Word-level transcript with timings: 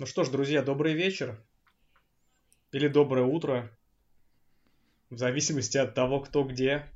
Ну 0.00 0.06
что 0.06 0.24
ж, 0.24 0.30
друзья, 0.30 0.62
добрый 0.62 0.94
вечер. 0.94 1.38
Или 2.72 2.88
доброе 2.88 3.26
утро. 3.26 3.70
В 5.10 5.18
зависимости 5.18 5.76
от 5.76 5.94
того, 5.94 6.20
кто 6.20 6.42
где 6.42 6.86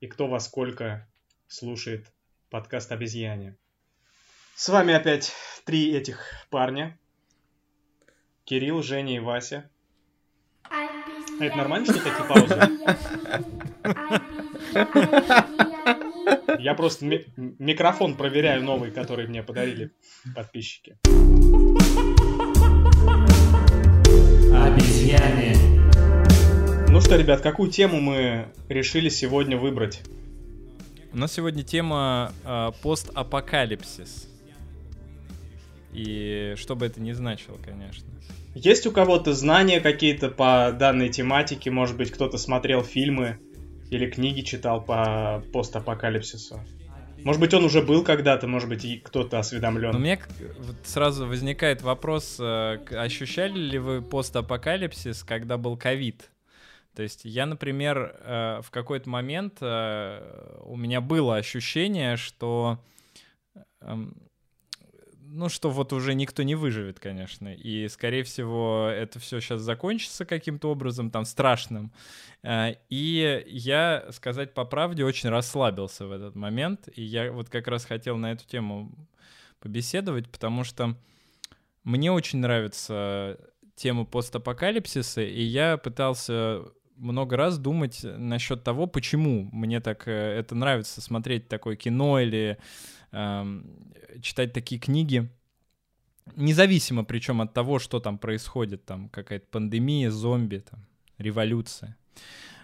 и 0.00 0.08
кто 0.08 0.26
во 0.26 0.40
сколько 0.40 1.06
слушает 1.46 2.10
подкаст 2.50 2.90
«Обезьяне». 2.90 3.56
С 4.56 4.68
вами 4.68 4.94
опять 4.94 5.32
три 5.64 5.94
этих 5.94 6.44
парня. 6.50 6.98
Кирилл, 8.42 8.82
Женя 8.82 9.14
и 9.14 9.20
Вася. 9.20 9.70
А 10.64 10.88
это 11.38 11.56
нормально, 11.56 11.86
что 11.86 12.02
такие 12.02 12.24
паузы? 12.26 12.56
Я 16.58 16.74
просто 16.74 17.04
ми- 17.04 17.26
микрофон 17.36 18.16
проверяю 18.16 18.64
новый, 18.64 18.90
который 18.90 19.28
мне 19.28 19.44
подарили 19.44 19.92
подписчики. 20.34 20.98
Обезьяне. 24.68 25.56
Ну 26.90 27.00
что, 27.00 27.16
ребят, 27.16 27.40
какую 27.40 27.70
тему 27.70 28.02
мы 28.02 28.48
решили 28.68 29.08
сегодня 29.08 29.56
выбрать? 29.56 30.02
У 31.10 31.16
нас 31.16 31.32
сегодня 31.32 31.62
тема 31.62 32.34
э, 32.44 32.72
постапокалипсис. 32.82 34.28
И 35.94 36.52
что 36.58 36.76
бы 36.76 36.84
это 36.84 37.00
ни 37.00 37.12
значило, 37.12 37.56
конечно. 37.64 38.06
Есть 38.54 38.86
у 38.86 38.92
кого-то 38.92 39.32
знания 39.32 39.80
какие-то 39.80 40.28
по 40.28 40.70
данной 40.78 41.08
тематике? 41.08 41.70
Может 41.70 41.96
быть, 41.96 42.10
кто-то 42.10 42.36
смотрел 42.36 42.82
фильмы 42.82 43.38
или 43.88 44.10
книги 44.10 44.42
читал 44.42 44.84
по 44.84 45.42
постапокалипсису? 45.50 46.60
Может 47.24 47.40
быть, 47.40 47.54
он 47.54 47.64
уже 47.64 47.82
был 47.82 48.04
когда-то, 48.04 48.46
может 48.46 48.68
быть, 48.68 48.84
и 48.84 48.98
кто-то 48.98 49.38
осведомлен. 49.38 49.94
У 49.94 49.98
меня 49.98 50.18
вот 50.58 50.76
сразу 50.84 51.26
возникает 51.26 51.82
вопрос, 51.82 52.38
э, 52.38 52.78
ощущали 52.90 53.58
ли 53.58 53.78
вы 53.78 54.02
постапокалипсис, 54.02 55.24
когда 55.24 55.56
был 55.56 55.76
ковид? 55.76 56.30
То 56.94 57.02
есть 57.02 57.24
я, 57.24 57.46
например, 57.46 58.16
э, 58.20 58.60
в 58.62 58.70
какой-то 58.70 59.08
момент 59.08 59.58
э, 59.60 60.60
у 60.64 60.76
меня 60.76 61.00
было 61.00 61.36
ощущение, 61.36 62.16
что 62.16 62.78
эм, 63.80 64.27
ну, 65.30 65.48
что 65.48 65.70
вот 65.70 65.92
уже 65.92 66.14
никто 66.14 66.42
не 66.42 66.54
выживет, 66.54 67.00
конечно. 67.00 67.52
И, 67.52 67.88
скорее 67.88 68.22
всего, 68.22 68.88
это 68.92 69.18
все 69.18 69.40
сейчас 69.40 69.60
закончится 69.60 70.24
каким-то 70.24 70.70
образом, 70.70 71.10
там, 71.10 71.24
страшным. 71.24 71.92
Э, 72.42 72.74
И 72.88 73.44
я, 73.46 74.06
сказать 74.10 74.54
по 74.54 74.64
правде, 74.64 75.04
очень 75.04 75.28
расслабился 75.28 76.06
в 76.06 76.12
этот 76.12 76.34
момент. 76.34 76.88
И 76.94 77.02
я 77.02 77.32
вот 77.32 77.48
как 77.48 77.68
раз 77.68 77.84
хотел 77.84 78.16
на 78.16 78.32
эту 78.32 78.46
тему 78.46 78.92
побеседовать, 79.60 80.30
потому 80.30 80.64
что 80.64 80.96
мне 81.84 82.12
очень 82.12 82.38
нравится 82.38 83.38
тема 83.74 84.04
постапокалипсиса, 84.04 85.22
и 85.22 85.42
я 85.42 85.76
пытался 85.76 86.62
много 86.96 87.36
раз 87.36 87.58
думать 87.58 88.00
насчет 88.02 88.64
того, 88.64 88.86
почему 88.86 89.48
мне 89.52 89.80
так 89.80 90.08
э, 90.08 90.12
это 90.12 90.54
нравится 90.54 91.00
смотреть 91.00 91.48
такое 91.48 91.76
кино 91.76 92.20
или 92.20 92.58
читать 93.10 94.52
такие 94.52 94.80
книги. 94.80 95.30
Независимо 96.36 97.04
причем 97.04 97.40
от 97.40 97.54
того, 97.54 97.78
что 97.78 98.00
там 98.00 98.18
происходит, 98.18 98.84
там 98.84 99.08
какая-то 99.08 99.46
пандемия, 99.50 100.10
зомби, 100.10 100.58
там, 100.58 100.84
революция. 101.16 101.96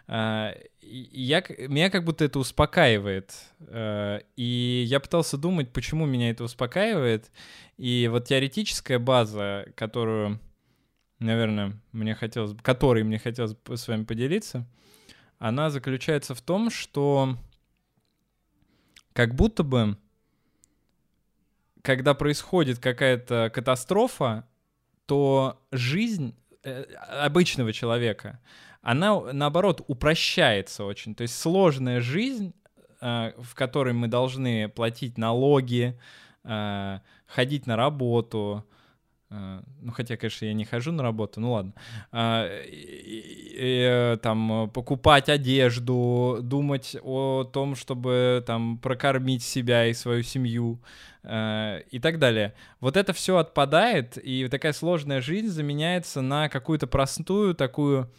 И 0.06 1.08
я, 1.12 1.42
меня 1.48 1.88
как 1.88 2.04
будто 2.04 2.26
это 2.26 2.38
успокаивает. 2.38 3.34
Э, 3.60 4.20
И 4.36 4.84
я 4.86 5.00
пытался 5.00 5.38
думать, 5.38 5.72
почему 5.72 6.04
меня 6.04 6.28
это 6.28 6.44
успокаивает. 6.44 7.30
И 7.78 8.08
вот 8.12 8.26
теоретическая 8.26 8.98
база, 8.98 9.66
которую, 9.76 10.40
наверное, 11.20 11.80
мне 11.92 12.14
хотелось, 12.14 12.54
которой 12.60 13.02
мне 13.02 13.18
хотелось 13.18 13.56
с 13.66 13.88
вами 13.88 14.04
поделиться, 14.04 14.68
она 15.38 15.70
заключается 15.70 16.34
в 16.34 16.42
том, 16.42 16.68
что 16.70 17.38
как 19.14 19.34
будто 19.34 19.62
бы, 19.62 19.96
когда 21.84 22.14
происходит 22.14 22.78
какая-то 22.78 23.50
катастрофа, 23.52 24.48
то 25.04 25.60
жизнь 25.70 26.34
э, 26.62 26.84
обычного 27.10 27.74
человека, 27.74 28.40
она, 28.80 29.20
наоборот, 29.32 29.84
упрощается 29.86 30.86
очень. 30.86 31.14
То 31.14 31.22
есть 31.22 31.38
сложная 31.38 32.00
жизнь, 32.00 32.54
э, 33.02 33.32
в 33.36 33.54
которой 33.54 33.92
мы 33.92 34.08
должны 34.08 34.70
платить 34.70 35.18
налоги, 35.18 36.00
э, 36.44 37.00
ходить 37.26 37.66
на 37.66 37.76
работу, 37.76 38.64
ну, 39.80 39.92
хотя, 39.92 40.16
конечно, 40.16 40.46
я 40.46 40.54
не 40.54 40.64
хожу 40.64 40.92
на 40.92 41.02
работу, 41.02 41.40
ну 41.40 41.52
ладно. 41.52 41.72
А, 42.12 42.46
и- 42.64 42.74
и- 43.56 44.14
э, 44.14 44.18
там, 44.22 44.64
э, 44.64 44.68
покупать 44.68 45.28
одежду, 45.28 46.38
думать 46.42 46.96
о 47.02 47.44
том, 47.44 47.74
чтобы 47.74 48.42
там 48.46 48.78
прокормить 48.78 49.42
себя 49.42 49.86
и 49.86 49.94
свою 49.94 50.22
семью 50.22 50.80
э, 51.22 51.80
и 51.90 51.98
так 52.00 52.18
далее. 52.18 52.52
Вот 52.80 52.96
это 52.96 53.12
все 53.12 53.38
отпадает, 53.38 54.18
и 54.18 54.46
такая 54.48 54.72
сложная 54.74 55.20
жизнь 55.22 55.48
заменяется 55.48 56.20
на 56.20 56.48
какую-то 56.48 56.86
простую 56.86 57.54
такую 57.54 58.10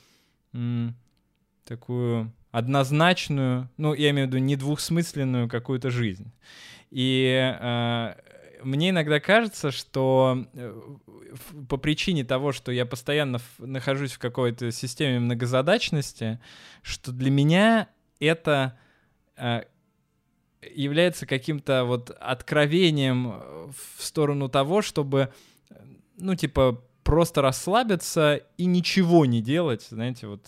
такую 1.65 2.31
однозначную, 2.51 3.69
ну, 3.77 3.93
я 3.93 4.11
имею 4.11 4.27
в 4.27 4.29
виду 4.29 4.37
не 4.37 4.55
двухсмысленную 4.55 5.49
какую-то 5.49 5.89
жизнь. 5.89 6.31
И 6.89 7.53
э, 7.59 8.15
мне 8.65 8.89
иногда 8.89 9.19
кажется, 9.19 9.71
что 9.71 10.45
э, 10.53 10.81
по 11.69 11.77
причине 11.77 12.23
того, 12.23 12.51
что 12.51 12.71
я 12.71 12.85
постоянно 12.85 13.39
нахожусь 13.59 14.13
в 14.13 14.19
какой-то 14.19 14.71
системе 14.71 15.19
многозадачности, 15.19 16.39
что 16.81 17.11
для 17.11 17.31
меня 17.31 17.89
это 18.19 18.77
э, 19.37 19.63
является 20.73 21.25
каким-то 21.25 21.85
вот 21.85 22.09
откровением 22.09 23.33
э, 23.33 23.71
в 23.97 24.03
сторону 24.03 24.49
того, 24.49 24.81
чтобы, 24.81 25.31
ну, 26.17 26.35
типа, 26.35 26.83
просто 27.03 27.41
расслабиться 27.41 28.41
и 28.57 28.65
ничего 28.65 29.25
не 29.25 29.41
делать, 29.41 29.83
знаете, 29.89 30.27
вот. 30.27 30.41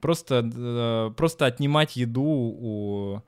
Просто, 0.00 1.12
просто 1.16 1.46
отнимать 1.46 1.96
еду 1.96 2.22
у 2.22 3.22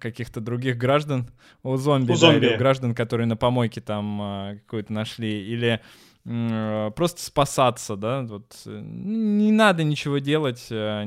каких-то 0.00 0.40
других 0.40 0.76
граждан, 0.76 1.30
у 1.62 1.76
зомби, 1.76 2.12
У 2.12 2.14
да, 2.14 2.16
зомби. 2.16 2.46
или 2.46 2.54
у 2.54 2.58
граждан, 2.58 2.94
которые 2.94 3.26
на 3.26 3.36
помойке 3.36 3.80
там 3.80 4.20
э, 4.22 4.58
какую-то 4.58 4.92
нашли, 4.92 5.46
или 5.46 5.80
э, 6.24 6.90
просто 6.94 7.22
спасаться, 7.22 7.96
да, 7.96 8.22
вот 8.22 8.62
э, 8.66 8.80
не 8.82 9.52
надо 9.52 9.84
ничего 9.84 10.18
делать, 10.18 10.66
э, 10.70 11.04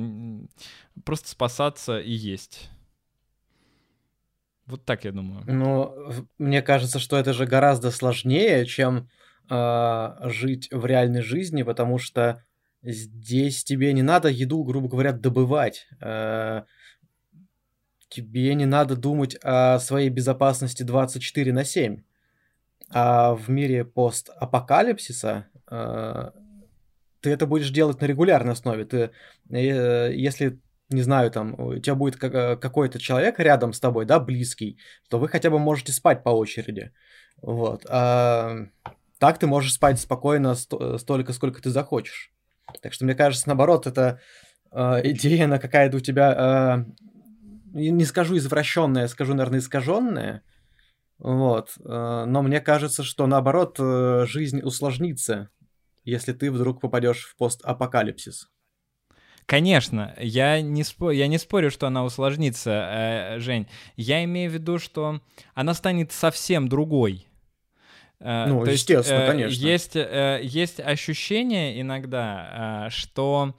просто 1.05 1.29
спасаться 1.29 1.99
и 1.99 2.11
есть. 2.11 2.69
Вот 4.67 4.85
так 4.85 5.03
я 5.05 5.11
думаю. 5.11 5.43
Ну, 5.47 5.93
мне 6.37 6.61
кажется, 6.61 6.99
что 6.99 7.17
это 7.17 7.33
же 7.33 7.45
гораздо 7.45 7.91
сложнее, 7.91 8.65
чем 8.65 9.09
а, 9.49 10.17
жить 10.29 10.69
в 10.71 10.85
реальной 10.85 11.21
жизни, 11.21 11.63
потому 11.63 11.97
что 11.97 12.41
здесь 12.81 13.65
тебе 13.65 13.91
не 13.91 14.01
надо 14.01 14.29
еду, 14.29 14.63
грубо 14.63 14.87
говоря, 14.87 15.11
добывать. 15.11 15.89
Тебе 18.11 18.53
не 18.53 18.65
надо 18.65 18.95
думать 18.95 19.37
о 19.41 19.79
своей 19.79 20.09
безопасности 20.09 20.83
24 20.83 21.53
на 21.53 21.63
7. 21.63 22.03
А 22.93 23.33
в 23.33 23.49
мире 23.49 23.85
постапокалипсиса 23.85 25.47
а, 25.67 26.33
ты 27.21 27.29
это 27.31 27.47
будешь 27.47 27.69
делать 27.69 28.01
на 28.01 28.05
регулярной 28.05 28.53
основе. 28.53 28.83
Ты, 28.85 29.11
э, 29.49 30.11
если 30.13 30.59
не 30.89 31.03
знаю, 31.03 31.31
там, 31.31 31.57
у 31.57 31.77
тебя 31.77 31.95
будет 31.95 32.21
э, 32.21 32.57
какой-то 32.57 32.99
человек 32.99 33.39
рядом 33.39 33.71
с 33.71 33.79
тобой, 33.79 34.05
да, 34.05 34.19
близкий, 34.19 34.77
то 35.09 35.19
вы 35.19 35.29
хотя 35.29 35.49
бы 35.49 35.57
можете 35.57 35.93
спать 35.93 36.23
по 36.23 36.29
очереди. 36.29 36.91
Вот. 37.41 37.85
А 37.89 38.67
так 39.19 39.37
ты 39.37 39.47
можешь 39.47 39.73
спать 39.73 39.99
спокойно 39.99 40.55
сто- 40.55 40.97
столько, 40.97 41.31
сколько 41.31 41.61
ты 41.61 41.69
захочешь. 41.69 42.31
Так 42.81 42.91
что, 42.91 43.05
мне 43.05 43.15
кажется, 43.15 43.47
наоборот, 43.47 43.87
это 43.87 44.19
э, 44.71 45.01
идея, 45.11 45.45
она 45.45 45.59
какая-то 45.59 45.97
у 45.97 46.01
тебя, 46.01 46.85
э, 46.87 46.91
не 47.73 48.05
скажу 48.05 48.37
извращенная, 48.37 49.07
скажу, 49.07 49.33
наверное, 49.33 49.59
искаженная. 49.59 50.43
Вот. 51.19 51.73
э, 51.83 52.23
но 52.25 52.41
мне 52.41 52.59
кажется, 52.61 53.03
что 53.03 53.27
наоборот, 53.27 53.75
э, 53.79 54.25
жизнь 54.27 54.61
усложнится, 54.61 55.49
если 56.03 56.33
ты 56.33 56.51
вдруг 56.51 56.81
попадешь 56.81 57.25
в 57.25 57.37
постапокалипсис. 57.37 58.49
Конечно, 59.45 60.15
я 60.19 60.61
не, 60.61 60.83
спо- 60.83 61.13
я 61.13 61.27
не 61.27 61.37
спорю, 61.37 61.71
что 61.71 61.87
она 61.87 62.03
усложнится, 62.05 62.71
э, 62.71 63.39
Жень. 63.39 63.67
Я 63.97 64.23
имею 64.23 64.49
в 64.49 64.53
виду, 64.53 64.79
что 64.79 65.21
она 65.53 65.73
станет 65.73 66.11
совсем 66.11 66.69
другой. 66.69 67.27
Э, 68.19 68.45
Ну, 68.47 68.63
то 68.63 68.71
есть, 68.71 68.83
естественно, 68.89 69.21
э, 69.21 69.27
конечно. 69.27 69.61
Есть, 69.63 69.95
э, 69.95 70.39
есть 70.43 70.79
ощущение 70.79 71.81
иногда, 71.81 72.85
э, 72.87 72.89
что 72.91 73.55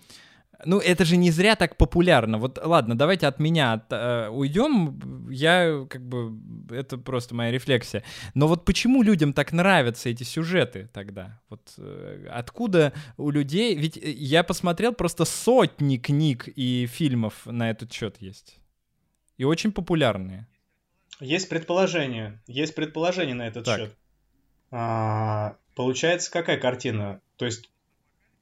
ну, 0.65 0.79
это 0.79 1.05
же 1.05 1.17
не 1.17 1.31
зря 1.31 1.57
так 1.57 1.77
популярно. 1.77 2.39
Вот, 2.39 2.59
ладно, 2.63 2.97
давайте 2.97 3.27
от 3.27 3.39
меня 3.41 3.75
от, 3.75 3.85
э, 3.91 4.29
уйдем. 4.29 5.29
Я, 5.31 5.87
как 5.89 6.03
бы, 6.07 6.39
это 6.71 6.99
просто 6.99 7.35
моя 7.35 7.51
рефлексия. 7.51 8.03
Но 8.35 8.47
вот 8.47 8.65
почему 8.65 9.03
людям 9.03 9.33
так 9.33 9.53
нравятся 9.53 10.09
эти 10.09 10.25
сюжеты 10.25 10.89
тогда? 10.93 11.41
Вот 11.49 11.75
э, 11.79 12.27
откуда 12.31 12.93
у 13.17 13.31
людей... 13.31 13.75
Ведь 13.77 13.97
э, 13.97 14.11
я 14.11 14.43
посмотрел 14.43 14.93
просто 14.93 15.25
сотни 15.25 15.97
книг 15.97 16.49
и 16.55 16.87
фильмов 16.87 17.47
на 17.47 17.71
этот 17.71 17.93
счет 17.93 18.17
есть. 18.21 18.59
И 19.39 19.45
очень 19.45 19.73
популярные. 19.73 20.47
Есть 21.21 21.49
предположение. 21.49 22.41
Есть 22.47 22.75
предположение 22.75 23.35
на 23.35 23.47
этот 23.47 23.65
так. 23.65 23.79
счет. 23.79 23.97
А, 24.71 25.57
получается, 25.75 26.31
какая 26.31 26.59
картина? 26.59 27.21
То 27.37 27.45
есть 27.45 27.71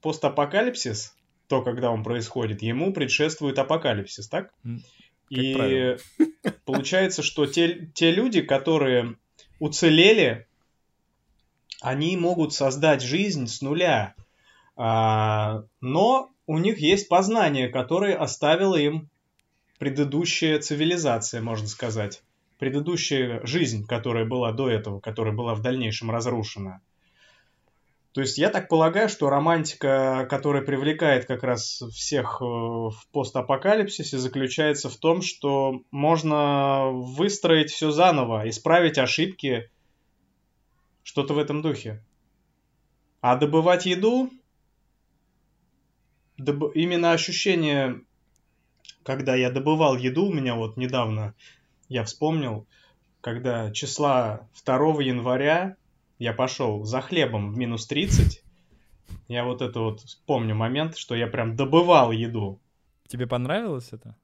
постапокалипсис 0.00 1.14
то, 1.50 1.62
когда 1.62 1.90
он 1.90 2.04
происходит, 2.04 2.62
ему 2.62 2.92
предшествует 2.92 3.58
апокалипсис, 3.58 4.28
так? 4.28 4.52
Как 4.62 4.78
и 5.30 5.54
правило. 5.54 5.98
получается, 6.64 7.22
что 7.22 7.44
те, 7.46 7.90
те 7.92 8.12
люди, 8.12 8.40
которые 8.40 9.16
уцелели, 9.58 10.46
они 11.82 12.16
могут 12.16 12.54
создать 12.54 13.02
жизнь 13.02 13.48
с 13.48 13.62
нуля. 13.62 14.14
А, 14.76 15.64
но 15.80 16.30
у 16.46 16.58
них 16.58 16.78
есть 16.78 17.08
познание, 17.08 17.68
которое 17.68 18.16
оставила 18.16 18.76
им 18.76 19.10
предыдущая 19.78 20.60
цивилизация, 20.60 21.42
можно 21.42 21.66
сказать. 21.66 22.22
Предыдущая 22.58 23.44
жизнь, 23.44 23.86
которая 23.86 24.24
была 24.24 24.52
до 24.52 24.70
этого, 24.70 25.00
которая 25.00 25.34
была 25.34 25.54
в 25.54 25.62
дальнейшем 25.62 26.12
разрушена. 26.12 26.80
То 28.12 28.22
есть 28.22 28.38
я 28.38 28.50
так 28.50 28.68
полагаю, 28.68 29.08
что 29.08 29.30
романтика, 29.30 30.26
которая 30.28 30.62
привлекает 30.62 31.26
как 31.26 31.44
раз 31.44 31.80
всех 31.92 32.38
э, 32.40 32.44
в 32.44 33.06
постапокалипсисе, 33.12 34.18
заключается 34.18 34.88
в 34.88 34.96
том, 34.96 35.22
что 35.22 35.82
можно 35.92 36.90
выстроить 36.90 37.70
все 37.70 37.92
заново, 37.92 38.48
исправить 38.48 38.98
ошибки, 38.98 39.70
что-то 41.04 41.34
в 41.34 41.38
этом 41.38 41.62
духе. 41.62 42.02
А 43.20 43.36
добывать 43.36 43.86
еду, 43.86 44.28
доб... 46.36 46.74
именно 46.74 47.12
ощущение, 47.12 48.00
когда 49.04 49.36
я 49.36 49.50
добывал 49.52 49.96
еду, 49.96 50.26
у 50.26 50.32
меня 50.32 50.56
вот 50.56 50.76
недавно, 50.76 51.34
я 51.88 52.02
вспомнил, 52.02 52.66
когда 53.20 53.70
числа 53.70 54.48
2 54.64 55.02
января 55.02 55.76
я 56.20 56.34
пошел 56.34 56.84
за 56.84 57.00
хлебом 57.00 57.50
в 57.50 57.56
минус 57.56 57.86
30. 57.86 58.42
Я 59.26 59.44
вот 59.44 59.62
это 59.62 59.80
вот 59.80 60.02
помню 60.26 60.54
момент, 60.54 60.96
что 60.96 61.14
я 61.14 61.26
прям 61.26 61.56
добывал 61.56 62.12
еду. 62.12 62.60
Тебе 63.08 63.26
понравилось 63.26 63.88
это? 63.90 64.14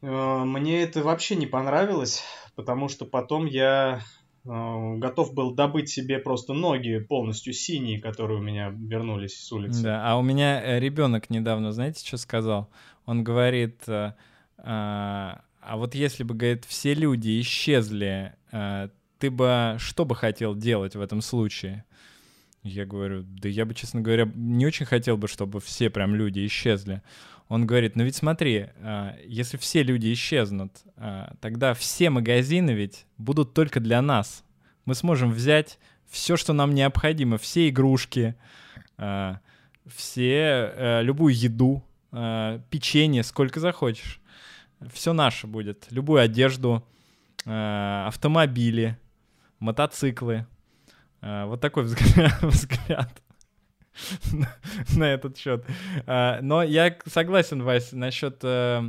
Э, 0.00 0.44
мне 0.44 0.82
это 0.82 1.02
вообще 1.02 1.36
не 1.36 1.46
понравилось, 1.46 2.24
потому 2.56 2.88
что 2.88 3.04
потом 3.04 3.44
я 3.44 4.00
э, 4.44 4.94
готов 4.96 5.34
был 5.34 5.54
добыть 5.54 5.90
себе 5.90 6.18
просто 6.18 6.54
ноги 6.54 6.98
полностью 7.00 7.52
синие, 7.52 8.00
которые 8.00 8.40
у 8.40 8.42
меня 8.42 8.70
вернулись 8.70 9.38
с 9.38 9.52
улицы. 9.52 9.82
Да, 9.82 10.10
а 10.10 10.16
у 10.16 10.22
меня 10.22 10.58
э, 10.64 10.80
ребенок 10.80 11.28
недавно, 11.28 11.72
знаете, 11.72 12.04
что 12.04 12.16
сказал? 12.16 12.70
Он 13.04 13.22
говорит, 13.22 13.82
а, 13.88 14.14
а 14.56 15.76
вот 15.76 15.94
если 15.94 16.22
бы, 16.22 16.34
говорит, 16.34 16.64
все 16.64 16.94
люди 16.94 17.40
исчезли, 17.40 18.36
ты 19.22 19.30
бы 19.30 19.76
что 19.78 20.04
бы 20.04 20.16
хотел 20.16 20.56
делать 20.56 20.96
в 20.96 21.00
этом 21.00 21.22
случае? 21.22 21.84
Я 22.64 22.84
говорю, 22.86 23.22
да 23.22 23.48
я 23.48 23.64
бы, 23.64 23.72
честно 23.72 24.00
говоря, 24.00 24.28
не 24.34 24.66
очень 24.66 24.84
хотел 24.84 25.16
бы, 25.16 25.28
чтобы 25.28 25.60
все 25.60 25.90
прям 25.90 26.16
люди 26.16 26.44
исчезли. 26.44 27.02
Он 27.46 27.64
говорит, 27.64 27.94
ну 27.94 28.02
ведь 28.02 28.16
смотри, 28.16 28.66
а, 28.80 29.16
если 29.24 29.58
все 29.58 29.84
люди 29.84 30.12
исчезнут, 30.12 30.72
а, 30.96 31.34
тогда 31.40 31.72
все 31.72 32.10
магазины 32.10 32.72
ведь 32.72 33.06
будут 33.16 33.54
только 33.54 33.78
для 33.78 34.02
нас. 34.02 34.42
Мы 34.86 34.96
сможем 34.96 35.30
взять 35.30 35.78
все, 36.10 36.36
что 36.36 36.52
нам 36.52 36.74
необходимо, 36.74 37.38
все 37.38 37.68
игрушки, 37.68 38.34
а, 38.98 39.38
все, 39.86 40.72
э, 40.74 41.02
любую 41.04 41.32
еду, 41.32 41.84
печенье, 42.10 43.22
сколько 43.22 43.60
захочешь. 43.60 44.20
Все 44.92 45.12
наше 45.12 45.46
будет. 45.46 45.86
Любую 45.90 46.20
одежду, 46.20 46.84
автомобили, 47.44 48.98
мотоциклы. 49.62 50.46
А, 51.20 51.46
вот 51.46 51.60
такой 51.60 51.84
взгляд, 52.42 53.22
на 54.96 55.12
этот 55.12 55.38
счет. 55.38 55.64
А, 56.06 56.40
но 56.42 56.62
я 56.62 56.96
согласен, 57.06 57.62
Вась, 57.62 57.92
насчет 57.92 58.40
э, 58.42 58.82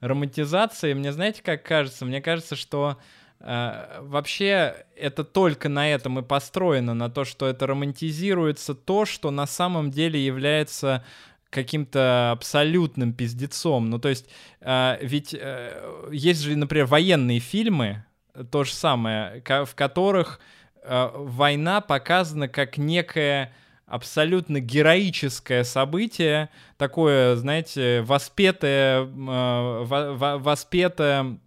романтизации. 0.00 0.92
Мне 0.92 1.12
знаете, 1.12 1.42
как 1.42 1.62
кажется? 1.64 2.04
Мне 2.04 2.20
кажется, 2.20 2.54
что 2.54 2.98
э, 3.40 4.00
вообще 4.02 4.84
это 4.96 5.24
только 5.24 5.68
на 5.68 5.90
этом 5.90 6.18
и 6.18 6.22
построено, 6.22 6.94
на 6.94 7.08
то, 7.08 7.24
что 7.24 7.46
это 7.46 7.66
романтизируется 7.66 8.74
то, 8.74 9.06
что 9.06 9.30
на 9.30 9.46
самом 9.46 9.90
деле 9.90 10.24
является 10.24 11.04
каким-то 11.48 12.32
абсолютным 12.32 13.14
пиздецом. 13.14 13.88
Ну, 13.88 13.98
то 13.98 14.10
есть, 14.10 14.28
э, 14.60 14.98
ведь 15.00 15.32
э, 15.32 16.08
есть 16.12 16.42
же, 16.42 16.56
например, 16.56 16.86
военные 16.86 17.38
фильмы, 17.38 18.04
то 18.50 18.64
же 18.64 18.72
самое, 18.72 19.42
в 19.46 19.74
которых 19.74 20.40
э, 20.82 21.10
война 21.14 21.80
показана 21.80 22.48
как 22.48 22.76
некое 22.78 23.52
абсолютно 23.86 24.60
героическое 24.60 25.62
событие, 25.62 26.48
такое, 26.76 27.36
знаете, 27.36 28.02
воспетое, 28.02 29.02
э, 29.04 30.38
воспетое 30.38 31.38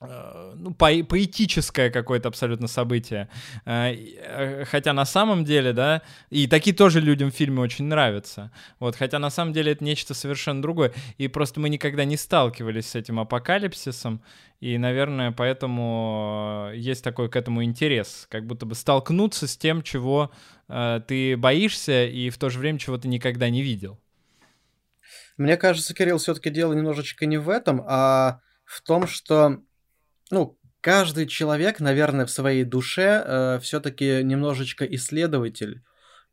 ну, 0.00 0.72
по 0.72 0.90
поэтическое 1.04 1.90
какое-то 1.90 2.28
абсолютно 2.28 2.68
событие. 2.68 3.28
Э, 3.66 3.92
э, 3.92 4.64
хотя 4.64 4.94
на 4.94 5.04
самом 5.04 5.44
деле, 5.44 5.74
да, 5.74 6.00
и 6.30 6.46
такие 6.46 6.74
тоже 6.74 7.00
людям 7.00 7.30
в 7.30 7.34
фильме 7.34 7.60
очень 7.60 7.84
нравятся. 7.84 8.50
Вот, 8.78 8.96
хотя 8.96 9.18
на 9.18 9.28
самом 9.28 9.52
деле 9.52 9.72
это 9.72 9.84
нечто 9.84 10.14
совершенно 10.14 10.62
другое. 10.62 10.92
И 11.18 11.28
просто 11.28 11.60
мы 11.60 11.68
никогда 11.68 12.04
не 12.04 12.16
сталкивались 12.16 12.88
с 12.88 12.94
этим 12.94 13.20
апокалипсисом. 13.20 14.22
И, 14.60 14.78
наверное, 14.78 15.32
поэтому 15.32 16.70
есть 16.74 17.04
такой 17.04 17.28
к 17.28 17.36
этому 17.36 17.62
интерес. 17.62 18.26
Как 18.30 18.46
будто 18.46 18.64
бы 18.64 18.74
столкнуться 18.74 19.46
с 19.46 19.56
тем, 19.56 19.82
чего 19.82 20.30
э, 20.68 21.00
ты 21.06 21.36
боишься, 21.36 22.06
и 22.06 22.30
в 22.30 22.38
то 22.38 22.48
же 22.48 22.58
время, 22.58 22.78
чего 22.78 22.96
ты 22.96 23.08
никогда 23.08 23.50
не 23.50 23.60
видел. 23.60 23.98
Мне 25.36 25.58
кажется, 25.58 25.94
Кирилл, 25.94 26.18
все-таки 26.18 26.48
дело 26.48 26.72
немножечко 26.72 27.26
не 27.26 27.38
в 27.38 27.50
этом, 27.50 27.82
а 27.86 28.40
в 28.64 28.82
том, 28.82 29.06
что 29.06 29.60
ну, 30.30 30.58
каждый 30.80 31.26
человек, 31.26 31.80
наверное, 31.80 32.26
в 32.26 32.30
своей 32.30 32.64
душе 32.64 33.22
э, 33.24 33.58
все-таки 33.62 34.22
немножечко 34.22 34.84
исследователь. 34.84 35.82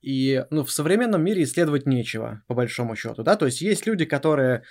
И, 0.02 0.46
ну, 0.52 0.64
в 0.64 0.72
современном 0.72 1.24
мире 1.24 1.44
исследовать 1.44 1.86
нечего, 1.86 2.44
по 2.48 2.54
большому 2.54 2.96
счету, 2.96 3.24
да, 3.24 3.36
то 3.36 3.46
есть 3.46 3.62
есть 3.62 3.88
люди, 3.88 4.06
которые 4.06 4.64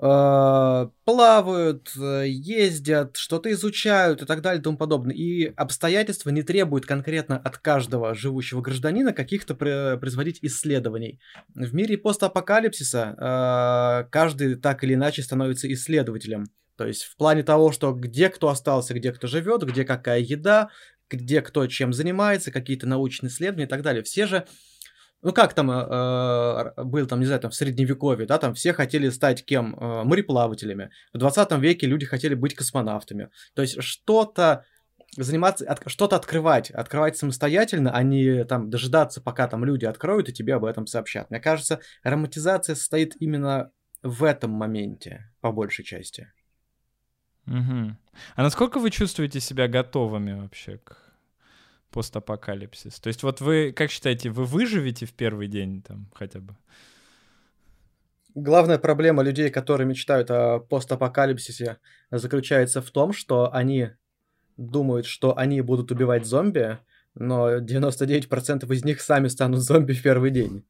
э, 0.00 0.88
плавают, 1.04 1.90
э, 2.00 2.28
ездят, 2.28 3.16
что-то 3.16 3.50
изучают 3.50 4.22
и 4.22 4.26
так 4.26 4.40
далее 4.40 4.60
и 4.60 4.62
тому 4.62 4.78
подобное. 4.78 5.14
И 5.14 5.52
обстоятельства 5.56 6.30
не 6.30 6.42
требуют 6.42 6.86
конкретно 6.86 7.36
от 7.36 7.58
каждого 7.58 8.14
живущего 8.14 8.60
гражданина 8.60 9.12
каких-то 9.12 9.54
производить 9.54 10.38
исследований. 10.42 11.20
В 11.54 11.74
мире 11.74 11.98
постапокалипсиса 11.98 13.16
э, 13.18 14.10
каждый 14.10 14.54
так 14.54 14.84
или 14.84 14.94
иначе 14.94 15.22
становится 15.22 15.70
исследователем. 15.72 16.46
То 16.78 16.86
есть 16.86 17.02
в 17.02 17.16
плане 17.16 17.42
того, 17.42 17.72
что 17.72 17.92
где 17.92 18.30
кто 18.30 18.48
остался, 18.48 18.94
где 18.94 19.12
кто 19.12 19.26
живет, 19.26 19.64
где 19.64 19.84
какая 19.84 20.20
еда, 20.20 20.70
где 21.10 21.42
кто 21.42 21.66
чем 21.66 21.92
занимается, 21.92 22.52
какие-то 22.52 22.86
научные 22.86 23.30
исследования 23.30 23.66
и 23.66 23.68
так 23.68 23.82
далее. 23.82 24.04
Все 24.04 24.26
же, 24.26 24.46
ну 25.20 25.32
как 25.32 25.54
там 25.54 25.72
э, 25.72 25.74
э 25.74 26.84
был 26.84 27.08
там, 27.08 27.18
не 27.18 27.26
знаю, 27.26 27.40
там 27.40 27.50
в 27.50 27.54
средневековье, 27.56 28.28
да, 28.28 28.38
там 28.38 28.54
все 28.54 28.72
хотели 28.72 29.08
стать 29.08 29.44
кем? 29.44 29.74
Э, 29.74 30.04
мореплавателями. 30.04 30.90
В 31.12 31.18
20 31.18 31.50
веке 31.58 31.88
люди 31.88 32.06
хотели 32.06 32.34
быть 32.34 32.54
космонавтами. 32.54 33.30
То 33.54 33.62
есть 33.62 33.82
что-то 33.82 34.64
заниматься, 35.16 35.68
от, 35.68 35.82
что-то 35.90 36.14
открывать, 36.14 36.70
открывать 36.70 37.16
самостоятельно, 37.16 37.90
а 37.92 38.04
не 38.04 38.44
там 38.44 38.70
дожидаться, 38.70 39.20
пока 39.20 39.48
там 39.48 39.64
люди 39.64 39.84
откроют 39.84 40.28
и 40.28 40.32
тебе 40.32 40.54
об 40.54 40.64
этом 40.64 40.86
сообщат. 40.86 41.28
Мне 41.28 41.40
кажется, 41.40 41.80
романтизация 42.04 42.76
состоит 42.76 43.16
именно 43.18 43.72
в 44.04 44.22
этом 44.22 44.52
моменте, 44.52 45.32
по 45.40 45.50
большей 45.50 45.84
части. 45.84 46.28
Угу. 47.48 47.96
А 48.36 48.42
насколько 48.42 48.78
вы 48.78 48.90
чувствуете 48.90 49.40
себя 49.40 49.68
готовыми 49.68 50.38
вообще 50.40 50.78
к 50.78 50.96
постапокалипсис? 51.90 53.00
То 53.00 53.08
есть 53.08 53.22
вот 53.22 53.40
вы, 53.40 53.72
как 53.72 53.90
считаете, 53.90 54.30
вы 54.30 54.44
выживете 54.44 55.06
в 55.06 55.12
первый 55.12 55.48
день 55.48 55.82
там 55.82 56.10
хотя 56.14 56.40
бы? 56.40 56.54
Главная 58.34 58.78
проблема 58.78 59.22
людей, 59.22 59.50
которые 59.50 59.86
мечтают 59.86 60.30
о 60.30 60.60
постапокалипсисе, 60.60 61.78
заключается 62.10 62.82
в 62.82 62.90
том, 62.90 63.12
что 63.12 63.52
они 63.52 63.90
думают, 64.56 65.06
что 65.06 65.36
они 65.36 65.60
будут 65.62 65.90
убивать 65.90 66.26
зомби, 66.26 66.78
но 67.14 67.58
99% 67.58 68.72
из 68.72 68.84
них 68.84 69.00
сами 69.00 69.28
станут 69.28 69.60
зомби 69.60 69.92
в 69.92 70.02
первый 70.02 70.30
день. 70.30 70.64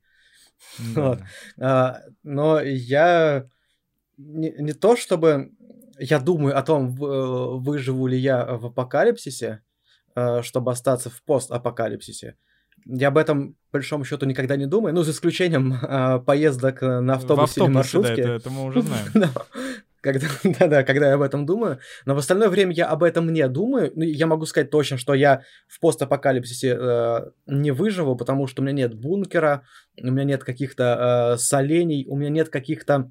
Вот. 0.95 1.21
А, 1.61 2.03
но 2.23 2.61
я 2.61 3.49
не, 4.17 4.51
не 4.59 4.73
то 4.73 4.97
чтобы 4.97 5.53
я 5.99 6.19
думаю 6.19 6.57
о 6.59 6.63
том, 6.63 6.91
в- 6.95 7.59
выживу 7.61 8.07
ли 8.07 8.19
я 8.19 8.45
в 8.45 8.67
апокалипсисе, 8.67 9.61
э, 10.17 10.43
чтобы 10.43 10.73
остаться 10.73 11.11
в 11.11 11.23
постапокалипсисе. 11.23 12.37
Я 12.87 13.09
об 13.09 13.19
этом, 13.19 13.55
по 13.71 13.79
большому 13.79 14.05
счету, 14.05 14.25
никогда 14.27 14.57
не 14.57 14.67
думаю, 14.67 14.95
ну, 14.95 15.03
за 15.03 15.11
исключением 15.11 15.75
э, 15.75 16.21
поездок 16.27 16.83
на 16.83 17.15
В 17.15 17.17
автобусе 17.19 17.61
или 17.61 17.67
автобусе, 17.67 17.67
да, 17.67 17.69
маршрутке. 17.69 18.23
это, 18.23 18.31
это 18.33 18.51
мы 18.51 18.65
уже 18.65 18.83
знаем. 18.83 19.07
Да. 19.15 19.31
Когда, 20.01 20.27
да-да, 20.45 20.85
когда 20.85 21.09
я 21.09 21.15
об 21.15 21.23
этом 21.23 21.45
думаю. 21.45 21.81
Но 22.07 22.15
в 22.15 22.19
остальное 22.19 22.49
время 22.49 22.73
я 22.73 22.87
об 22.87 23.03
этом 23.03 23.33
не 23.33 23.47
думаю. 23.49 23.91
Ну, 23.97 24.05
я 24.05 24.29
могу 24.29 24.47
сказать 24.47 24.71
точно, 24.71 24.97
что 24.97 25.13
я 25.13 25.43
в 25.67 25.81
постапокалипсисе 25.81 26.77
э, 26.81 27.21
не 27.47 27.73
выживу, 27.73 28.15
потому 28.15 28.47
что 28.47 28.63
у 28.63 28.65
меня 28.65 28.75
нет 28.75 28.95
бункера, 28.95 29.65
у 30.01 30.07
меня 30.13 30.23
нет 30.23 30.45
каких-то 30.45 31.35
э, 31.35 31.39
солений, 31.39 32.07
у 32.09 32.17
меня 32.17 32.31
нет 32.31 32.49
каких-то 32.49 33.11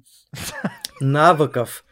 навыков. 1.00 1.84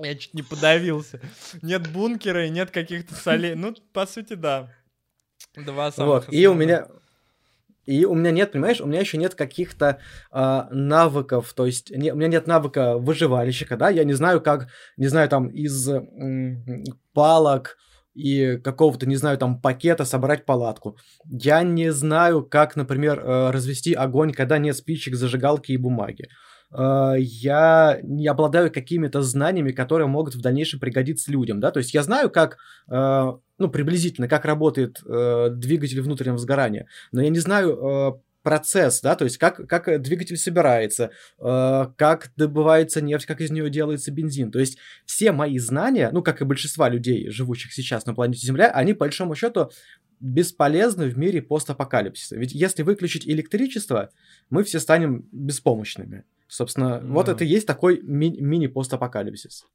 Я 0.00 0.14
чуть 0.16 0.34
не 0.34 0.42
подавился. 0.42 1.20
Нет 1.62 1.90
бункера 1.90 2.46
и 2.46 2.50
нет 2.50 2.70
каких-то 2.70 3.14
солей. 3.14 3.54
Ну, 3.54 3.74
по 3.92 4.06
сути, 4.06 4.34
да. 4.34 4.70
Два 5.56 5.90
самых 5.90 6.26
Вот. 6.26 6.32
И 6.32 6.46
у 6.46 6.54
меня... 6.54 6.86
И 7.86 8.04
у 8.04 8.14
меня 8.14 8.30
нет, 8.32 8.52
понимаешь, 8.52 8.82
у 8.82 8.86
меня 8.86 9.00
еще 9.00 9.16
нет 9.16 9.34
каких-то 9.34 9.98
а, 10.30 10.68
навыков, 10.70 11.54
то 11.54 11.64
есть 11.64 11.90
не- 11.90 12.12
у 12.12 12.16
меня 12.16 12.28
нет 12.28 12.46
навыка 12.46 12.98
выживальщика, 12.98 13.78
да, 13.78 13.88
я 13.88 14.04
не 14.04 14.12
знаю, 14.12 14.42
как, 14.42 14.68
не 14.98 15.06
знаю, 15.06 15.30
там, 15.30 15.48
из 15.48 15.88
м, 15.88 16.84
палок 17.14 17.78
и 18.18 18.58
какого-то, 18.58 19.06
не 19.06 19.16
знаю, 19.16 19.38
там, 19.38 19.60
пакета 19.60 20.04
собрать 20.04 20.44
палатку. 20.44 20.96
Я 21.30 21.62
не 21.62 21.92
знаю, 21.92 22.42
как, 22.42 22.76
например, 22.76 23.20
э, 23.20 23.50
развести 23.50 23.94
огонь, 23.94 24.32
когда 24.32 24.58
нет 24.58 24.76
спичек, 24.76 25.14
зажигалки 25.14 25.72
и 25.72 25.76
бумаги. 25.76 26.28
Э, 26.72 27.14
Я 27.18 28.00
не 28.02 28.26
обладаю 28.26 28.70
какими-то 28.72 29.22
знаниями, 29.22 29.72
которые 29.72 30.08
могут 30.08 30.34
в 30.34 30.40
дальнейшем 30.40 30.80
пригодиться 30.80 31.30
людям, 31.32 31.60
да, 31.60 31.70
то 31.70 31.78
есть 31.78 31.94
я 31.94 32.02
знаю, 32.02 32.30
как, 32.30 32.56
э, 32.90 33.32
ну, 33.58 33.68
приблизительно, 33.68 34.28
как 34.28 34.44
работает 34.44 35.00
двигатель 35.04 36.00
внутреннего 36.00 36.38
сгорания, 36.38 36.86
но 37.12 37.22
я 37.22 37.30
не 37.30 37.40
знаю 37.40 38.22
процесс, 38.48 39.02
да, 39.02 39.14
то 39.14 39.24
есть 39.24 39.36
как, 39.36 39.68
как 39.68 39.88
э, 39.88 39.98
двигатель 39.98 40.38
собирается, 40.38 41.10
э, 41.38 41.86
как 41.98 42.32
добывается 42.34 43.02
нефть, 43.02 43.26
как 43.26 43.42
из 43.42 43.50
нее 43.50 43.68
делается 43.68 44.10
бензин. 44.10 44.50
То 44.50 44.58
есть 44.58 44.78
все 45.04 45.32
мои 45.32 45.58
знания, 45.58 46.08
ну, 46.14 46.22
как 46.22 46.40
и 46.40 46.46
большинства 46.46 46.88
людей, 46.88 47.28
живущих 47.28 47.74
сейчас 47.74 48.06
на 48.06 48.14
планете 48.14 48.46
Земля, 48.46 48.70
они, 48.70 48.94
по 48.94 49.00
большому 49.00 49.34
счету, 49.34 49.70
бесполезны 50.18 51.08
в 51.10 51.18
мире 51.18 51.42
постапокалипсиса. 51.42 52.36
Ведь 52.36 52.52
если 52.54 52.82
выключить 52.82 53.28
электричество, 53.28 54.08
мы 54.48 54.64
все 54.64 54.80
станем 54.80 55.28
беспомощными. 55.30 56.24
Собственно, 56.46 57.02
вот 57.04 57.26
Да. 57.26 57.32
это 57.32 57.44
и 57.44 57.48
есть 57.48 57.66
такой 57.66 58.00
ми- 58.02 58.40
мини-постапокалипсис. 58.40 59.66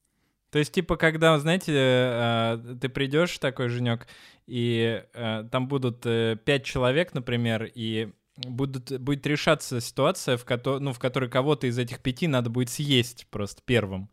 То 0.49 0.57
есть, 0.57 0.71
типа, 0.71 0.97
когда, 0.97 1.37
знаете, 1.37 1.73
э, 1.75 2.75
ты 2.81 2.89
придешь 2.89 3.37
такой, 3.37 3.69
Женек, 3.69 4.07
и 4.47 5.03
э, 5.13 5.43
там 5.51 5.67
будут 5.67 6.01
пять 6.01 6.63
человек, 6.63 7.13
например, 7.13 7.69
и 7.75 8.11
будут, 8.37 8.99
будет 8.99 9.25
решаться 9.27 9.79
ситуация, 9.79 10.37
в, 10.37 10.43
кото- 10.45 10.79
ну, 10.79 10.91
в 10.93 10.99
которой 10.99 11.29
кого-то 11.29 11.67
из 11.67 11.77
этих 11.77 11.99
пяти 11.99 12.27
надо 12.27 12.49
будет 12.49 12.69
съесть 12.69 13.27
просто 13.29 13.61
первым. 13.65 14.09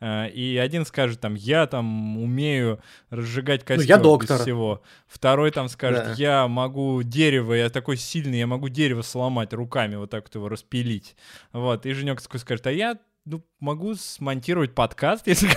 Э, 0.00 0.28
И 0.30 0.56
один 0.56 0.84
скажет 0.86 1.20
там, 1.20 1.34
я 1.34 1.66
там 1.66 2.18
умею 2.18 2.80
разжигать 3.10 3.64
костер 3.64 3.78
Ну, 3.86 3.88
я 3.88 3.96
без 3.96 4.02
доктор. 4.04 4.40
всего. 4.40 4.82
Второй 5.06 5.50
там 5.50 5.68
скажет, 5.68 6.04
Да. 6.04 6.14
я 6.16 6.46
могу 6.48 7.02
дерево, 7.02 7.54
я 7.54 7.68
такой 7.70 7.96
сильный, 7.96 8.38
я 8.38 8.46
могу 8.46 8.68
дерево 8.68 9.02
сломать 9.02 9.52
руками, 9.52 9.96
вот 9.96 10.10
так 10.10 10.24
вот 10.24 10.34
его 10.34 10.48
распилить. 10.48 11.16
Вот, 11.52 11.84
и 11.86 11.92
Женек 11.92 12.20
такой 12.22 12.40
скажет, 12.40 12.66
а 12.66 12.72
я 12.72 12.98
ну, 13.26 13.42
могу 13.58 13.94
смонтировать 13.94 14.74
подкаст, 14.74 15.26
если. 15.26 15.48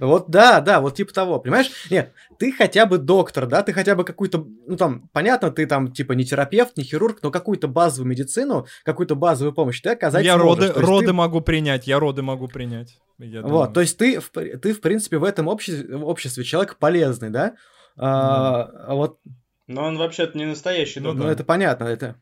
Вот 0.00 0.28
да, 0.28 0.60
да, 0.60 0.80
вот 0.80 0.94
типа 0.94 1.12
того, 1.12 1.38
понимаешь? 1.38 1.70
Нет, 1.88 2.12
ты 2.38 2.52
хотя 2.52 2.86
бы 2.86 2.98
доктор, 2.98 3.46
да, 3.46 3.62
ты 3.62 3.72
хотя 3.72 3.94
бы 3.94 4.04
какую-то, 4.04 4.44
ну 4.66 4.76
там, 4.76 5.08
понятно, 5.12 5.50
ты 5.50 5.66
там 5.66 5.92
типа 5.92 6.12
не 6.14 6.24
терапевт, 6.24 6.76
не 6.76 6.84
хирург, 6.84 7.20
но 7.22 7.30
какую-то 7.30 7.68
базовую 7.68 8.10
медицину, 8.10 8.66
какую-то 8.84 9.14
базовую 9.14 9.54
помощь 9.54 9.80
ты 9.80 9.90
оказать 9.90 10.24
Я 10.24 10.36
роды, 10.36 10.72
роды 10.72 11.12
могу 11.12 11.40
принять, 11.40 11.86
я 11.86 12.00
роды 12.00 12.22
могу 12.22 12.48
принять. 12.48 12.98
Вот, 13.18 13.72
то 13.72 13.80
есть 13.80 13.96
ты, 13.98 14.20
ты, 14.20 14.72
в 14.72 14.80
принципе, 14.80 15.18
в 15.18 15.24
этом 15.24 15.46
обществе 15.46 16.44
человек 16.44 16.76
полезный, 16.76 17.30
да? 17.30 17.54
А, 17.96 18.62
а 18.62 18.94
вот, 18.94 19.20
Но 19.68 19.84
он 19.84 19.96
вообще-то 19.98 20.36
не 20.36 20.46
настоящий 20.46 21.00
Ну 21.00 21.10
доктор. 21.10 21.26
ну 21.26 21.30
это 21.30 21.44
понятно, 21.44 21.84
это... 21.84 22.16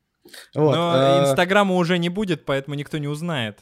Вот, 0.54 0.74
Но 0.74 0.94
э, 0.96 1.22
Инстаграма 1.22 1.74
уже 1.74 1.98
не 1.98 2.08
будет, 2.08 2.44
поэтому 2.44 2.74
никто 2.74 2.98
не 2.98 3.08
узнает. 3.08 3.58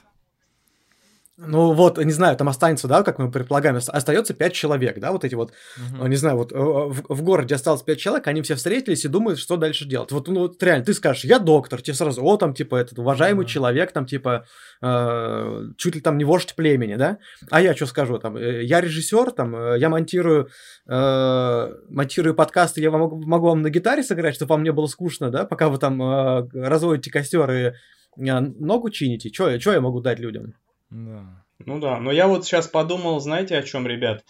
Ну 1.38 1.74
вот, 1.74 1.98
не 2.02 2.12
знаю, 2.12 2.34
там 2.36 2.48
останется, 2.48 2.88
да, 2.88 3.02
как 3.02 3.18
мы 3.18 3.30
предполагаем, 3.30 3.76
ост- 3.76 3.90
остается 3.90 4.32
пять 4.32 4.54
человек, 4.54 4.98
да, 4.98 5.12
вот 5.12 5.22
эти 5.22 5.34
вот, 5.34 5.52
э, 5.76 6.08
не 6.08 6.16
знаю, 6.16 6.38
вот 6.38 6.50
э, 6.50 6.56
в, 6.56 7.14
в 7.14 7.22
городе 7.22 7.54
осталось 7.54 7.82
пять 7.82 7.98
человек, 7.98 8.26
они 8.26 8.40
все 8.40 8.54
встретились 8.54 9.04
и 9.04 9.08
думают, 9.08 9.38
что 9.38 9.58
дальше 9.58 9.84
делать. 9.84 10.12
Вот, 10.12 10.28
ну 10.28 10.40
вот 10.40 10.62
реально, 10.62 10.86
ты 10.86 10.94
скажешь, 10.94 11.24
я 11.24 11.38
доктор, 11.38 11.82
тебе 11.82 11.92
сразу, 11.92 12.24
о, 12.24 12.38
там, 12.38 12.54
типа, 12.54 12.76
этот 12.76 12.98
уважаемый 12.98 13.42
Ага. 13.42 13.50
человек, 13.50 13.92
там, 13.92 14.06
типа, 14.06 14.46
э, 14.80 15.62
чуть 15.76 15.94
ли 15.94 16.00
там 16.00 16.16
не 16.16 16.24
вождь 16.24 16.54
племени, 16.54 16.94
да? 16.94 17.18
А 17.50 17.60
я 17.60 17.74
что 17.76 17.84
скажу, 17.84 18.18
там, 18.18 18.38
э, 18.38 18.64
я 18.64 18.80
режиссер, 18.80 19.30
там, 19.32 19.54
э, 19.54 19.78
я 19.78 19.90
монтирую, 19.90 20.48
э, 20.88 21.74
монтирую 21.90 22.34
подкасты, 22.34 22.80
я 22.80 22.90
вам 22.90 23.02
могу, 23.02 23.22
могу 23.26 23.48
вам 23.48 23.60
на 23.60 23.68
гитаре 23.68 24.02
сыграть, 24.02 24.36
чтобы 24.36 24.54
вам 24.54 24.62
не 24.62 24.72
было 24.72 24.86
скучно, 24.86 25.30
да, 25.30 25.44
пока 25.44 25.68
вы 25.68 25.76
там 25.76 26.00
э, 26.02 26.48
разводите 26.54 27.10
костер 27.10 27.50
и 27.50 27.62
э, 27.64 27.72
ногу 28.16 28.88
чините, 28.88 29.30
что 29.30 29.50
я 29.50 29.80
могу 29.82 30.00
дать 30.00 30.18
людям? 30.18 30.54
Да. 30.90 31.44
Ну 31.58 31.78
да, 31.80 31.98
но 32.00 32.12
я 32.12 32.26
вот 32.28 32.44
сейчас 32.44 32.68
подумал, 32.68 33.18
знаете, 33.20 33.56
о 33.56 33.62
чем, 33.62 33.86
ребят? 33.86 34.24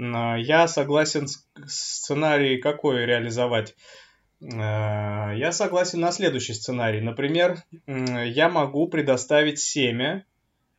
А, 0.00 0.36
Я 0.38 0.68
согласен 0.68 1.26
с- 1.28 1.46
сценарий 1.66 2.58
какой 2.58 3.04
реализовать. 3.04 3.74
Э, 4.40 5.34
Я 5.36 5.50
согласен 5.52 6.00
на 6.00 6.12
следующий 6.12 6.54
сценарий. 6.54 7.00
Например, 7.00 7.58
я 7.86 8.48
могу 8.48 8.88
предоставить 8.88 9.58
семя 9.58 10.24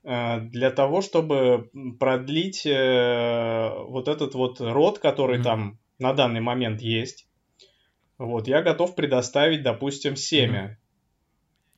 э, 0.06 0.40
для 0.40 0.72
того, 0.72 1.02
чтобы 1.02 1.70
продлить 2.00 2.66
э, 2.66 3.70
вот 3.88 4.08
этот 4.08 4.34
вот 4.36 4.62
род, 4.62 5.00
который 5.00 5.38
Мгм. 5.40 5.44
там 5.44 5.80
на 6.00 6.14
данный 6.14 6.40
момент 6.40 6.82
есть. 6.82 7.28
Вот, 8.18 8.48
я 8.48 8.62
готов 8.62 8.96
предоставить, 8.96 9.62
допустим, 9.64 10.16
семя. 10.16 10.78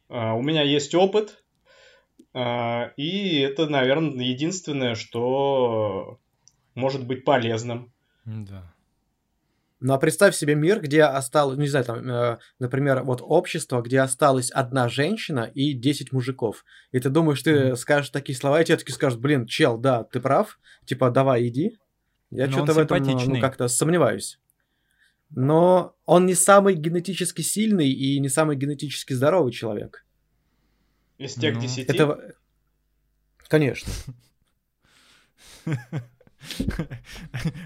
Э, 0.10 0.34
У 0.34 0.42
меня 0.44 0.62
есть 0.62 0.94
опыт, 0.94 1.30
а, 1.32 1.51
И 2.34 3.40
это, 3.40 3.68
наверное, 3.68 4.24
единственное, 4.24 4.96
что 4.96 6.20
может 6.76 7.06
быть 7.06 7.26
полезным. 7.26 7.92
Да. 8.26 8.74
Ну 9.82 9.94
а 9.94 9.98
представь 9.98 10.36
себе 10.36 10.54
мир, 10.54 10.80
где 10.80 11.04
осталось, 11.04 11.58
ну 11.58 11.64
не 11.64 11.68
знаю, 11.68 11.86
там, 11.86 12.08
э, 12.08 12.38
например, 12.60 13.02
вот 13.02 13.20
общество, 13.24 13.82
где 13.82 14.00
осталась 14.02 14.52
одна 14.52 14.88
женщина 14.90 15.52
и 15.56 15.74
10 15.74 16.12
мужиков. 16.12 16.64
И 16.92 17.00
ты 17.00 17.10
думаешь, 17.10 17.42
ты 17.42 17.70
Мгм. 17.70 17.76
скажешь 17.76 18.12
такие 18.12 18.38
слова, 18.38 18.62
и 18.62 18.66
тебе 18.66 18.78
таки 18.78 18.92
скажут, 18.92 19.20
блин, 19.20 19.48
чел, 19.48 19.80
да, 19.80 20.04
ты 20.04 20.20
прав, 20.20 20.60
типа, 20.86 21.10
давай, 21.10 21.48
иди. 21.48 21.80
Я 22.30 22.46
Но 22.46 22.52
что-то 22.52 22.74
в 22.74 22.78
этом, 22.78 23.04
ну, 23.04 23.40
как-то 23.40 23.68
сомневаюсь. 23.68 24.40
Но 25.32 25.96
он 26.06 26.28
не 26.28 26.36
самый 26.36 26.76
генетически 26.76 27.42
сильный 27.42 27.90
и 27.90 28.20
не 28.20 28.30
самый 28.30 28.58
генетически 28.58 29.14
здоровый 29.14 29.52
человек. 29.52 30.06
Из 31.22 31.36
тех 31.36 31.56
Ну, 31.56 31.62
десяти. 31.62 31.84
Это... 31.94 32.36
Конечно. 33.48 33.92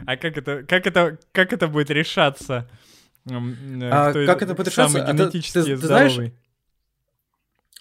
А 0.06 0.18
как 0.18 0.38
это, 0.38 0.64
как 0.64 0.86
это, 0.88 1.18
как 1.32 1.54
это 1.54 1.68
будет 1.68 1.90
решаться? 1.90 2.70
Э, 3.30 3.34
А 3.92 4.14
как 4.26 4.42
это 4.42 4.54
будет 4.54 4.74
самый 4.74 5.02
решаться? 5.02 5.04
А 5.04 5.14
ты- 5.16 5.24
генетически 5.24 5.54
ты- 5.64 5.78
ты 5.78 5.88
знаешь? 5.88 6.18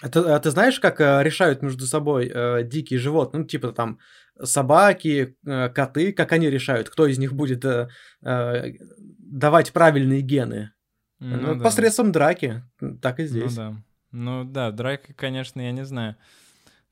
А 0.03 0.09
ты, 0.09 0.19
а 0.21 0.39
ты 0.39 0.51
знаешь, 0.51 0.79
как 0.81 1.01
э, 1.01 1.23
решают 1.23 1.63
между 1.63 1.87
собой 1.87 2.31
э, 2.33 2.63
дикие 2.65 2.99
животные, 3.01 3.43
ну, 3.43 3.47
типа 3.47 3.73
там 3.73 3.99
собаки, 4.43 5.37
э, 5.47 5.69
коты, 5.71 6.13
как 6.13 6.33
они 6.33 6.51
решают, 6.51 6.89
кто 6.91 7.07
из 7.07 7.19
них 7.19 7.33
будет 7.33 7.65
э, 7.65 7.89
э, 8.23 8.73
давать 9.19 9.73
правильные 9.73 10.21
гены? 10.21 10.73
Ну 11.21 11.37
Ну, 11.39 11.55
да. 11.57 11.65
Посредством 11.65 12.13
драки. 12.13 12.63
Так 13.03 13.19
и 13.19 13.23
Ну 13.23 13.29
здесь. 13.29 13.55
да. 13.55 13.77
Ну 14.17 14.45
да, 14.45 14.71
драка, 14.71 15.13
конечно, 15.13 15.61
я 15.61 15.73
не 15.73 15.85
знаю. 15.85 16.15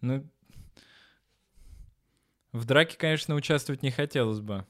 Ну, 0.01 0.29
в 2.51 2.65
драке, 2.65 2.99
конечно, 2.99 3.37
участвовать 3.37 3.85
не 3.85 3.93
хотелось 3.93 4.41
бы. 4.41 4.67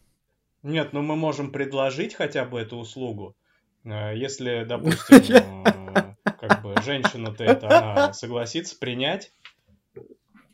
Нет, 0.62 0.92
но 0.92 1.00
мы 1.00 1.16
можем 1.16 1.50
предложить 1.50 2.14
хотя 2.14 2.44
бы 2.44 2.60
эту 2.60 2.76
услугу. 2.76 3.34
Э, 3.84 4.14
Если, 4.14 4.64
допустим, 4.68 5.64
э, 5.64 6.14
как 6.24 6.62
бы 6.62 6.74
женщина-то 6.82 7.42
это 7.42 7.68
она 7.68 8.12
согласится 8.12 8.78
принять. 8.78 9.32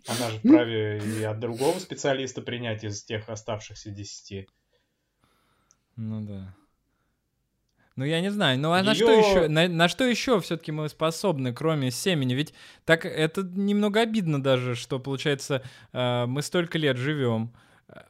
Она 0.06 0.30
же 0.30 0.38
вправе 0.38 0.98
и 1.00 1.24
от 1.24 1.40
другого 1.40 1.80
специалиста 1.80 2.42
принять 2.42 2.84
из 2.84 3.02
тех 3.02 3.28
оставшихся 3.28 3.90
десяти. 3.90 4.46
Ну 5.96 6.20
да. 6.24 6.54
Ну, 7.98 8.04
я 8.04 8.20
не 8.20 8.30
знаю. 8.30 8.60
Ну, 8.60 8.70
а 8.70 8.80
на 8.84 8.92
Её- 8.92 8.94
что 8.94 9.10
еще? 9.10 9.48
На, 9.48 9.66
на 9.66 9.88
что 9.88 10.04
еще 10.04 10.40
все-таки 10.40 10.70
мы 10.70 10.88
способны, 10.88 11.52
кроме 11.52 11.90
семени? 11.90 12.32
Ведь 12.32 12.54
так 12.84 13.04
это 13.04 13.42
немного 13.42 14.00
обидно 14.00 14.40
даже, 14.40 14.76
что, 14.76 15.00
получается, 15.00 15.62
э, 15.92 16.26
мы 16.26 16.42
столько 16.42 16.78
лет 16.78 16.96
живем. 16.96 17.52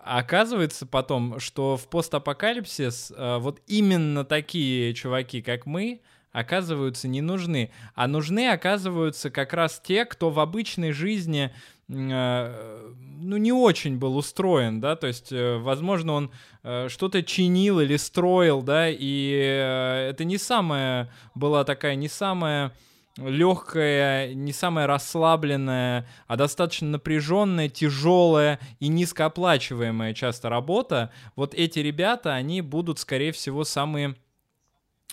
А 0.00 0.18
оказывается 0.18 0.84
потом, 0.84 1.40
что 1.40 1.78
в 1.78 1.88
постапокалипсис 1.88 3.14
э, 3.16 3.38
вот 3.38 3.62
именно 3.66 4.26
такие 4.26 4.92
чуваки, 4.92 5.40
как 5.40 5.64
мы, 5.64 6.02
оказываются 6.32 7.08
не 7.08 7.22
нужны. 7.22 7.70
А 7.94 8.08
нужны 8.08 8.50
оказываются 8.50 9.30
как 9.30 9.54
раз 9.54 9.80
те, 9.82 10.04
кто 10.04 10.28
в 10.28 10.38
обычной 10.38 10.92
жизни 10.92 11.50
ну, 11.88 13.36
не 13.36 13.52
очень 13.52 13.96
был 13.98 14.16
устроен, 14.16 14.80
да, 14.80 14.94
то 14.94 15.06
есть, 15.06 15.32
э, 15.32 15.56
возможно, 15.56 16.12
он 16.12 16.30
э, 16.62 16.88
что-то 16.88 17.22
чинил 17.22 17.80
или 17.80 17.96
строил, 17.96 18.62
да, 18.62 18.88
и 18.90 19.32
э, 19.32 20.10
это 20.10 20.24
не 20.24 20.36
самая 20.36 21.10
была 21.34 21.64
такая, 21.64 21.94
не 21.94 22.08
самая 22.08 22.72
легкая, 23.16 24.34
не 24.34 24.52
самая 24.52 24.86
расслабленная, 24.86 26.06
а 26.26 26.36
достаточно 26.36 26.88
напряженная, 26.88 27.68
тяжелая 27.68 28.60
и 28.78 28.88
низкооплачиваемая 28.88 30.14
часто 30.14 30.48
работа. 30.48 31.10
Вот 31.34 31.54
эти 31.54 31.80
ребята, 31.80 32.34
они 32.34 32.60
будут, 32.60 32.98
скорее 32.98 33.32
всего, 33.32 33.64
самые 33.64 34.14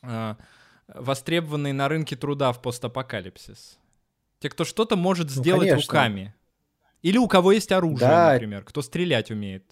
э, 0.03 0.35
востребованные 0.87 1.73
на 1.73 1.87
рынке 1.87 2.15
труда 2.15 2.51
в 2.51 2.61
постапокалипсис. 2.61 3.79
Те, 4.39 4.49
кто 4.49 4.65
что-то 4.65 4.95
может 4.95 5.27
Ну, 5.35 5.41
сделать 5.41 5.69
конечно. 5.69 5.91
руками. 5.91 6.35
Или 7.05 7.19
у 7.19 7.27
кого 7.27 7.51
есть 7.51 7.71
оружие, 7.71 8.09
Да. 8.09 8.33
например, 8.33 8.63
кто 8.63 8.81
стрелять 8.81 9.29
умеет. 9.29 9.63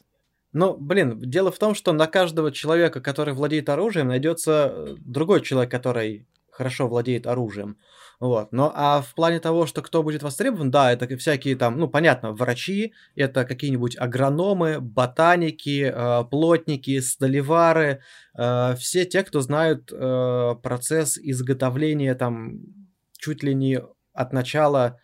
Ну, 0.52 0.78
блин, 0.78 1.20
дело 1.20 1.52
в 1.52 1.58
том, 1.58 1.74
что 1.74 1.92
на 1.92 2.06
каждого 2.06 2.52
человека, 2.52 3.02
который 3.02 3.34
владеет 3.34 3.70
оружием, 3.70 4.10
найдется 4.10 4.72
э, 4.72 4.96
другой 5.00 5.42
человек, 5.42 5.72
который 5.72 6.28
хорошо 6.52 6.88
владеет 6.88 7.26
оружием. 7.26 7.78
Вот. 8.20 8.52
Но 8.52 8.72
а 8.76 9.02
в 9.02 9.16
плане 9.16 9.40
того, 9.40 9.66
что 9.66 9.82
кто 9.82 10.04
будет 10.04 10.22
востребован, 10.22 10.70
да, 10.70 10.94
это 10.94 11.18
всякие 11.18 11.56
там, 11.56 11.80
ну, 11.80 11.88
понятно, 11.88 12.34
врачи, 12.34 12.94
это 13.16 13.46
какие-нибудь 13.46 13.98
агрономы, 13.98 14.80
ботаники, 14.80 15.92
э, 15.92 16.24
плотники, 16.30 17.00
столевары, 17.00 18.02
э, 18.38 18.76
все 18.78 19.06
те, 19.06 19.24
кто 19.24 19.42
знают 19.42 19.92
э, 19.92 20.56
процесс 20.62 21.18
изготовления 21.18 22.14
там 22.14 22.60
чуть 23.18 23.42
ли 23.42 23.56
не 23.56 23.82
от 24.14 24.34
начала 24.34 25.00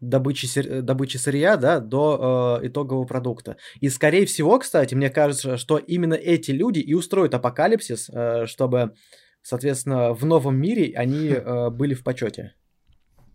добычи, 0.00 0.46
сыр- 0.46 0.82
добычи 0.82 1.16
сырья, 1.16 1.56
да, 1.56 1.80
до 1.80 2.58
э, 2.62 2.66
итогового 2.68 3.04
продукта. 3.04 3.56
И, 3.80 3.88
скорее 3.88 4.26
всего, 4.26 4.58
кстати, 4.58 4.94
мне 4.94 5.10
кажется, 5.10 5.56
что 5.56 5.78
именно 5.78 6.14
эти 6.14 6.50
люди 6.50 6.80
и 6.80 6.94
устроят 6.94 7.34
апокалипсис, 7.34 8.10
э, 8.10 8.46
чтобы, 8.46 8.94
соответственно, 9.42 10.12
в 10.12 10.24
новом 10.24 10.56
мире 10.56 10.92
они 10.96 11.28
э, 11.28 11.70
были 11.70 11.94
в 11.94 12.02
почете. 12.02 12.54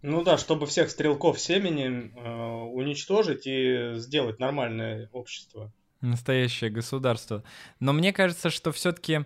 Ну 0.02 0.24
да, 0.24 0.38
чтобы 0.38 0.66
всех 0.66 0.90
стрелков 0.90 1.40
семени 1.40 2.12
э, 2.16 2.64
уничтожить 2.74 3.46
и 3.46 3.94
сделать 3.96 4.40
нормальное 4.40 5.10
общество. 5.12 5.72
Настоящее 6.02 6.72
государство. 6.72 7.44
Но 7.80 7.94
мне 7.94 8.12
кажется, 8.12 8.50
что 8.50 8.72
все-таки 8.72 9.26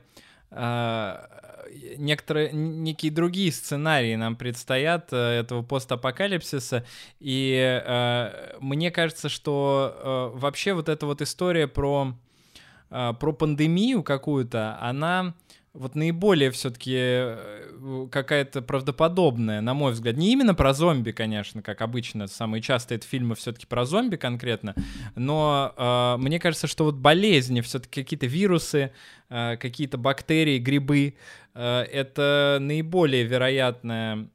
некоторые, 1.98 2.52
некие 2.52 3.12
другие 3.12 3.52
сценарии 3.52 4.16
нам 4.16 4.36
предстоят 4.36 5.12
э, 5.12 5.18
этого 5.18 5.62
постапокалипсиса. 5.62 6.86
И 7.20 7.82
э, 7.86 8.58
мне 8.60 8.92
кажется, 8.92 9.30
что 9.30 10.32
э, 10.36 10.40
вообще 10.40 10.74
вот 10.74 10.90
эта 10.90 11.06
вот 11.06 11.22
история 11.22 11.68
про, 11.68 12.14
э, 12.90 13.14
про 13.20 13.34
пандемию 13.34 14.04
какую-то, 14.04 14.78
она 14.82 15.34
вот 15.76 15.96
наиболее 15.96 16.52
все-таки 16.52 17.36
какая-то 18.10 18.62
правдоподобная, 18.62 19.62
на 19.62 19.74
мой 19.74 19.92
взгляд. 19.92 20.16
Не 20.16 20.32
именно 20.32 20.56
про 20.56 20.74
зомби, 20.74 21.12
конечно, 21.12 21.62
как 21.62 21.82
обычно. 21.82 22.28
Самые 22.28 22.62
частые 22.62 22.98
это 22.98 23.08
фильмы 23.08 23.36
все-таки 23.36 23.66
про 23.68 23.86
зомби 23.86 24.16
конкретно. 24.16 24.74
Но 25.16 25.74
э, 25.76 26.22
мне 26.22 26.40
кажется, 26.40 26.68
что 26.68 26.86
вот 26.86 26.96
болезни, 26.96 27.62
все-таки 27.62 28.04
какие-то 28.04 28.26
вирусы, 28.26 28.92
э, 29.30 29.58
какие-то 29.58 29.98
бактерии, 29.98 30.60
грибы, 30.60 31.16
э, 31.54 31.82
это 31.92 32.58
наиболее 32.62 33.24
вероятная 33.24 34.30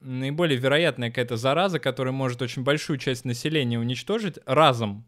наиболее 0.00 0.56
вероятная 0.56 1.10
какая-то 1.10 1.36
зараза, 1.36 1.80
которая 1.80 2.12
может 2.12 2.40
очень 2.40 2.62
большую 2.62 2.98
часть 2.98 3.24
населения 3.24 3.78
уничтожить 3.78 4.38
разом. 4.46 5.04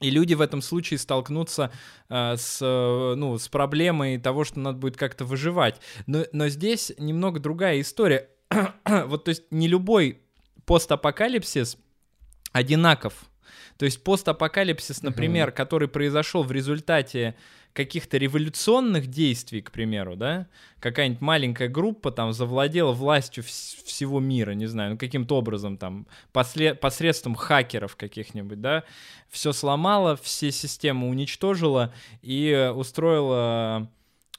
И 0.00 0.10
люди 0.10 0.34
в 0.34 0.40
этом 0.40 0.62
случае 0.62 0.98
столкнутся 0.98 1.72
э, 2.08 2.36
с, 2.36 2.60
э, 2.62 3.14
ну, 3.16 3.36
с 3.36 3.48
проблемой 3.48 4.18
того, 4.18 4.44
что 4.44 4.60
надо 4.60 4.78
будет 4.78 4.96
как-то 4.96 5.24
выживать. 5.24 5.80
Но, 6.06 6.24
но 6.32 6.48
здесь 6.48 6.92
немного 6.98 7.40
другая 7.40 7.80
история. 7.80 8.28
вот, 8.84 9.24
то 9.24 9.30
есть, 9.30 9.44
не 9.50 9.66
любой 9.66 10.22
постапокалипсис 10.66 11.78
одинаков. 12.52 13.27
То 13.78 13.84
есть 13.84 14.02
постапокалипсис, 14.02 15.02
например, 15.02 15.48
uh-huh. 15.48 15.52
который 15.52 15.88
произошел 15.88 16.42
в 16.42 16.52
результате 16.52 17.36
каких-то 17.72 18.16
революционных 18.16 19.06
действий, 19.06 19.62
к 19.62 19.70
примеру, 19.70 20.16
да, 20.16 20.48
какая-нибудь 20.80 21.20
маленькая 21.20 21.68
группа 21.68 22.10
там 22.10 22.32
завладела 22.32 22.90
властью 22.90 23.44
вс- 23.44 23.84
всего 23.84 24.18
мира, 24.18 24.50
не 24.50 24.66
знаю, 24.66 24.92
ну 24.92 24.98
каким-то 24.98 25.36
образом 25.36 25.76
там 25.76 26.08
после- 26.32 26.74
посредством 26.74 27.36
хакеров 27.36 27.94
каких-нибудь, 27.94 28.60
да, 28.60 28.82
все 29.30 29.52
сломала, 29.52 30.16
все 30.16 30.50
системы 30.50 31.08
уничтожила 31.08 31.94
и 32.20 32.72
устроила 32.74 33.88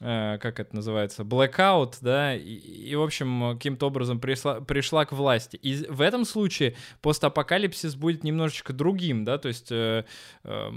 как 0.00 0.60
это 0.60 0.74
называется, 0.74 1.24
blackout, 1.24 1.98
да, 2.00 2.34
и, 2.34 2.40
и 2.40 2.94
в 2.94 3.02
общем, 3.02 3.52
каким-то 3.52 3.86
образом 3.86 4.18
пришла, 4.18 4.60
пришла 4.62 5.04
к 5.04 5.12
власти. 5.12 5.56
И 5.56 5.84
в 5.90 6.00
этом 6.00 6.24
случае 6.24 6.74
постапокалипсис 7.02 7.96
будет 7.96 8.24
немножечко 8.24 8.72
другим, 8.72 9.26
да, 9.26 9.36
то 9.36 9.48
есть, 9.48 9.70
э, 9.70 10.04
э, 10.44 10.70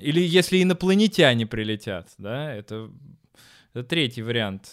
или 0.00 0.20
если 0.20 0.62
инопланетяне 0.62 1.46
прилетят, 1.46 2.10
да, 2.16 2.54
это, 2.54 2.90
это 3.74 3.82
третий 3.82 4.22
вариант. 4.22 4.72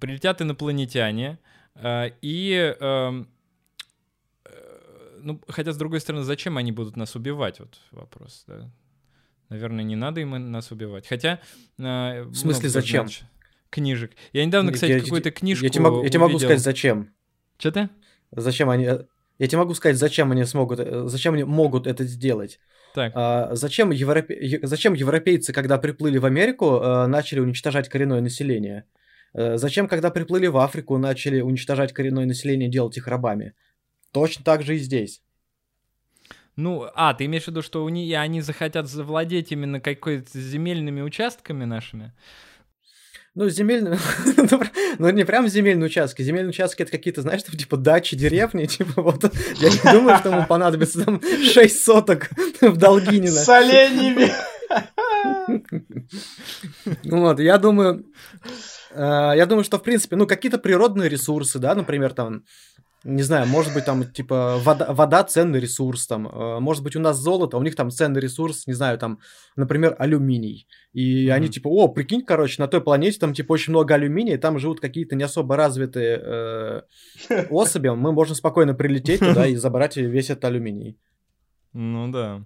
Прилетят 0.00 0.42
инопланетяне, 0.42 1.38
э, 1.76 2.10
и, 2.20 2.76
э, 2.78 3.24
ну, 5.22 5.40
хотя, 5.48 5.72
с 5.72 5.78
другой 5.78 6.00
стороны, 6.00 6.24
зачем 6.24 6.58
они 6.58 6.72
будут 6.72 6.96
нас 6.96 7.16
убивать, 7.16 7.58
вот 7.58 7.80
вопрос, 7.90 8.44
да. 8.46 8.70
Наверное, 9.48 9.84
не 9.84 9.96
надо 9.96 10.20
им 10.20 10.50
нас 10.50 10.70
убивать. 10.72 11.06
Хотя... 11.06 11.40
Э, 11.78 12.22
в 12.22 12.34
смысле, 12.34 12.68
зачем? 12.68 13.06
Книжек. 13.70 14.12
Я 14.32 14.44
недавно, 14.44 14.72
кстати, 14.72 14.92
я, 14.92 15.00
какую-то 15.00 15.30
книжку 15.30 15.64
Я 15.64 15.70
тебе 15.70 15.84
могу, 15.84 16.02
я 16.02 16.08
тебе 16.08 16.20
могу 16.20 16.38
сказать, 16.38 16.60
зачем. 16.60 17.14
Что 17.58 17.72
ты? 17.72 17.88
Зачем 18.32 18.70
они... 18.70 18.84
Я 18.84 19.46
тебе 19.46 19.58
могу 19.58 19.74
сказать, 19.74 19.96
зачем 19.96 20.32
они 20.32 20.44
смогут... 20.44 20.80
Зачем 21.10 21.34
они 21.34 21.44
могут 21.44 21.86
это 21.86 22.04
сделать. 22.04 22.58
Так. 22.94 23.12
А, 23.14 23.54
зачем, 23.54 23.90
европе... 23.90 24.60
зачем 24.62 24.94
европейцы, 24.94 25.52
когда 25.52 25.78
приплыли 25.78 26.18
в 26.18 26.24
Америку, 26.24 26.80
начали 27.06 27.40
уничтожать 27.40 27.88
коренное 27.88 28.20
население? 28.20 28.84
Зачем, 29.34 29.86
когда 29.86 30.10
приплыли 30.10 30.46
в 30.46 30.56
Африку, 30.56 30.96
начали 30.96 31.40
уничтожать 31.40 31.92
коренное 31.92 32.24
население, 32.24 32.70
делать 32.70 32.96
их 32.96 33.06
рабами? 33.06 33.52
Точно 34.12 34.42
так 34.44 34.62
же 34.62 34.76
и 34.76 34.78
здесь. 34.78 35.22
Ну, 36.56 36.88
а, 36.94 37.12
ты 37.12 37.26
имеешь 37.26 37.44
в 37.44 37.48
виду, 37.48 37.60
что 37.60 37.84
у 37.84 37.88
них, 37.90 38.18
они 38.18 38.40
захотят 38.40 38.88
завладеть 38.88 39.52
именно 39.52 39.78
какой-то 39.78 40.38
земельными 40.38 41.02
участками 41.02 41.64
нашими? 41.64 42.14
Ну, 43.34 43.50
земельные... 43.50 43.98
ну, 44.98 45.10
не 45.10 45.24
прям 45.24 45.46
земельные 45.48 45.88
участки. 45.88 46.22
Земельные 46.22 46.48
участки— 46.48 46.82
это 46.84 46.90
какие-то, 46.90 47.20
знаешь, 47.20 47.42
там, 47.42 47.54
типа 47.54 47.76
дачи, 47.76 48.16
деревни, 48.16 48.64
типа 48.66 49.02
вот... 49.02 49.24
Я 49.56 49.68
не 49.68 49.92
думаю, 49.92 50.16
что 50.16 50.30
ему 50.30 50.46
понадобится 50.46 51.04
там 51.04 51.20
6 51.20 51.84
соток 51.84 52.30
в 52.62 52.76
Долгинино. 52.78 53.32
С 53.32 53.48
оленями! 53.50 54.32
Вот, 57.04 57.38
я 57.38 57.58
думаю... 57.58 58.06
Я 58.94 59.44
думаю, 59.46 59.64
что, 59.64 59.76
в 59.76 59.82
принципе, 59.82 60.16
ну, 60.16 60.26
какие-то 60.26 60.56
природные 60.56 61.10
ресурсы, 61.10 61.58
да, 61.58 61.74
например, 61.74 62.14
там, 62.14 62.44
не 63.06 63.22
знаю, 63.22 63.46
может 63.46 63.72
быть, 63.72 63.84
там, 63.84 64.04
типа, 64.04 64.58
вода, 64.64 64.92
вода 64.92 65.22
ценный 65.22 65.60
ресурс, 65.60 66.08
там, 66.08 66.26
э, 66.26 66.58
может 66.58 66.82
быть, 66.82 66.96
у 66.96 67.00
нас 67.00 67.16
золото, 67.16 67.56
а 67.56 67.60
у 67.60 67.62
них 67.62 67.76
там 67.76 67.90
ценный 67.90 68.20
ресурс, 68.20 68.66
не 68.66 68.72
знаю, 68.72 68.98
там, 68.98 69.20
например, 69.54 69.94
алюминий. 69.98 70.66
И 70.92 71.26
mm-hmm. 71.26 71.30
они, 71.30 71.48
типа, 71.48 71.68
о, 71.68 71.86
прикинь, 71.88 72.22
короче, 72.22 72.60
на 72.60 72.66
той 72.66 72.80
планете 72.80 73.20
там, 73.20 73.32
типа, 73.32 73.52
очень 73.52 73.70
много 73.70 73.94
алюминия, 73.94 74.38
там 74.38 74.58
живут 74.58 74.80
какие-то 74.80 75.14
не 75.14 75.22
особо 75.22 75.54
развитые 75.56 76.20
э, 76.20 76.82
особи, 77.50 77.88
мы 77.90 78.10
можем 78.10 78.34
спокойно 78.34 78.74
прилететь 78.74 79.20
туда 79.20 79.46
и 79.46 79.54
забрать 79.54 79.96
весь 79.96 80.30
этот 80.30 80.46
алюминий. 80.46 80.98
Ну 81.72 82.10
да. 82.10 82.42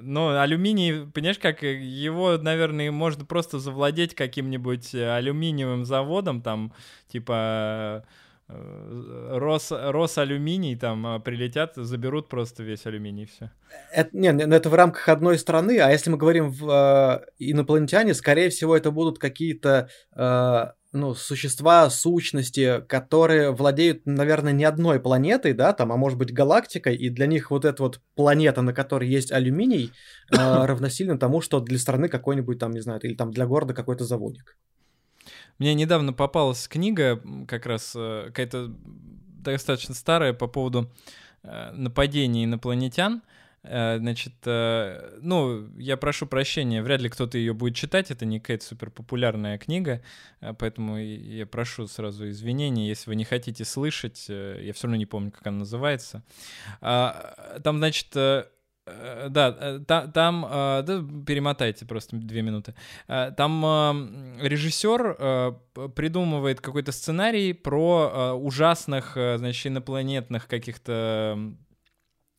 Ну, 0.00 0.28
алюминий, 0.38 1.06
понимаешь, 1.12 1.38
как 1.38 1.62
его, 1.62 2.38
наверное, 2.38 2.90
можно 2.90 3.26
просто 3.26 3.58
завладеть 3.58 4.14
каким-нибудь 4.14 4.94
алюминиевым 4.94 5.84
заводом, 5.84 6.40
там, 6.40 6.72
типа 7.08 8.04
э, 8.06 8.23
Рос, 8.46 9.70
Росалюминий 9.70 10.76
там 10.76 11.06
э, 11.06 11.20
прилетят, 11.20 11.76
заберут 11.76 12.28
просто 12.28 12.62
весь 12.62 12.84
алюминий, 12.84 13.24
все. 13.24 13.50
Это, 13.90 14.10
не, 14.14 14.28
это 14.28 14.68
в 14.68 14.74
рамках 14.74 15.08
одной 15.08 15.38
страны, 15.38 15.78
а 15.78 15.90
если 15.90 16.10
мы 16.10 16.18
говорим 16.18 16.50
в 16.50 16.68
э, 16.68 17.26
инопланетяне, 17.38 18.12
скорее 18.12 18.50
всего, 18.50 18.76
это 18.76 18.90
будут 18.90 19.18
какие-то 19.18 19.88
э, 20.14 20.64
ну, 20.92 21.14
существа, 21.14 21.88
сущности, 21.88 22.82
которые 22.86 23.50
владеют, 23.50 24.02
наверное, 24.04 24.52
не 24.52 24.64
одной 24.64 25.00
планетой, 25.00 25.54
да, 25.54 25.72
там, 25.72 25.90
а 25.90 25.96
может 25.96 26.18
быть 26.18 26.32
галактикой, 26.32 26.94
и 26.96 27.08
для 27.08 27.26
них 27.26 27.50
вот 27.50 27.64
эта 27.64 27.82
вот 27.82 28.00
планета, 28.14 28.60
на 28.60 28.72
которой 28.72 29.08
есть 29.08 29.32
алюминий, 29.32 29.90
э, 30.32 30.36
равносильно 30.36 31.18
тому, 31.18 31.40
что 31.40 31.60
для 31.60 31.78
страны 31.78 32.08
какой-нибудь 32.08 32.58
там, 32.58 32.72
не 32.72 32.80
знаю, 32.80 33.00
или 33.00 33.14
там 33.14 33.30
для 33.30 33.46
города 33.46 33.72
какой-то 33.72 34.04
заводик. 34.04 34.56
Мне 35.58 35.74
недавно 35.74 36.12
попалась 36.12 36.66
книга, 36.66 37.20
как 37.46 37.66
раз 37.66 37.92
э, 37.96 38.24
какая-то 38.26 38.74
достаточно 39.38 39.94
старая 39.94 40.32
по 40.32 40.46
поводу 40.46 40.90
э, 41.42 41.70
нападения 41.72 42.44
инопланетян. 42.44 43.22
Э, 43.62 43.98
значит, 43.98 44.34
ну, 44.44 45.68
я 45.78 45.96
прошу 45.96 46.26
прощения, 46.26 46.82
вряд 46.82 47.00
ли 47.00 47.08
кто-то 47.08 47.38
ее 47.38 47.54
будет 47.54 47.76
читать, 47.76 48.10
это 48.10 48.26
не 48.26 48.40
какая-то 48.40 48.64
супер 48.64 48.90
популярная 48.90 49.56
книга, 49.58 50.02
поэтому 50.58 50.98
я 50.98 51.46
прошу 51.46 51.86
сразу 51.86 52.28
извинений, 52.28 52.88
если 52.88 53.10
вы 53.10 53.16
не 53.16 53.24
хотите 53.24 53.64
слышать, 53.64 54.26
я 54.28 54.72
все 54.72 54.86
равно 54.86 54.96
не 54.96 55.06
помню, 55.06 55.30
как 55.30 55.46
она 55.46 55.58
называется. 55.58 56.22
А, 56.80 57.60
там, 57.62 57.78
значит, 57.78 58.08
да, 58.86 59.80
там, 59.86 60.42
да, 60.50 60.82
перемотайте 61.26 61.86
просто 61.86 62.16
две 62.16 62.42
минуты. 62.42 62.74
Там 63.06 64.36
режиссер 64.40 65.56
придумывает 65.94 66.60
какой-то 66.60 66.92
сценарий 66.92 67.52
про 67.54 68.34
ужасных, 68.34 69.12
значит, 69.14 69.66
инопланетных 69.66 70.46
каких-то 70.46 71.54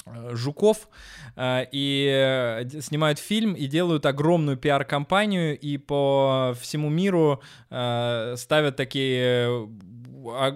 Э, 0.06 0.36
жуков 0.36 0.88
э, 1.36 1.66
и 1.72 2.08
э, 2.08 2.82
снимают 2.82 3.18
фильм 3.18 3.54
и 3.54 3.66
делают 3.66 4.06
огромную 4.06 4.56
пиар-компанию 4.56 5.58
и 5.60 5.78
по 5.78 6.54
всему 6.60 6.90
миру 6.90 7.42
ставят 7.70 8.76
такие 8.76 9.68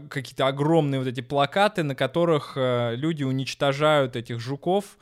какие-то 0.10 0.47
огромные 0.47 0.99
вот 0.99 1.08
эти 1.08 1.21
плакаты, 1.21 1.84
на 1.84 1.95
которых 1.95 2.54
люди 2.56 3.23
уничтожают 3.23 4.15
этих 4.15 4.39
жуков, 4.39 4.97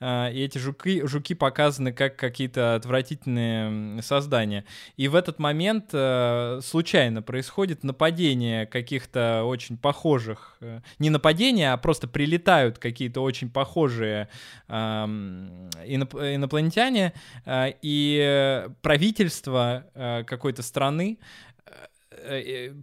и 0.00 0.44
эти 0.44 0.58
жуки, 0.58 1.04
жуки 1.06 1.34
показаны 1.34 1.92
как 1.92 2.16
какие-то 2.16 2.76
отвратительные 2.76 4.00
создания. 4.02 4.64
И 4.96 5.08
в 5.08 5.14
этот 5.14 5.38
момент 5.38 5.90
э, 5.92 6.60
случайно 6.62 7.20
происходит 7.22 7.84
нападение 7.84 8.66
каких-то 8.66 9.44
очень 9.44 9.76
похожих, 9.76 10.56
э, 10.60 10.80
не 10.98 11.10
нападение, 11.10 11.72
а 11.72 11.76
просто 11.76 12.08
прилетают 12.08 12.78
какие-то 12.78 13.20
очень 13.20 13.50
похожие 13.50 14.28
инопланетяне, 14.68 17.12
э, 17.44 17.72
и 17.82 18.66
правительство 18.82 19.84
какой-то 20.26 20.62
страны 20.62 21.08
Э, 21.08 21.16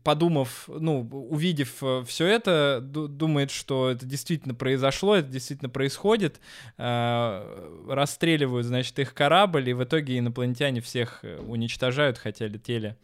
подумав, 0.04 0.66
ну, 0.68 1.02
увидев 1.02 1.82
э, 1.82 2.04
все 2.08 2.28
это, 2.28 2.80
думает, 2.82 3.52
что 3.52 3.90
это 3.90 4.06
действительно 4.06 4.56
произошло, 4.56 5.16
это 5.16 5.28
действительно 5.30 5.70
происходит, 5.70 6.40
э, 6.78 7.86
расстреливают, 7.90 8.66
значит, 8.66 8.98
их 9.00 9.14
корабль, 9.14 9.70
и 9.70 9.74
в 9.74 9.84
итоге 9.84 10.18
инопланетяне 10.20 10.82
всех 10.82 11.24
уничтожают, 11.48 12.18
хотя 12.18 12.48
летели, 12.48 12.98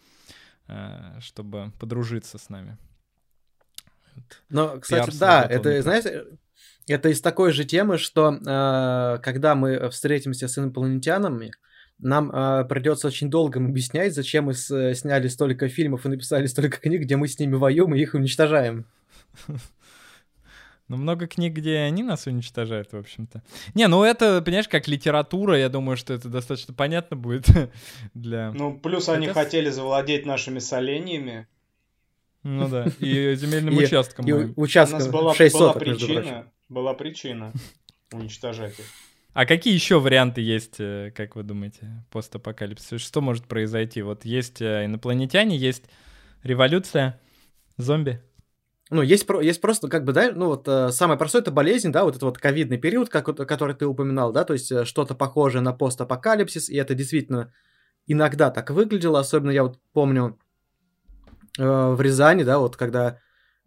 чтобы 1.20 1.72
подружиться 1.80 2.38
с 2.38 2.50
нами. 2.50 2.78
Но, 4.50 4.80
кстати, 4.80 5.17
да, 5.17 5.44
это, 5.44 5.82
знаете, 5.82 6.26
это 6.88 7.10
из 7.10 7.22
такой 7.22 7.52
же 7.52 7.65
темы, 7.65 7.98
что 7.98 9.20
когда 9.24 9.56
мы 9.56 9.89
встретимся 9.89 10.48
с 10.48 10.58
инопланетянами, 10.58 11.52
нам 12.02 12.32
э, 12.32 12.66
придется 12.66 13.08
очень 13.08 13.30
долго 13.30 13.60
объяснять, 13.60 14.14
зачем 14.14 14.46
мы 14.46 14.54
с, 14.54 14.72
э, 14.72 14.94
сняли 14.96 15.28
столько 15.28 15.70
фильмов 15.70 16.06
и 16.06 16.10
написали 16.10 16.48
столько 16.48 16.80
книг, 16.80 17.02
где 17.02 17.16
мы 17.16 17.28
с 17.28 17.40
ними 17.40 17.56
воюем 17.56 17.96
и 17.96 18.00
их 18.00 18.14
уничтожаем. 18.14 18.86
Ну, 20.88 20.98
много 20.98 21.26
книг, 21.26 21.54
где 21.54 21.78
они 21.78 22.04
нас 22.04 22.28
уничтожают, 22.28 22.92
в 22.92 22.98
общем-то. 22.98 23.42
Не, 23.76 23.88
ну 23.88 24.04
это, 24.04 24.42
понимаешь, 24.42 24.68
как 24.68 24.90
литература, 24.90 25.58
я 25.58 25.70
думаю, 25.70 25.96
что 25.96 26.14
это 26.14 26.28
достаточно 26.28 26.74
понятно 26.74 27.16
будет 27.16 27.46
для... 28.14 28.52
Ну, 28.52 28.78
плюс 28.78 29.08
они 29.08 29.28
это... 29.28 29.36
хотели 29.36 29.70
завладеть 29.70 30.26
нашими 30.26 30.60
солениями. 30.60 31.48
Ну 32.44 32.68
да, 32.68 32.88
и 33.00 33.36
земельным 33.36 33.78
участком. 33.78 34.28
И 34.28 34.34
участком 34.58 35.00
У 35.00 35.04
нас 35.04 35.12
была, 35.12 35.34
6 35.34 35.56
была 35.56 35.74
причина, 35.74 36.48
была 36.68 36.94
причина 36.94 37.54
уничтожать 38.12 38.78
их. 38.78 38.86
А 39.34 39.46
какие 39.46 39.74
еще 39.74 40.00
варианты 40.00 40.41
есть, 40.41 40.76
э, 40.80 41.12
как 41.15 41.36
вы 41.36 41.44
думаете, 41.44 42.04
постапокалипсис? 42.12 43.00
Что 43.02 43.22
может 43.22 43.46
произойти? 43.46 44.02
Вот 44.02 44.26
есть 44.26 44.62
э, 44.62 44.86
инопланетяне, 44.86 45.56
есть 45.56 45.86
революция, 46.44 47.20
зомби. 47.78 48.22
Ну, 48.89 49.02
есть, 49.02 49.26
есть 49.41 49.62
просто, 49.62 49.88
как 49.88 50.04
бы, 50.04 50.12
да, 50.12 50.32
ну, 50.34 50.48
вот 50.48 50.67
э, 50.67 50.91
самое 50.91 51.17
простое— 51.17 51.41
это 51.44 51.52
болезнь, 51.52 51.94
да, 51.94 52.04
вот 52.04 52.15
этот 52.15 52.24
вот 52.24 52.38
ковидный 52.39 52.78
период, 52.78 53.08
как, 53.08 53.26
который 53.26 53.74
ты 53.74 53.86
упоминал, 53.88 54.34
да, 54.34 54.44
то 54.44 54.52
есть 54.52 54.86
что-то 54.86 55.15
похожее 55.15 55.62
на 55.62 55.72
постапокалипсис, 55.72 56.70
и 56.70 56.76
это 56.76 56.94
действительно 56.94 57.54
иногда 58.08 58.52
так 58.52 58.70
выглядело, 58.72 59.20
особенно 59.20 59.52
я 59.52 59.63
вот 59.63 59.80
помню 59.94 60.38
э, 61.58 61.63
в 61.63 62.02
Рязани, 62.02 62.44
да, 62.44 62.60
вот 62.60 62.76
когда 62.76 63.20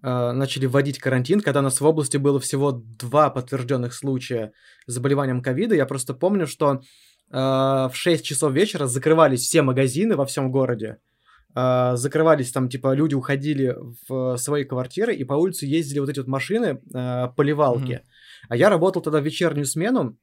начали 0.04 0.66
вводить 0.66 0.98
карантин, 0.98 1.40
когда 1.40 1.60
у 1.60 1.62
нас 1.62 1.80
в 1.80 1.84
области 1.84 2.18
было 2.18 2.38
всего 2.38 2.72
два 2.72 3.30
подтвержденных 3.30 3.94
случая 3.94 4.52
с 4.86 4.92
заболеванием 4.92 5.42
ковида. 5.42 5.74
Я 5.74 5.86
просто 5.86 6.12
помню, 6.12 6.46
что 6.46 6.82
э, 7.30 7.36
в 7.36 7.92
6 7.94 8.24
часов 8.24 8.52
вечера 8.52 8.86
закрывались 8.86 9.40
все 9.40 9.62
магазины 9.62 10.16
во 10.16 10.26
всем 10.26 10.50
городе. 10.50 10.98
Э, 11.54 11.92
закрывались 11.94 12.52
там, 12.52 12.68
типа, 12.68 12.94
люди 12.94 13.14
уходили 13.14 13.76
в 14.08 14.36
свои 14.36 14.64
квартиры, 14.64 15.14
и 15.14 15.24
по 15.24 15.34
улице 15.34 15.66
ездили 15.66 16.00
вот 16.00 16.10
эти 16.10 16.18
вот 16.18 16.28
машины, 16.28 16.82
э, 16.94 17.28
поливалки. 17.36 17.92
Mm-hmm. 17.92 18.46
А 18.50 18.56
я 18.56 18.70
работал 18.70 19.00
тогда 19.00 19.20
в 19.20 19.24
вечернюю 19.24 19.64
смену, 19.64 20.18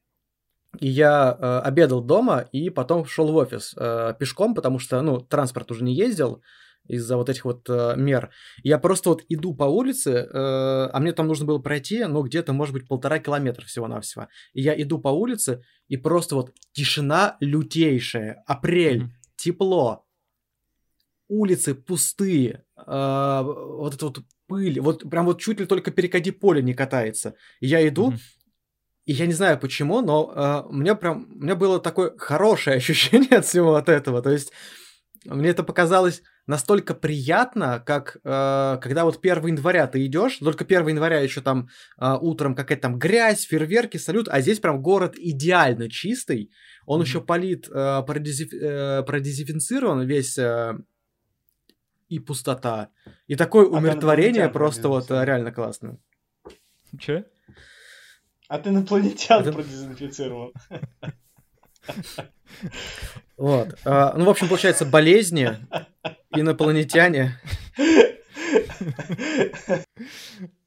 и 0.79 0.87
я 0.87 1.37
э, 1.37 1.59
обедал 1.67 2.01
дома 2.01 2.45
и 2.51 2.69
потом 2.69 3.05
шел 3.05 3.31
в 3.31 3.35
офис 3.35 3.73
э, 3.77 4.13
пешком, 4.19 4.55
потому 4.55 4.79
что, 4.79 5.01
ну, 5.01 5.19
транспорт 5.19 5.71
уже 5.71 5.83
не 5.83 5.93
ездил 5.93 6.41
из-за 6.87 7.17
вот 7.17 7.29
этих 7.29 7.45
вот 7.45 7.69
э, 7.69 7.95
мер. 7.97 8.31
Я 8.63 8.77
просто 8.79 9.09
вот 9.09 9.23
иду 9.29 9.53
по 9.53 9.63
улице, 9.63 10.09
э, 10.11 10.27
а 10.33 10.99
мне 10.99 11.13
там 11.13 11.27
нужно 11.27 11.45
было 11.45 11.59
пройти, 11.59 12.03
ну, 12.05 12.23
где-то, 12.23 12.53
может 12.53 12.73
быть, 12.73 12.87
полтора 12.87 13.19
километра 13.19 13.65
всего-навсего. 13.65 14.27
И 14.53 14.61
я 14.61 14.79
иду 14.81 14.99
по 14.99 15.09
улице, 15.09 15.63
и 15.87 15.97
просто 15.97 16.35
вот 16.35 16.53
тишина 16.73 17.37
лютейшая, 17.39 18.43
апрель, 18.45 19.03
mm-hmm. 19.03 19.35
тепло, 19.35 20.05
улицы 21.27 21.75
пустые, 21.75 22.63
э, 22.75 23.41
вот 23.43 23.95
это 23.95 24.05
вот 24.05 24.19
пыль, 24.47 24.79
вот 24.81 25.09
прям 25.09 25.25
вот 25.25 25.39
чуть 25.39 25.59
ли 25.59 25.65
только 25.65 25.91
перекати 25.91 26.31
поле 26.31 26.61
не 26.61 26.73
катается. 26.73 27.35
И 27.59 27.67
я 27.67 27.87
иду, 27.87 28.11
mm-hmm. 28.11 28.19
И 29.05 29.13
я 29.13 29.25
не 29.25 29.33
знаю 29.33 29.59
почему, 29.59 30.01
но 30.01 30.31
э, 30.33 30.71
мне 30.71 30.93
прям, 30.95 31.27
у 31.31 31.43
меня 31.43 31.55
было 31.55 31.79
такое 31.79 32.15
хорошее 32.17 32.77
ощущение 32.77 33.39
от 33.39 33.45
всего 33.45 33.75
от 33.75 33.89
этого. 33.89 34.21
То 34.21 34.29
есть 34.29 34.51
мне 35.25 35.49
это 35.49 35.63
показалось 35.63 36.21
настолько 36.47 36.93
приятно, 36.93 37.81
как 37.85 38.17
э, 38.23 38.77
когда 38.81 39.05
вот 39.05 39.19
1 39.23 39.47
января 39.47 39.87
ты 39.87 40.05
идешь, 40.05 40.37
только 40.37 40.65
1 40.65 40.87
января 40.87 41.19
еще 41.19 41.41
там 41.41 41.67
э, 41.99 42.13
утром 42.19 42.55
какая-то 42.55 42.81
там 42.83 42.99
грязь, 42.99 43.45
фейерверки, 43.45 43.97
салют, 43.97 44.27
а 44.29 44.41
здесь 44.41 44.59
прям 44.59 44.81
город 44.81 45.15
идеально 45.17 45.89
чистый, 45.89 46.51
он 46.85 46.99
mm-hmm. 46.99 47.05
еще 47.05 47.21
полит, 47.21 47.69
э, 47.69 48.03
продезиф, 48.05 48.53
э, 48.53 49.03
продезинфицирован 49.03 50.05
весь 50.05 50.37
э, 50.37 50.73
и 52.09 52.19
пустота. 52.19 52.89
И 53.27 53.35
такое 53.35 53.65
а 53.65 53.69
умиротворение 53.69 54.49
просто 54.49 54.89
вот 54.89 55.11
э, 55.11 55.25
реально 55.25 55.51
классно. 55.51 55.97
Че? 56.99 57.25
От 58.49 58.67
инопланетян 58.67 59.47
Это... 59.47 59.63
Вот. 63.37 63.79
А, 63.85 64.13
ну, 64.15 64.25
в 64.25 64.29
общем, 64.29 64.47
получается, 64.47 64.85
болезни, 64.85 65.57
инопланетяне. 66.35 67.39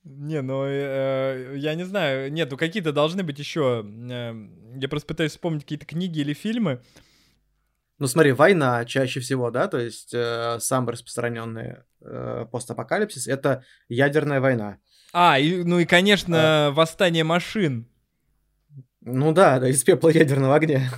Не, 0.05 0.43
ну 0.43 0.65
э, 0.67 1.55
я 1.57 1.75
не 1.75 1.85
знаю, 1.85 2.31
нет, 2.31 2.51
ну 2.51 2.57
какие-то 2.59 2.93
должны 2.93 3.23
быть 3.23 3.39
еще. 3.39 3.85
Э, 4.11 4.35
я 4.77 4.89
просто 4.89 5.07
пытаюсь 5.07 5.33
вспомнить 5.33 5.63
какие-то 5.63 5.87
книги 5.87 6.21
или 6.21 6.35
фильмы. 6.35 6.83
Ну 7.99 8.07
смотри, 8.07 8.33
война 8.33 8.85
чаще 8.85 9.21
всего, 9.21 9.51
да, 9.51 9.67
то 9.67 9.79
есть 9.79 10.13
э, 10.13 10.59
самый 10.61 10.93
распространенный 10.93 11.77
э, 12.03 12.47
постапокалипсис 12.51 13.27
это 13.27 13.65
ядерная 13.89 14.41
война. 14.41 14.79
А, 15.13 15.39
и, 15.39 15.63
ну 15.63 15.79
и 15.79 15.85
конечно 15.87 16.69
а... 16.69 16.71
восстание 16.73 17.25
машин. 17.25 17.89
Ну 19.05 19.33
да, 19.33 19.61
да, 19.61 19.69
из 19.69 19.85
пепла 19.85 20.09
ядерного 20.09 20.55
огня. 20.55 20.91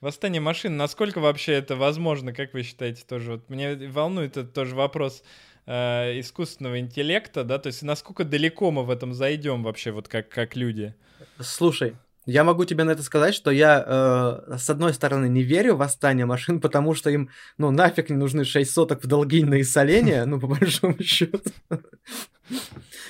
Восстание 0.00 0.40
машин, 0.40 0.76
насколько 0.76 1.18
вообще 1.18 1.52
это 1.52 1.76
возможно, 1.76 2.32
как 2.32 2.54
вы 2.54 2.62
считаете 2.62 3.04
тоже? 3.06 3.32
Вот 3.32 3.50
меня 3.50 3.76
волнует 3.90 4.36
этот 4.36 4.52
тоже 4.52 4.74
вопрос. 4.74 5.22
э, 5.66 6.20
искусственного 6.20 6.80
интеллекта, 6.80 7.44
да, 7.44 7.58
то 7.58 7.68
есть 7.68 7.82
насколько 7.82 8.24
далеко 8.24 8.70
мы 8.70 8.84
в 8.84 8.90
этом 8.90 9.14
зайдем 9.14 9.62
вообще, 9.62 9.92
вот 9.92 10.08
как, 10.08 10.28
как 10.28 10.56
люди? 10.56 10.94
Слушай, 11.38 11.96
я 12.26 12.44
могу 12.44 12.64
тебе 12.64 12.84
на 12.84 12.90
это 12.90 13.02
сказать, 13.02 13.34
что 13.34 13.50
я, 13.50 13.84
э, 13.86 14.56
с 14.58 14.68
одной 14.68 14.94
стороны, 14.94 15.28
не 15.28 15.42
верю 15.42 15.74
в 15.74 15.78
восстание 15.78 16.26
машин, 16.26 16.60
потому 16.60 16.94
что 16.94 17.10
им, 17.10 17.30
ну, 17.58 17.70
нафиг 17.70 18.10
не 18.10 18.16
нужны 18.16 18.44
6 18.44 18.70
соток 18.70 19.02
в 19.02 19.06
долги 19.06 19.44
на 19.44 19.60
иссоление, 19.60 20.24
ну, 20.26 20.40
по 20.40 20.46
большому 20.46 21.02
счету. 21.02 21.40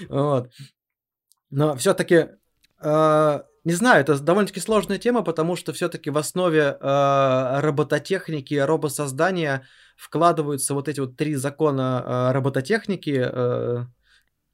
Вот. 0.08 0.50
Но 1.50 1.76
все-таки, 1.76 2.28
не 2.82 3.72
знаю, 3.74 4.00
это 4.00 4.18
довольно-таки 4.18 4.60
сложная 4.60 4.98
тема, 4.98 5.22
потому 5.22 5.54
что 5.56 5.72
все-таки 5.72 6.10
в 6.10 6.16
основе 6.16 6.78
э, 6.80 7.60
робототехники, 7.60 8.54
робосоздания 8.54 9.66
вкладываются 9.96 10.72
вот 10.72 10.88
эти 10.88 11.00
вот 11.00 11.16
три 11.16 11.34
закона 11.34 12.02
э, 12.04 12.32
робототехники, 12.32 13.22
э, 13.22 13.84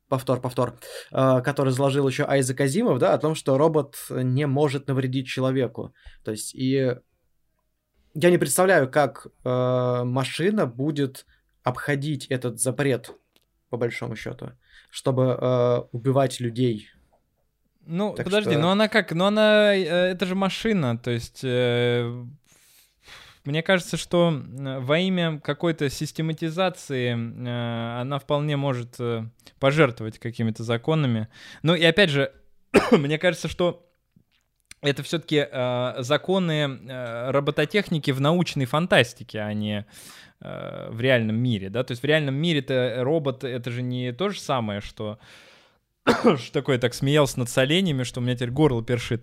повтор, 0.09 0.41
повтор, 0.41 0.79
э, 1.12 1.41
который 1.43 1.73
заложил 1.73 2.09
еще 2.09 2.25
Айзек 2.25 2.61
Азимов, 2.61 2.99
да, 2.99 3.15
о 3.15 3.19
том, 3.19 3.37
что 3.37 3.57
робот 3.57 3.97
не 4.11 4.47
может 4.47 4.89
навредить 4.89 5.29
человеку. 5.29 5.95
То 6.25 6.33
есть, 6.33 6.53
и 6.55 6.97
я 8.15 8.31
не 8.31 8.39
представляю, 8.39 8.91
как 8.91 9.29
э, 9.45 10.03
машина 10.05 10.67
будет 10.67 11.27
обходить 11.62 12.27
этот 12.27 12.61
запрет, 12.61 13.12
по 13.71 13.77
большому 13.77 14.17
счету, 14.17 14.53
чтобы 14.91 15.39
э, 15.41 15.79
убивать 15.93 16.41
людей. 16.41 16.89
Ну, 17.87 18.14
так 18.14 18.25
подожди, 18.25 18.51
что... 18.51 18.61
ну 18.61 18.68
она 18.68 18.88
как? 18.88 19.12
Ну 19.12 19.25
она, 19.25 19.75
э, 19.75 19.85
это 19.85 20.27
же 20.27 20.35
машина, 20.35 20.99
то 20.99 21.11
есть 21.11 21.40
э, 21.44 22.25
мне 23.44 23.62
кажется, 23.62 23.96
что 23.96 24.42
во 24.53 24.99
имя 24.99 25.38
какой-то 25.38 25.88
систематизации 25.88 27.12
э, 27.12 28.01
она 28.01 28.18
вполне 28.18 28.57
может 28.57 28.96
э, 28.99 29.25
пожертвовать 29.61 30.18
какими-то 30.18 30.64
законами. 30.64 31.29
Ну 31.62 31.75
и 31.77 31.85
опять 31.85 32.11
же, 32.11 32.33
мне 32.90 33.18
кажется, 33.18 33.46
что 33.46 33.87
это 34.83 35.03
все-таки 35.05 35.46
э, 35.51 35.94
законы 35.99 36.81
э, 36.88 37.31
робототехники 37.31 38.11
в 38.11 38.20
научной 38.20 38.66
фантастике, 38.66 39.40
а 39.40 39.53
не 39.53 39.87
э, 40.40 40.88
в 40.90 41.01
реальном 41.01 41.37
мире, 41.37 41.70
да, 41.70 41.85
то 41.85 41.92
есть 41.92 42.03
в 42.03 42.07
реальном 42.07 42.35
мире-то 42.35 42.96
робот 42.99 43.44
это 43.44 43.70
же 43.70 43.83
не 43.83 44.12
то 44.12 44.29
же 44.29 44.40
самое, 44.40 44.81
что 44.81 45.18
что 46.37 46.53
такое, 46.53 46.79
так 46.79 46.95
смеялся 46.95 47.38
над 47.38 47.51
соленями, 47.51 48.05
что 48.05 48.21
у 48.21 48.23
меня 48.23 48.35
теперь 48.37 48.51
горло 48.51 48.83
першит. 48.83 49.23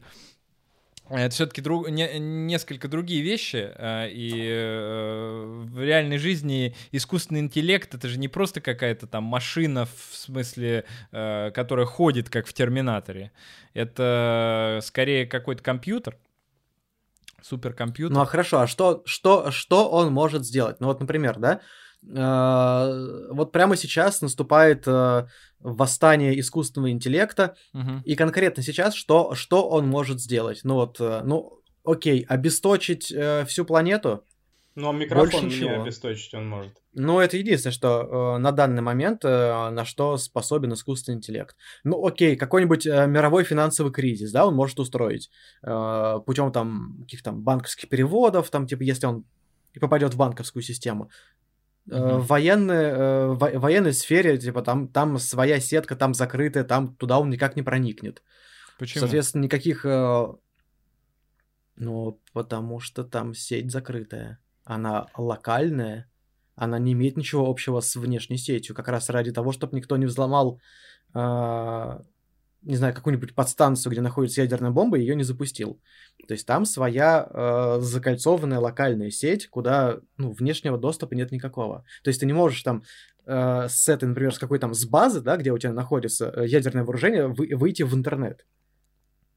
Это 1.09 1.29
все-таки 1.29 1.61
друг, 1.61 1.89
не, 1.89 2.17
несколько 2.17 2.87
другие 2.87 3.21
вещи, 3.21 3.71
э, 3.75 4.09
и 4.09 4.47
э, 4.47 5.63
в 5.65 5.79
реальной 5.81 6.17
жизни 6.17 6.75
искусственный 6.91 7.41
интеллект 7.41 7.93
это 7.93 8.07
же 8.07 8.17
не 8.17 8.29
просто 8.29 8.61
какая-то 8.61 9.05
там 9.05 9.23
машина 9.23 9.85
в 9.85 10.15
смысле, 10.15 10.85
э, 11.11 11.51
которая 11.53 11.85
ходит 11.85 12.29
как 12.29 12.47
в 12.47 12.53
Терминаторе. 12.53 13.31
Это 13.73 14.79
скорее 14.81 15.25
какой-то 15.27 15.61
компьютер, 15.61 16.17
суперкомпьютер. 17.41 18.15
Ну 18.15 18.21
а 18.21 18.25
хорошо, 18.25 18.61
а 18.61 18.67
что, 18.67 19.03
что, 19.05 19.51
что 19.51 19.89
он 19.89 20.13
может 20.13 20.45
сделать? 20.45 20.79
Ну 20.79 20.87
вот, 20.87 21.01
например, 21.01 21.37
да, 21.37 21.59
вот 22.01 23.51
прямо 23.53 23.77
сейчас 23.77 24.21
наступает 24.21 24.85
восстание 25.63 26.39
искусственного 26.39 26.91
интеллекта, 26.91 27.55
угу. 27.73 28.01
и 28.05 28.15
конкретно 28.15 28.63
сейчас 28.63 28.93
что, 28.93 29.33
что 29.35 29.67
он 29.67 29.87
может 29.87 30.19
сделать? 30.19 30.61
Ну 30.63 30.75
вот, 30.75 30.97
э, 30.99 31.21
ну, 31.23 31.59
окей, 31.83 32.25
обесточить 32.27 33.11
э, 33.11 33.45
всю 33.45 33.65
планету? 33.65 34.23
Ну, 34.75 34.89
а 34.89 34.93
микрофон 34.93 35.47
не 35.49 35.69
обесточить 35.69 36.33
он 36.33 36.49
может. 36.49 36.73
Ну, 36.93 37.19
это 37.19 37.37
единственное, 37.37 37.73
что 37.73 38.35
э, 38.35 38.37
на 38.39 38.51
данный 38.51 38.81
момент, 38.81 39.23
э, 39.23 39.69
на 39.69 39.85
что 39.85 40.17
способен 40.17 40.73
искусственный 40.73 41.17
интеллект. 41.17 41.55
Ну, 41.83 42.03
окей, 42.05 42.35
какой-нибудь 42.35 42.87
э, 42.87 43.05
мировой 43.07 43.43
финансовый 43.43 43.91
кризис, 43.91 44.31
да, 44.31 44.47
он 44.47 44.55
может 44.55 44.79
устроить 44.79 45.29
э, 45.61 46.19
путем 46.25 46.51
там 46.51 46.97
каких-то 47.01 47.31
банковских 47.31 47.87
переводов, 47.87 48.49
там, 48.49 48.65
типа, 48.65 48.81
если 48.81 49.05
он 49.05 49.25
попадет 49.79 50.13
в 50.13 50.17
банковскую 50.17 50.63
систему. 50.63 51.09
Mm-hmm. 51.89 52.17
В 52.19 52.27
военной, 52.27 52.75
э, 52.75 53.27
в 53.27 53.59
военной 53.59 53.93
сфере, 53.93 54.37
типа, 54.37 54.61
там, 54.61 54.87
там 54.87 55.19
своя 55.19 55.59
сетка, 55.59 55.95
там 55.95 56.13
закрытая, 56.13 56.63
там 56.63 56.95
туда 56.95 57.19
он 57.19 57.29
никак 57.29 57.55
не 57.55 57.61
проникнет. 57.61 58.23
Почему? 58.79 59.01
Соответственно, 59.01 59.43
никаких... 59.43 59.85
Э, 59.85 60.27
ну, 61.75 62.19
потому 62.31 62.79
что 62.79 63.03
там 63.03 63.33
сеть 63.33 63.71
закрытая. 63.71 64.39
Она 64.63 65.07
локальная, 65.17 66.09
она 66.55 66.79
не 66.79 66.93
имеет 66.93 67.17
ничего 67.17 67.49
общего 67.49 67.81
с 67.81 67.95
внешней 67.95 68.37
сетью, 68.37 68.75
как 68.75 68.87
раз 68.87 69.09
ради 69.09 69.31
того, 69.31 69.51
чтобы 69.51 69.75
никто 69.75 69.97
не 69.97 70.05
взломал 70.05 70.61
не 72.63 72.75
знаю, 72.75 72.93
какую-нибудь 72.93 73.35
подстанцию, 73.35 73.91
где 73.91 74.01
находится 74.01 74.41
ядерная 74.41 74.71
бомба, 74.71 74.97
ее 74.97 75.15
не 75.15 75.23
запустил. 75.23 75.79
То 76.27 76.33
есть 76.33 76.47
там 76.47 76.65
своя 76.65 77.27
э, 77.29 77.77
закольцованная 77.81 78.59
локальная 78.59 79.11
сеть, 79.11 79.47
куда 79.49 79.99
ну, 80.17 80.31
внешнего 80.31 80.77
доступа 80.77 81.13
нет 81.13 81.31
никакого. 81.31 81.85
То 82.03 82.09
есть 82.09 82.19
ты 82.19 82.25
не 82.25 82.33
можешь 82.33 82.63
там 82.63 82.83
э, 83.25 83.67
с 83.69 83.89
этой, 83.89 84.05
например, 84.05 84.33
с 84.33 84.39
какой 84.39 84.59
там 84.59 84.73
с 84.73 84.85
базы, 84.85 85.21
да, 85.21 85.37
где 85.37 85.51
у 85.51 85.57
тебя 85.57 85.73
находится 85.73 86.31
э, 86.35 86.47
ядерное 86.47 86.83
вооружение, 86.83 87.27
вы, 87.27 87.49
выйти 87.55 87.83
в 87.83 87.93
интернет. 87.93 88.45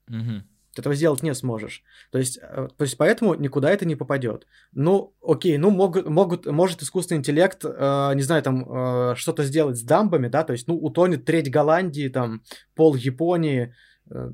Угу. 0.08 0.42
Ты 0.76 0.82
этого 0.82 0.94
сделать 0.94 1.22
не 1.22 1.34
сможешь. 1.34 1.82
То 2.10 2.18
есть, 2.18 2.38
э, 2.42 2.68
то 2.76 2.82
есть 2.82 2.98
поэтому 2.98 3.34
никуда 3.34 3.70
это 3.70 3.86
не 3.86 3.96
попадет. 3.96 4.46
Ну, 4.72 5.14
окей, 5.22 5.56
ну 5.56 5.70
могут, 5.70 6.06
могут, 6.06 6.44
может 6.46 6.82
искусственный 6.82 7.18
интеллект, 7.18 7.64
э, 7.64 8.12
не 8.14 8.22
знаю, 8.22 8.42
там 8.42 8.64
э, 8.68 9.14
что-то 9.16 9.44
сделать 9.44 9.78
с 9.78 9.82
дамбами, 9.82 10.28
да, 10.28 10.44
то 10.44 10.52
есть, 10.52 10.68
ну, 10.68 10.76
утонет 10.76 11.24
треть 11.24 11.50
Голландии, 11.50 12.08
там, 12.08 12.42
пол 12.74 12.94
Японии. 12.94 13.74
Э, 14.10 14.32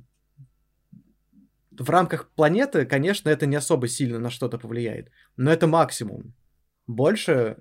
в 1.78 1.88
рамках 1.88 2.28
планеты, 2.30 2.86
конечно, 2.86 3.28
это 3.28 3.46
не 3.46 3.56
особо 3.56 3.86
сильно 3.86 4.18
на 4.18 4.30
что-то 4.30 4.58
повлияет, 4.58 5.10
но 5.36 5.52
это 5.52 5.68
максимум. 5.68 6.34
Больше 6.88 7.58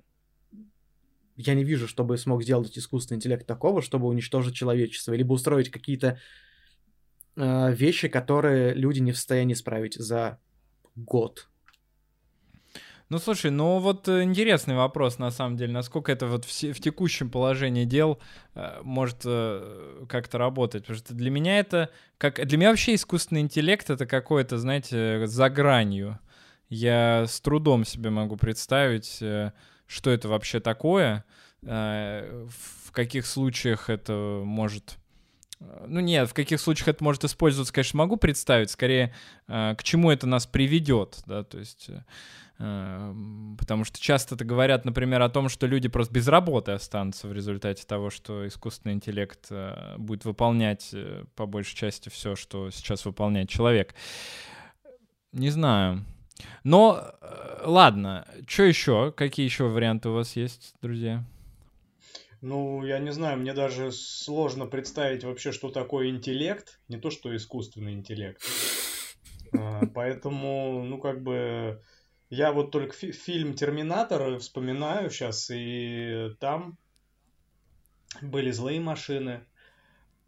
я 1.38 1.54
не 1.54 1.64
вижу, 1.64 1.88
чтобы 1.88 2.18
смог 2.18 2.44
сделать 2.44 2.76
искусственный 2.78 3.18
интеллект 3.18 3.46
такого, 3.46 3.84
чтобы 3.84 4.08
уничтожить 4.08 4.56
человечество, 4.56 5.14
либо 5.14 5.34
устроить 5.34 5.70
какие-то 5.70 6.20
э, 7.36 7.74
вещи, 7.74 8.08
которые 8.08 8.74
люди 8.74 9.00
не 9.00 9.12
в 9.12 9.18
состоянии 9.18 9.54
исправить 9.54 9.96
за 9.96 10.40
год. 10.96 11.48
Ну, 13.12 13.18
слушай, 13.18 13.52
ну 13.52 13.80
вот 13.80 14.08
э, 14.08 14.24
интересный 14.24 14.76
вопрос, 14.76 15.20
на 15.20 15.32
самом 15.32 15.58
деле, 15.58 15.74
насколько 15.74 16.14
это 16.14 16.28
вот 16.28 16.46
в, 16.46 16.50
в 16.50 16.80
текущем 16.80 17.30
положении 17.30 17.84
дел 17.84 18.22
э, 18.56 18.80
может 18.84 19.24
э, 19.26 20.06
как-то 20.08 20.38
работать, 20.38 20.84
потому 20.84 20.98
что 20.98 21.14
для 21.14 21.30
меня 21.30 21.60
это, 21.60 21.90
как 22.18 22.36
для 22.48 22.58
меня 22.58 22.70
вообще 22.70 22.96
искусственный 22.96 23.42
интеллект 23.42 23.90
это 23.90 24.06
какое-то, 24.06 24.58
знаете, 24.58 25.28
за 25.28 25.50
гранью. 25.50 26.20
Я 26.70 27.26
с 27.28 27.42
трудом 27.42 27.84
себе 27.84 28.12
могу 28.12 28.38
представить, 28.38 29.22
э, 29.22 29.52
что 29.88 30.10
это 30.10 30.30
вообще 30.30 30.62
такое, 30.62 31.26
э, 31.64 32.48
в 32.50 32.92
каких 32.94 33.26
случаях 33.26 33.90
это 33.90 34.42
может 34.46 34.98
ну 35.88 36.00
нет, 36.00 36.30
в 36.30 36.34
каких 36.34 36.60
случаях 36.60 36.90
это 36.90 37.04
может 37.04 37.24
использоваться, 37.24 37.74
конечно, 37.74 37.98
могу 37.98 38.18
представить, 38.18 38.72
скорее, 38.72 39.14
э, 39.48 39.76
к 39.78 39.84
чему 39.84 40.12
это 40.12 40.28
нас 40.28 40.48
приведет, 40.48 41.22
да, 41.26 41.44
то 41.44 41.60
есть, 41.60 41.90
э, 42.60 43.14
потому 43.58 43.86
что 43.86 44.00
часто 44.00 44.36
это 44.36 44.46
говорят, 44.46 44.86
например, 44.86 45.22
о 45.22 45.30
том, 45.30 45.50
что 45.50 45.68
люди 45.68 45.88
просто 45.88 46.14
без 46.14 46.28
работы 46.28 46.72
останутся 46.72 47.28
в 47.28 47.34
результате 47.34 47.86
того, 47.86 48.10
что 48.10 48.48
искусственный 48.48 48.96
интеллект 48.96 49.48
э, 49.50 49.96
будет 49.98 50.26
выполнять 50.26 50.94
по 51.36 51.46
большей 51.46 51.76
части 51.76 52.10
все, 52.10 52.36
что 52.36 52.72
сейчас 52.72 53.06
выполняет 53.06 53.50
человек. 53.50 53.94
Не 55.32 55.50
знаю. 55.50 56.06
Но, 56.64 57.14
ладно, 57.64 58.28
что 58.48 58.64
еще? 58.64 59.12
Какие 59.12 59.46
еще 59.46 59.66
варианты 59.66 60.10
у 60.10 60.14
вас 60.14 60.36
есть, 60.36 60.74
друзья? 60.82 61.24
Ну, 62.42 62.84
я 62.84 62.98
не 62.98 63.12
знаю, 63.12 63.38
мне 63.38 63.54
даже 63.54 63.92
сложно 63.92 64.66
представить 64.66 65.24
вообще, 65.24 65.52
что 65.52 65.70
такое 65.70 66.10
интеллект, 66.10 66.80
не 66.88 66.98
то, 66.98 67.12
что 67.12 67.36
искусственный 67.36 67.94
интеллект. 67.94 68.42
А, 69.54 69.84
поэтому, 69.94 70.84
ну, 70.84 71.00
как 71.00 71.22
бы, 71.22 71.84
я 72.32 72.52
вот 72.52 72.72
только 72.72 72.94
фи- 72.94 73.12
фильм 73.12 73.54
«Терминатор» 73.54 74.40
вспоминаю 74.40 75.12
сейчас, 75.12 75.52
и 75.54 76.30
там 76.40 76.80
были 78.22 78.50
злые 78.50 78.80
машины. 78.80 79.46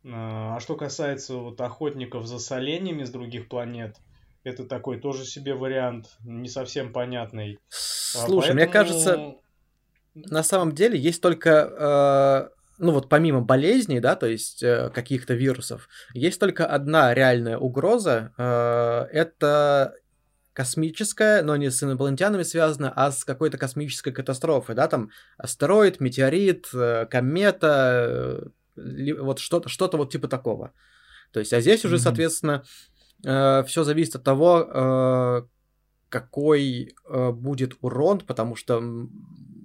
А, 0.06 0.58
а 0.58 0.60
что 0.60 0.76
касается 0.76 1.38
вот 1.38 1.60
охотников 1.62 2.28
за 2.28 2.38
соленьями 2.38 3.06
с 3.06 3.10
других 3.10 3.50
планет, 3.50 3.98
это 4.44 4.66
такой 4.66 5.00
тоже 5.00 5.26
себе 5.26 5.56
вариант, 5.56 6.16
не 6.24 6.50
совсем 6.50 6.94
понятный. 6.94 7.58
А, 8.16 8.28
Слушай, 8.28 8.50
Поэтому... 8.50 8.64
мне 8.64 8.68
кажется, 8.68 9.36
на 10.16 10.44
самом 10.44 10.74
деле 10.74 11.00
есть 11.00 11.22
только, 11.22 12.50
э, 12.50 12.50
ну 12.78 12.92
вот 12.92 13.10
помимо 13.10 13.42
болезней, 13.42 14.00
да, 14.00 14.16
то 14.16 14.28
есть 14.28 14.64
э, 14.64 14.90
каких-то 14.94 15.34
вирусов, 15.34 15.88
есть 16.14 16.40
только 16.40 16.66
одна 16.66 17.14
реальная 17.14 17.58
угроза, 17.58 18.32
э, 18.38 19.08
это 19.12 19.96
космическое, 20.54 21.42
но 21.42 21.56
не 21.56 21.72
с 21.72 21.82
инопланетянами 21.82 22.44
связано, 22.44 22.94
а 22.96 23.12
с 23.12 23.26
какой-то 23.26 23.58
космической 23.58 24.12
катастрофой, 24.12 24.76
да, 24.76 24.88
там 24.88 25.10
астероид, 25.38 26.00
метеорит, 26.00 26.70
э, 26.74 27.08
комета, 27.10 28.50
э, 28.78 29.14
вот 29.20 29.40
что-то, 29.40 29.70
что-то 29.70 29.98
вот 29.98 30.12
типа 30.12 30.28
такого. 30.28 30.74
То 31.32 31.40
есть, 31.40 31.54
а 31.54 31.62
здесь 31.62 31.84
уже, 31.86 31.96
mm-hmm. 31.96 32.00
соответственно, 32.00 32.64
э, 33.26 33.64
все 33.64 33.84
зависит 33.84 34.16
от 34.16 34.24
того, 34.24 34.60
э, 34.62 35.42
какой 36.10 36.94
э, 37.10 37.32
будет 37.32 37.74
урон, 37.82 38.20
потому 38.20 38.56
что 38.56 38.80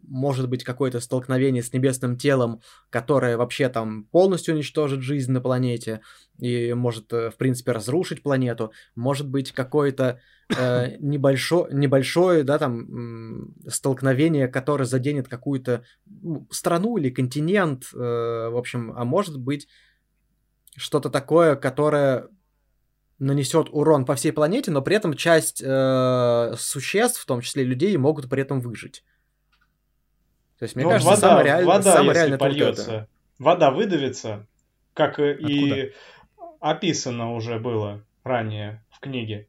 может 0.09 0.49
быть 0.49 0.64
какое-то 0.64 1.01
столкновение 1.01 1.62
с 1.62 1.73
небесным 1.73 2.16
телом, 2.16 2.61
которое 2.90 3.37
вообще 3.37 3.68
там 3.68 4.05
полностью 4.05 4.55
уничтожит 4.55 5.03
жизнь 5.03 5.31
на 5.33 5.40
планете 5.40 6.01
и 6.38 6.73
может, 6.73 7.12
э, 7.12 7.31
в 7.31 7.37
принципе, 7.37 7.73
разрушить 7.73 8.23
планету. 8.23 8.73
Может 8.94 9.29
быть 9.29 9.53
какое-то 9.53 10.21
э, 10.57 10.97
небольшое, 11.01 11.75
небольшое, 11.75 12.42
да, 12.42 12.59
там, 12.59 13.55
столкновение, 13.66 14.49
которое 14.49 14.85
заденет 14.85 15.29
какую-то 15.29 15.85
ну, 16.07 16.47
страну 16.51 16.97
или 16.97 17.11
континент, 17.11 17.85
э, 17.92 17.97
в 17.97 18.57
общем, 18.57 18.92
а 18.97 19.05
может 19.05 19.38
быть 19.38 19.68
что-то 20.77 21.11
такое, 21.11 21.57
которое 21.57 22.29
нанесет 23.18 23.68
урон 23.71 24.05
по 24.05 24.14
всей 24.14 24.33
планете, 24.33 24.71
но 24.71 24.81
при 24.81 24.97
этом 24.97 25.14
часть 25.14 25.62
э, 25.64 26.55
существ, 26.57 27.21
в 27.21 27.27
том 27.27 27.40
числе 27.40 27.64
людей, 27.64 27.97
могут 27.97 28.29
при 28.29 28.42
этом 28.42 28.61
выжить. 28.61 29.05
То 30.59 30.64
есть, 30.64 30.75
мне 30.75 30.85
ну, 30.85 30.90
кажется, 30.90 31.11
вода, 31.11 31.21
самое 31.21 31.44
реальное, 31.44 31.66
вода, 31.66 31.92
самое 31.92 32.09
если 32.09 32.18
реальное 32.18 32.38
польется, 32.38 32.83
это. 32.83 33.09
вода 33.38 33.71
выдавится, 33.71 34.47
как 34.94 35.18
Откуда? 35.18 35.53
и 35.53 35.92
описано 36.61 37.33
уже 37.35 37.59
было 37.59 38.03
ранее 38.25 38.83
в 38.90 39.01
книге. 39.01 39.47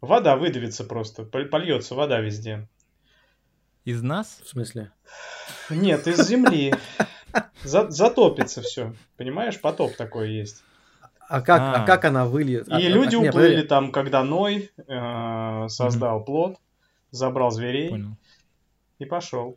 Вода 0.00 0.36
выдавится 0.36 0.84
просто, 0.84 1.24
польется 1.24 1.94
вода 1.94 2.20
везде. 2.20 2.66
Из 3.84 4.02
нас? 4.02 4.40
В 4.42 4.48
смысле? 4.48 4.92
Нет, 5.68 6.06
из 6.06 6.26
земли. 6.26 6.74
За, 7.62 7.90
затопится 7.90 8.62
все. 8.62 8.94
Понимаешь, 9.16 9.60
потоп 9.60 9.94
такой 9.96 10.30
есть. 10.30 10.62
А 11.28 11.42
как, 11.42 11.60
а. 11.60 11.82
а 11.82 11.86
как 11.86 12.04
она 12.06 12.26
выльет? 12.26 12.66
И 12.68 12.72
а, 12.72 12.78
люди 12.80 13.14
а, 13.14 13.20
уплыли 13.20 13.58
нет, 13.58 13.68
там, 13.68 13.92
когда 13.92 14.24
Ной 14.24 14.72
э, 14.76 15.68
создал 15.68 16.20
mm-hmm. 16.20 16.24
плод, 16.24 16.56
забрал 17.12 17.50
зверей 17.52 17.90
Понял. 17.90 18.16
и 18.98 19.04
пошел. 19.04 19.56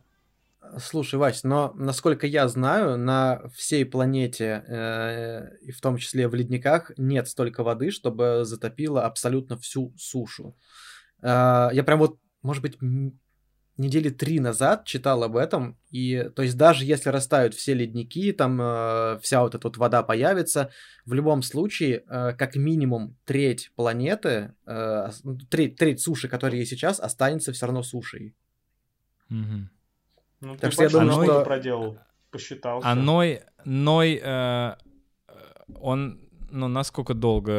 Слушай, 0.78 1.16
Вась, 1.16 1.44
но 1.44 1.72
насколько 1.74 2.26
я 2.26 2.48
знаю, 2.48 2.96
на 2.96 3.48
всей 3.54 3.84
планете, 3.84 4.64
э, 4.66 5.56
и 5.62 5.72
в 5.72 5.80
том 5.80 5.96
числе 5.96 6.28
в 6.28 6.34
ледниках, 6.34 6.92
нет 6.96 7.28
столько 7.28 7.62
воды, 7.62 7.90
чтобы 7.90 8.44
затопило 8.44 9.04
абсолютно 9.04 9.56
всю 9.56 9.94
сушу. 9.98 10.56
Э, 11.22 11.68
я 11.72 11.84
прям 11.84 11.98
вот, 11.98 12.18
может 12.42 12.62
быть, 12.62 12.78
недели 13.76 14.10
три 14.10 14.40
назад 14.40 14.84
читал 14.84 15.22
об 15.22 15.36
этом, 15.36 15.78
и 15.90 16.30
то 16.34 16.42
есть 16.42 16.56
даже 16.56 16.84
если 16.84 17.10
растают 17.10 17.54
все 17.54 17.74
ледники, 17.74 18.32
там 18.32 18.60
э, 18.60 19.18
вся 19.20 19.42
вот 19.42 19.54
эта 19.54 19.66
вот 19.66 19.76
вода 19.76 20.02
появится, 20.02 20.70
в 21.04 21.12
любом 21.12 21.42
случае, 21.42 22.04
э, 22.08 22.32
как 22.34 22.54
минимум 22.56 23.16
треть 23.24 23.72
планеты, 23.74 24.54
э, 24.66 25.10
треть, 25.50 25.76
треть 25.76 26.00
суши, 26.00 26.28
которая 26.28 26.60
есть 26.60 26.70
сейчас, 26.70 27.00
останется 27.00 27.52
все 27.52 27.66
равно 27.66 27.82
сушей. 27.82 28.34
Угу. 29.30 29.68
Ну, 30.40 30.56
так 30.56 30.72
что 30.72 30.84
я 30.84 30.88
думаю, 30.88 31.24
что... 31.24 31.44
проделал, 31.44 31.98
посчитал. 32.30 32.80
А 32.82 32.94
Ной, 32.94 33.42
Ной 33.64 34.20
э, 34.22 34.76
он, 35.80 36.20
ну, 36.50 36.68
насколько 36.68 37.14
долго 37.14 37.52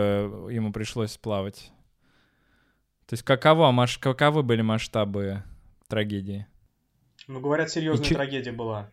ему 0.49 0.71
пришлось 0.71 1.17
плавать? 1.17 1.71
То 3.07 3.13
есть 3.13 3.23
каково, 3.23 3.71
маш... 3.71 3.97
каковы 3.97 4.43
были 4.43 4.61
масштабы 4.61 5.43
трагедии? 5.87 6.47
Ну, 7.27 7.39
говорят, 7.39 7.69
серьезная 7.69 8.05
че... 8.05 8.15
трагедия 8.15 8.51
была. 8.51 8.91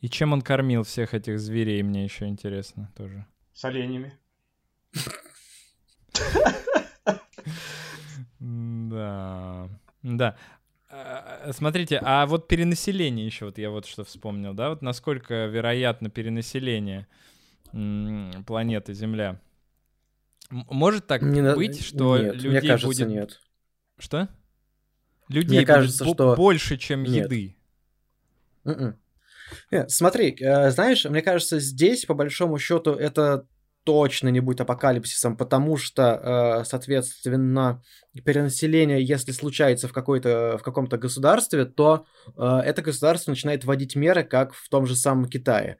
И 0.00 0.08
чем 0.08 0.32
он 0.32 0.42
кормил 0.42 0.82
всех 0.82 1.14
этих 1.14 1.38
зверей, 1.38 1.82
мне 1.82 2.04
еще 2.04 2.26
интересно 2.26 2.92
тоже. 2.96 3.26
С 3.52 3.64
оленями. 3.64 4.12
Да. 8.38 9.68
Да. 10.02 10.36
А, 10.96 11.50
смотрите, 11.52 11.98
а 12.02 12.24
вот 12.26 12.46
перенаселение 12.46 13.26
еще, 13.26 13.46
вот 13.46 13.58
я 13.58 13.70
вот 13.70 13.84
что 13.84 14.04
вспомнил, 14.04 14.54
да, 14.54 14.70
вот 14.70 14.80
насколько 14.80 15.46
вероятно 15.46 16.08
перенаселение 16.08 17.08
планеты 18.46 18.94
Земля? 18.94 19.40
Может 20.50 21.08
так 21.08 21.22
не 21.22 21.42
быть, 21.54 21.84
что 21.84 22.16
нет, 22.16 22.34
людей 22.34 22.50
мне 22.50 22.60
кажется, 22.60 22.86
будет... 22.86 23.08
нет. 23.08 23.40
Что? 23.98 24.28
Людей 25.28 25.58
мне 25.58 25.66
кажется, 25.66 26.04
будет 26.04 26.14
что... 26.14 26.36
больше, 26.36 26.76
чем 26.76 27.02
нет. 27.02 27.24
еды. 27.24 27.56
Mm-mm. 28.64 28.72
М-м. 28.72 28.98
Нет, 29.72 29.90
смотри, 29.90 30.36
э, 30.40 30.70
знаешь, 30.70 31.04
мне 31.06 31.22
кажется, 31.22 31.58
здесь, 31.58 32.04
по 32.04 32.14
большому 32.14 32.58
счету, 32.58 32.92
это 32.92 33.48
точно 33.84 34.30
не 34.30 34.40
будет 34.40 34.62
апокалипсисом, 34.62 35.36
потому 35.36 35.76
что, 35.76 36.60
э, 36.62 36.64
соответственно, 36.64 37.82
перенаселение, 38.24 39.04
если 39.04 39.32
случается 39.32 39.88
в, 39.88 39.92
какой-то, 39.92 40.56
в 40.58 40.62
каком-то 40.62 40.96
государстве, 40.96 41.66
то 41.66 42.06
э, 42.36 42.42
это 42.42 42.82
государство 42.82 43.30
начинает 43.30 43.64
вводить 43.64 43.94
меры, 43.94 44.24
как 44.24 44.54
в 44.54 44.68
том 44.70 44.86
же 44.86 44.96
самом 44.96 45.26
Китае. 45.26 45.76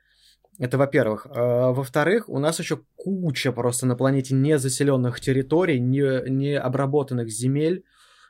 Это 0.59 0.77
во-первых. 0.77 1.27
Э, 1.27 1.73
во-вторых, 1.73 2.29
у 2.29 2.39
нас 2.39 2.59
еще 2.59 2.81
куча 2.95 3.53
просто 3.53 3.87
на 3.87 3.97
планете 3.97 4.35
незаселенных 4.35 5.19
территорий, 5.21 5.81
не, 5.81 6.31
не 6.31 6.59
обработанных 6.59 7.31
земель 7.31 7.85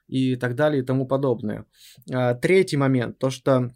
и 0.07 0.37
так 0.37 0.55
далее 0.55 0.83
и 0.83 0.87
тому 0.87 1.07
подобное. 1.07 1.65
Третий 2.43 2.77
момент, 2.77 3.19
то 3.19 3.31
что 3.31 3.71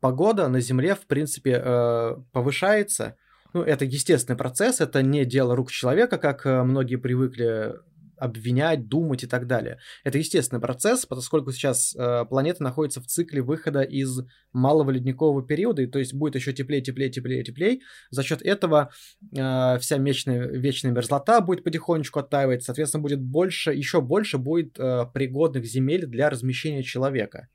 погода 0.00 0.48
на 0.48 0.60
Земле, 0.60 0.94
в 0.94 1.06
принципе, 1.06 2.16
повышается, 2.32 3.16
ну, 3.54 3.62
это 3.62 3.84
естественный 3.84 4.36
процесс, 4.36 4.80
это 4.80 5.02
не 5.02 5.24
дело 5.24 5.56
рук 5.56 5.70
человека, 5.70 6.18
как 6.18 6.44
э, 6.44 6.62
многие 6.64 6.96
привыкли 6.96 7.74
обвинять, 8.16 8.88
думать 8.88 9.22
и 9.24 9.26
так 9.26 9.46
далее. 9.46 9.78
Это 10.02 10.18
естественный 10.18 10.60
процесс, 10.60 11.06
поскольку 11.06 11.52
сейчас 11.52 11.94
э, 11.94 12.24
планета 12.28 12.62
находится 12.62 13.00
в 13.00 13.06
цикле 13.06 13.42
выхода 13.42 13.82
из 13.82 14.20
малого 14.52 14.90
ледникового 14.90 15.46
периода, 15.46 15.82
и 15.82 15.86
то 15.86 15.98
есть 15.98 16.14
будет 16.14 16.34
еще 16.34 16.52
теплее, 16.52 16.80
теплее, 16.80 17.10
теплее, 17.10 17.44
теплее. 17.44 17.80
За 18.10 18.22
счет 18.22 18.42
этого 18.42 18.90
э, 19.36 19.78
вся 19.78 19.98
вечная, 19.98 20.46
вечная 20.48 20.92
мерзлота 20.92 21.40
будет 21.40 21.64
потихонечку 21.64 22.20
оттаивать, 22.20 22.62
соответственно, 22.64 23.02
будет 23.02 23.20
больше, 23.20 23.72
еще 23.72 24.00
больше 24.00 24.38
будет 24.38 24.78
э, 24.78 25.06
пригодных 25.12 25.64
земель 25.64 26.06
для 26.06 26.30
размещения 26.30 26.82
человека. 26.82 27.48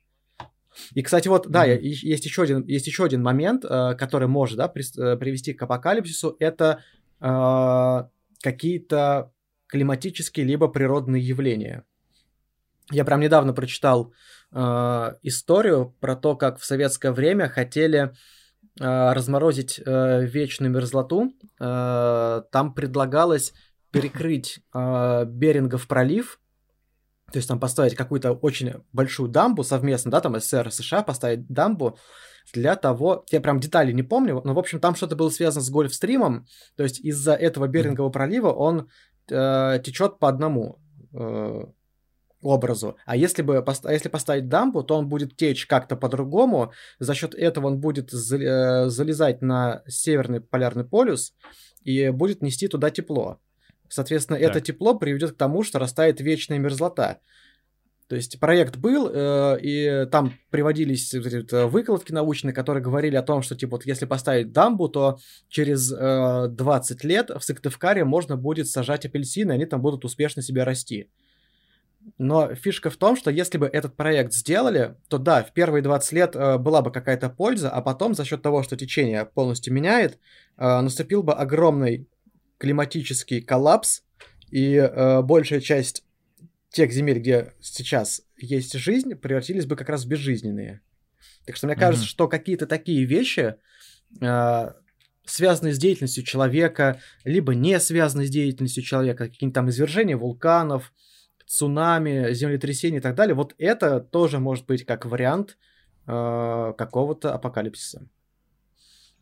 И, 0.94 1.02
кстати, 1.02 1.28
вот, 1.28 1.48
да, 1.48 1.66
mm-hmm. 1.66 1.80
есть 1.80 2.24
еще 2.24 2.42
один, 2.42 2.64
есть 2.66 2.86
еще 2.86 3.04
один 3.04 3.22
момент, 3.22 3.64
э, 3.64 3.94
который 3.96 4.28
может, 4.28 4.56
да, 4.56 4.66
э, 4.66 5.16
привести 5.16 5.52
к 5.52 5.62
апокалипсису, 5.62 6.36
это 6.38 6.82
э, 7.20 8.04
какие-то 8.42 9.32
климатические 9.66 10.46
либо 10.46 10.68
природные 10.68 11.22
явления. 11.22 11.84
Я 12.90 13.04
прям 13.04 13.20
недавно 13.20 13.52
прочитал 13.52 14.12
э, 14.52 15.14
историю 15.22 15.94
про 16.00 16.16
то, 16.16 16.36
как 16.36 16.58
в 16.58 16.64
советское 16.64 17.12
время 17.12 17.48
хотели 17.48 18.12
э, 18.80 19.12
разморозить 19.12 19.80
э, 19.84 20.24
вечную 20.24 20.72
мерзлоту. 20.72 21.32
Э, 21.60 22.42
там 22.50 22.74
предлагалось 22.74 23.52
перекрыть 23.92 24.60
э, 24.74 25.24
Берингов 25.26 25.86
пролив 25.86 26.39
то 27.32 27.36
есть 27.36 27.48
там 27.48 27.60
поставить 27.60 27.94
какую-то 27.94 28.32
очень 28.32 28.74
большую 28.92 29.28
дамбу 29.28 29.62
совместно, 29.64 30.10
да, 30.10 30.20
там 30.20 30.38
СССР 30.38 30.68
и 30.68 30.70
США 30.70 31.02
поставить 31.02 31.46
дамбу 31.48 31.98
для 32.52 32.76
того, 32.76 33.24
я 33.30 33.40
прям 33.40 33.60
детали 33.60 33.92
не 33.92 34.02
помню, 34.02 34.40
но, 34.44 34.54
в 34.54 34.58
общем, 34.58 34.80
там 34.80 34.94
что-то 34.94 35.16
было 35.16 35.30
связано 35.30 35.62
с 35.62 35.70
Гольфстримом, 35.70 36.46
то 36.76 36.82
есть 36.82 37.00
из-за 37.00 37.34
этого 37.34 37.68
Берингового 37.68 38.10
пролива 38.10 38.52
он 38.52 38.88
э, 39.30 39.80
течет 39.84 40.18
по 40.18 40.28
одному 40.28 40.80
э, 41.12 41.64
образу. 42.42 42.96
А 43.06 43.16
если, 43.16 43.42
бы, 43.42 43.58
а 43.58 43.92
если 43.92 44.08
поставить 44.08 44.48
дамбу, 44.48 44.82
то 44.82 44.96
он 44.96 45.08
будет 45.08 45.36
течь 45.36 45.66
как-то 45.66 45.96
по-другому, 45.96 46.72
за 46.98 47.14
счет 47.14 47.34
этого 47.34 47.68
он 47.68 47.80
будет 47.80 48.12
э, 48.12 48.88
залезать 48.88 49.42
на 49.42 49.82
северный 49.86 50.40
полярный 50.40 50.84
полюс 50.84 51.34
и 51.82 52.08
будет 52.10 52.42
нести 52.42 52.68
туда 52.68 52.90
тепло. 52.90 53.40
Соответственно, 53.90 54.38
так. 54.38 54.48
это 54.48 54.60
тепло 54.60 54.94
приведет 54.94 55.32
к 55.32 55.36
тому, 55.36 55.64
что 55.64 55.80
растает 55.80 56.20
вечная 56.20 56.58
мерзлота. 56.58 57.18
То 58.06 58.16
есть 58.16 58.40
проект 58.40 58.76
был, 58.76 59.08
э, 59.12 59.58
и 59.60 60.06
там 60.10 60.32
приводились 60.50 61.12
вот, 61.14 61.52
выкладки 61.70 62.12
научные, 62.12 62.52
которые 62.52 62.82
говорили 62.82 63.16
о 63.16 63.22
том, 63.22 63.42
что 63.42 63.54
типа 63.54 63.76
вот 63.76 63.86
если 63.86 64.04
поставить 64.04 64.52
дамбу, 64.52 64.88
то 64.88 65.18
через 65.48 65.92
э, 65.92 66.48
20 66.48 67.04
лет 67.04 67.30
в 67.30 67.40
Сыктывкаре 67.40 68.04
можно 68.04 68.36
будет 68.36 68.68
сажать 68.68 69.06
апельсины, 69.06 69.52
и 69.52 69.54
они 69.54 69.66
там 69.66 69.80
будут 69.80 70.04
успешно 70.04 70.42
себе 70.42 70.64
расти. 70.64 71.08
Но 72.18 72.54
фишка 72.54 72.90
в 72.90 72.96
том, 72.96 73.16
что 73.16 73.30
если 73.30 73.58
бы 73.58 73.66
этот 73.66 73.96
проект 73.96 74.32
сделали, 74.32 74.96
то 75.08 75.18
да, 75.18 75.42
в 75.42 75.52
первые 75.52 75.82
20 75.82 76.12
лет 76.12 76.34
э, 76.34 76.58
была 76.58 76.82
бы 76.82 76.90
какая-то 76.90 77.28
польза, 77.28 77.70
а 77.70 77.82
потом 77.82 78.14
за 78.14 78.24
счет 78.24 78.42
того, 78.42 78.62
что 78.62 78.76
течение 78.76 79.24
полностью 79.24 79.72
меняет, 79.72 80.18
э, 80.56 80.80
наступил 80.80 81.22
бы 81.22 81.34
огромный 81.34 82.08
климатический 82.60 83.40
коллапс, 83.40 84.02
и 84.50 84.74
э, 84.74 85.22
большая 85.22 85.60
часть 85.60 86.04
тех 86.68 86.92
земель, 86.92 87.18
где 87.18 87.54
сейчас 87.60 88.22
есть 88.36 88.74
жизнь, 88.74 89.14
превратились 89.14 89.66
бы 89.66 89.76
как 89.76 89.88
раз 89.88 90.04
в 90.04 90.08
безжизненные. 90.08 90.82
Так 91.46 91.56
что 91.56 91.66
мне 91.66 91.74
кажется, 91.74 92.04
mm-hmm. 92.04 92.10
что 92.10 92.28
какие-то 92.28 92.66
такие 92.66 93.04
вещи, 93.04 93.56
э, 94.20 94.72
связанные 95.24 95.74
с 95.74 95.78
деятельностью 95.78 96.22
человека, 96.22 97.00
либо 97.24 97.54
не 97.54 97.80
связанные 97.80 98.26
с 98.26 98.30
деятельностью 98.30 98.82
человека, 98.82 99.28
какие-нибудь 99.28 99.54
там 99.54 99.70
извержения 99.70 100.16
вулканов, 100.16 100.92
цунами, 101.46 102.32
землетрясения 102.34 102.98
и 102.98 103.02
так 103.02 103.14
далее, 103.14 103.34
вот 103.34 103.54
это 103.56 104.00
тоже 104.00 104.38
может 104.38 104.66
быть 104.66 104.84
как 104.84 105.06
вариант 105.06 105.56
э, 106.06 106.74
какого-то 106.76 107.34
апокалипсиса. 107.34 108.06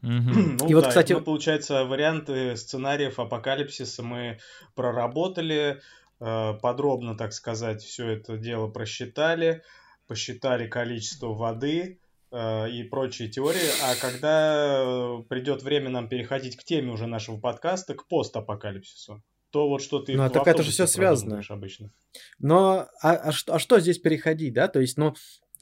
Mm-hmm. 0.02 0.56
Ну, 0.60 0.68
и 0.68 0.74
вот, 0.74 0.84
да, 0.84 0.88
кстати, 0.88 1.12
ну, 1.12 1.20
получается, 1.20 1.84
варианты 1.84 2.56
сценариев 2.56 3.18
апокалипсиса 3.18 4.02
мы 4.02 4.38
проработали, 4.74 5.80
э, 6.20 6.54
подробно, 6.62 7.16
так 7.16 7.32
сказать, 7.32 7.82
все 7.82 8.08
это 8.08 8.36
дело 8.36 8.68
просчитали, 8.68 9.62
посчитали 10.06 10.66
количество 10.68 11.34
воды, 11.34 11.98
Э, 12.30 12.68
и 12.68 12.82
прочие 12.82 13.28
теории. 13.28 13.70
А 13.82 13.94
когда 13.96 14.82
э, 14.84 15.22
придет 15.28 15.62
время 15.62 15.88
нам 15.88 16.08
переходить 16.08 16.56
к 16.56 16.64
теме 16.64 16.92
уже 16.92 17.06
нашего 17.06 17.38
подкаста, 17.38 17.94
к 17.94 18.06
постапокалипсису, 18.06 19.22
то 19.50 19.68
вот 19.68 19.80
что 19.80 20.00
ты 20.00 20.14
ну, 20.14 20.28
так 20.28 20.46
это 20.46 20.62
же 20.62 20.70
все 20.70 20.86
связано. 20.86 21.40
обычно. 21.48 21.90
Но 22.38 22.86
а, 23.00 23.12
а, 23.14 23.32
что, 23.32 23.54
а 23.54 23.58
что 23.58 23.80
здесь 23.80 23.98
переходить, 23.98 24.52
да? 24.52 24.68
То 24.68 24.78
есть, 24.78 24.98
ну, 24.98 25.14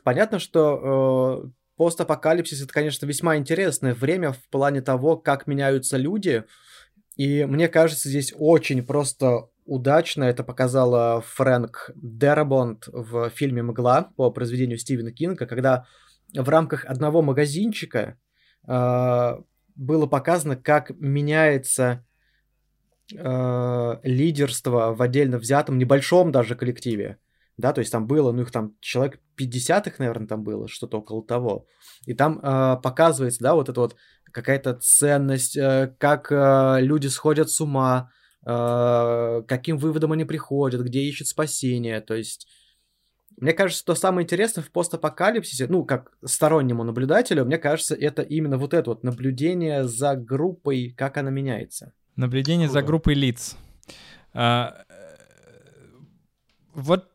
понятно, 0.03 0.41
что 0.41 1.45
э, 1.45 1.51
постапокалипсис 1.77 2.63
это, 2.63 2.73
конечно, 2.73 3.07
весьма 3.07 3.37
интересное 3.37 3.95
время 3.95 4.33
в 4.33 4.49
плане 4.49 4.81
того, 4.81 5.17
как 5.17 5.47
меняются 5.47 5.97
люди. 5.97 6.45
И 7.17 7.45
мне 7.45 7.69
кажется, 7.69 8.09
здесь 8.09 8.35
очень 8.37 8.85
просто 8.85 9.49
удачно 9.65 10.25
это 10.25 10.45
показала 10.45 11.23
Фрэнк 11.23 11.91
Дерабонт 11.95 12.89
в 12.89 13.31
фильме 13.31 13.63
«Мгла» 13.63 14.13
по 14.17 14.31
произведению 14.31 14.79
Стивена 14.79 15.11
Кинга, 15.11 15.47
когда 15.47 15.87
в 16.35 16.49
рамках 16.49 16.85
одного 16.85 17.23
магазинчика 17.23 18.19
э, 18.67 19.33
было 19.75 20.07
показано, 20.07 20.57
как 20.57 20.91
меняется 20.91 22.05
э, 23.13 23.97
лидерство 24.03 24.95
в 24.95 25.03
отдельно 25.03 25.39
взятом 25.39 25.79
небольшом 25.79 26.33
даже 26.33 26.55
коллективе. 26.55 27.19
Да, 27.57 27.73
то 27.73 27.81
есть 27.81 27.91
там 27.91 28.07
было, 28.07 28.33
ну 28.33 28.43
их 28.43 28.51
там 28.51 28.75
человек 28.81 29.21
50 29.37 29.87
их, 29.87 29.99
наверное, 29.99 30.27
там 30.27 30.43
было, 30.43 30.69
что-то 30.69 30.99
около 30.99 31.25
того. 31.25 31.67
И 32.05 32.15
там 32.15 32.39
э, 32.43 32.77
показывается, 32.83 33.43
да, 33.43 33.55
вот 33.55 33.69
это 33.69 33.81
вот 33.81 33.97
какая-то 34.31 34.75
ценность, 34.75 35.57
э, 35.57 35.95
как 35.99 36.31
э, 36.31 36.79
люди 36.81 37.07
сходят 37.07 37.51
с 37.51 37.61
ума, 37.61 38.11
э, 38.45 39.43
каким 39.49 39.79
выводом 39.79 40.13
они 40.13 40.25
приходят, 40.25 40.83
где 40.83 41.01
ищут 41.01 41.29
спасение. 41.29 42.01
То 42.03 42.15
есть 42.15 42.47
мне 43.39 43.53
кажется, 43.53 43.83
что 43.83 43.95
самое 43.95 44.25
интересное 44.25 44.63
в 44.63 44.71
постапокалипсисе, 44.71 45.67
ну, 45.69 45.85
как 45.85 46.13
стороннему 46.25 46.85
наблюдателю, 46.85 47.45
мне 47.45 47.59
кажется, 47.59 47.95
это 47.95 48.23
именно 48.23 48.57
вот 48.57 48.73
это 48.73 48.91
вот 48.91 49.05
наблюдение 49.05 49.85
за 49.85 50.15
группой, 50.17 50.95
как 50.97 51.19
она 51.19 51.31
меняется. 51.31 51.93
Наблюдение 52.17 52.69
Круто. 52.69 52.81
за 52.81 52.87
группой 52.87 53.15
лиц. 53.15 53.57
А, 54.33 54.85
э, 54.89 54.95
вот 56.75 57.11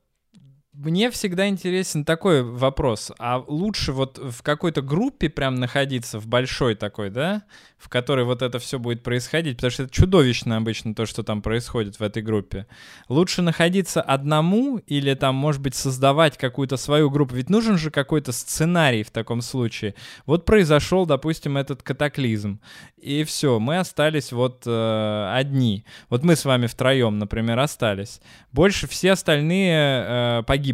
мне 0.84 1.12
всегда 1.12 1.48
интересен 1.48 2.04
такой 2.06 2.42
вопрос. 2.42 3.12
А 3.20 3.38
лучше 3.38 3.92
вот 3.92 4.18
в 4.18 4.42
какой-то 4.42 4.82
группе 4.82 5.30
прям 5.30 5.56
находиться, 5.56 6.20
в 6.20 6.28
большой 6.28 6.76
такой, 6.76 7.12
да, 7.12 7.44
в 7.78 7.88
которой 7.88 8.26
вот 8.26 8.42
это 8.42 8.58
все 8.58 8.80
будет 8.80 9.04
происходить, 9.04 9.58
потому 9.58 9.72
что 9.72 9.84
это 9.84 9.94
чудовищно 9.94 10.58
обычно 10.58 10.96
то, 10.96 11.06
что 11.06 11.24
там 11.24 11.42
происходит 11.42 12.00
в 12.00 12.04
этой 12.04 12.24
группе. 12.24 12.66
Лучше 13.10 13.42
находиться 13.42 14.02
одному 14.02 14.78
или 14.88 15.14
там, 15.14 15.36
может 15.36 15.62
быть, 15.62 15.76
создавать 15.76 16.38
какую-то 16.38 16.78
свою 16.78 17.10
группу. 17.10 17.36
Ведь 17.36 17.50
нужен 17.50 17.78
же 17.78 17.92
какой-то 17.92 18.32
сценарий 18.32 19.04
в 19.04 19.12
таком 19.12 19.42
случае. 19.42 19.94
Вот 20.26 20.46
произошел, 20.46 21.06
допустим, 21.06 21.58
этот 21.58 21.84
катаклизм. 21.84 22.60
И 22.98 23.24
все, 23.24 23.60
мы 23.60 23.78
остались 23.78 24.32
вот 24.32 24.64
э, 24.66 25.32
одни. 25.34 25.86
Вот 26.10 26.24
мы 26.24 26.36
с 26.36 26.46
вами 26.46 26.68
втроем, 26.68 27.18
например, 27.20 27.60
остались. 27.60 28.22
Больше 28.52 28.88
все 28.88 29.12
остальные 29.12 29.74
э, 29.76 30.44
погибли. 30.46 30.71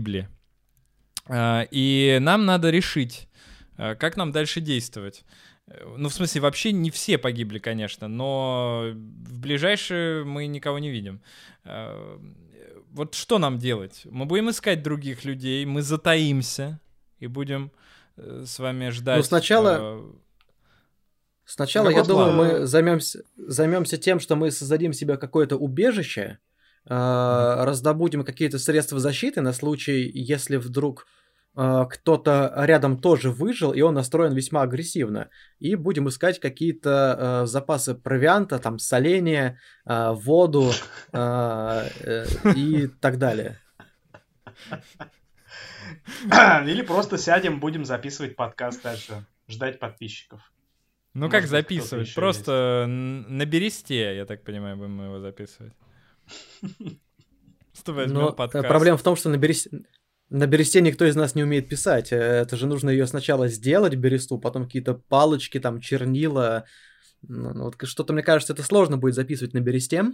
Э, 1.28 1.66
и 1.72 2.18
нам 2.22 2.45
надо 2.45 2.70
решить, 2.70 3.28
э, 3.78 3.95
как 3.95 4.18
нам 4.18 4.32
дальше 4.32 4.62
действовать. 4.62 5.26
Э, 5.68 5.95
ну, 5.98 6.10
в 6.10 6.14
смысле, 6.14 6.41
вообще 6.41 6.72
не 6.72 6.89
все 6.91 7.18
погибли, 7.18 7.60
конечно, 7.60 8.08
но 8.08 8.91
в 8.93 9.39
ближайшее 9.39 10.24
мы 10.24 10.48
никого 10.48 10.80
не 10.80 10.89
видим. 10.89 11.22
Э, 11.64 12.18
вот 12.91 13.16
что 13.16 13.38
нам 13.38 13.60
делать? 13.60 14.02
Мы 14.06 14.26
будем 14.26 14.50
искать 14.50 14.82
других 14.82 15.26
людей, 15.26 15.66
мы 15.66 15.82
затаимся 15.82 16.80
и 17.20 17.28
будем 17.28 17.72
э, 18.16 18.43
с 18.45 18.60
вами 18.60 18.89
ждать. 18.89 19.18
Ну, 19.18 19.24
сначала... 19.24 20.02
Сначала, 21.50 21.88
я 21.88 22.04
думаю, 22.04 22.34
мы 22.34 22.66
займемся, 22.66 23.24
займемся 23.38 23.98
тем, 23.98 24.20
что 24.20 24.36
мы 24.36 24.52
создадим 24.52 24.91
себе 24.91 25.16
какое-то 25.16 25.56
убежище, 25.56 26.39
э, 26.89 27.63
раздобудем 27.63 28.23
какие-то 28.23 28.59
средства 28.59 28.99
защиты 28.99 29.41
на 29.41 29.53
случай, 29.53 30.09
если 30.13 30.57
вдруг 30.57 31.07
э, 31.55 31.85
кто-то 31.89 32.53
рядом 32.57 32.99
тоже 32.99 33.31
выжил, 33.31 33.73
и 33.73 33.81
он 33.81 33.95
настроен 33.95 34.33
весьма 34.33 34.61
агрессивно. 34.61 35.29
И 35.59 35.75
будем 35.75 36.07
искать 36.09 36.39
какие-то 36.39 37.43
э, 37.43 37.47
запасы 37.47 37.95
провианта, 37.95 38.59
там, 38.59 38.79
соления, 38.79 39.59
э, 39.85 40.11
воду 40.13 40.71
э, 41.13 41.89
э, 42.01 42.25
и 42.55 42.88
так 42.88 43.17
далее. 43.17 43.59
Или 46.65 46.81
просто 46.81 47.17
сядем, 47.17 47.59
будем 47.59 47.85
записывать 47.85 48.35
подкаст 48.35 48.81
дальше, 48.83 49.25
ждать 49.47 49.79
подписчиков. 49.79 50.41
Ну 51.13 51.25
Может, 51.25 51.31
как 51.31 51.47
записывать? 51.49 52.13
Просто 52.13 52.85
есть. 52.88 53.29
на 53.29 53.45
бересте, 53.45 54.15
я 54.15 54.25
так 54.25 54.43
понимаю, 54.43 54.77
будем 54.77 55.03
его 55.03 55.19
записывать. 55.19 55.73
Но 57.88 58.36
э, 58.38 58.63
проблема 58.63 58.97
в 58.97 59.03
том, 59.03 59.15
что 59.15 59.30
на 59.30 59.38
бересте, 59.38 59.69
на 60.30 60.47
бересте 60.47 60.82
никто 60.82 61.05
из 61.05 61.15
нас 61.15 61.36
не 61.36 61.43
умеет 61.43 61.69
писать. 61.69 62.11
Э, 62.11 62.15
это 62.15 62.57
же 62.57 62.67
нужно 62.67 62.89
ее 62.89 63.07
сначала 63.07 63.47
сделать, 63.47 63.95
бересту, 63.95 64.39
потом 64.39 64.65
какие-то 64.65 64.95
палочки, 64.95 65.59
там, 65.59 65.80
чернила. 65.80 66.65
Ну, 67.21 67.53
ну, 67.53 67.63
вот 67.65 67.75
что-то, 67.84 68.13
мне 68.13 68.23
кажется, 68.23 68.53
это 68.53 68.63
сложно 68.63 68.97
будет 68.97 69.15
записывать 69.15 69.53
на 69.53 69.59
бересте. 69.59 70.05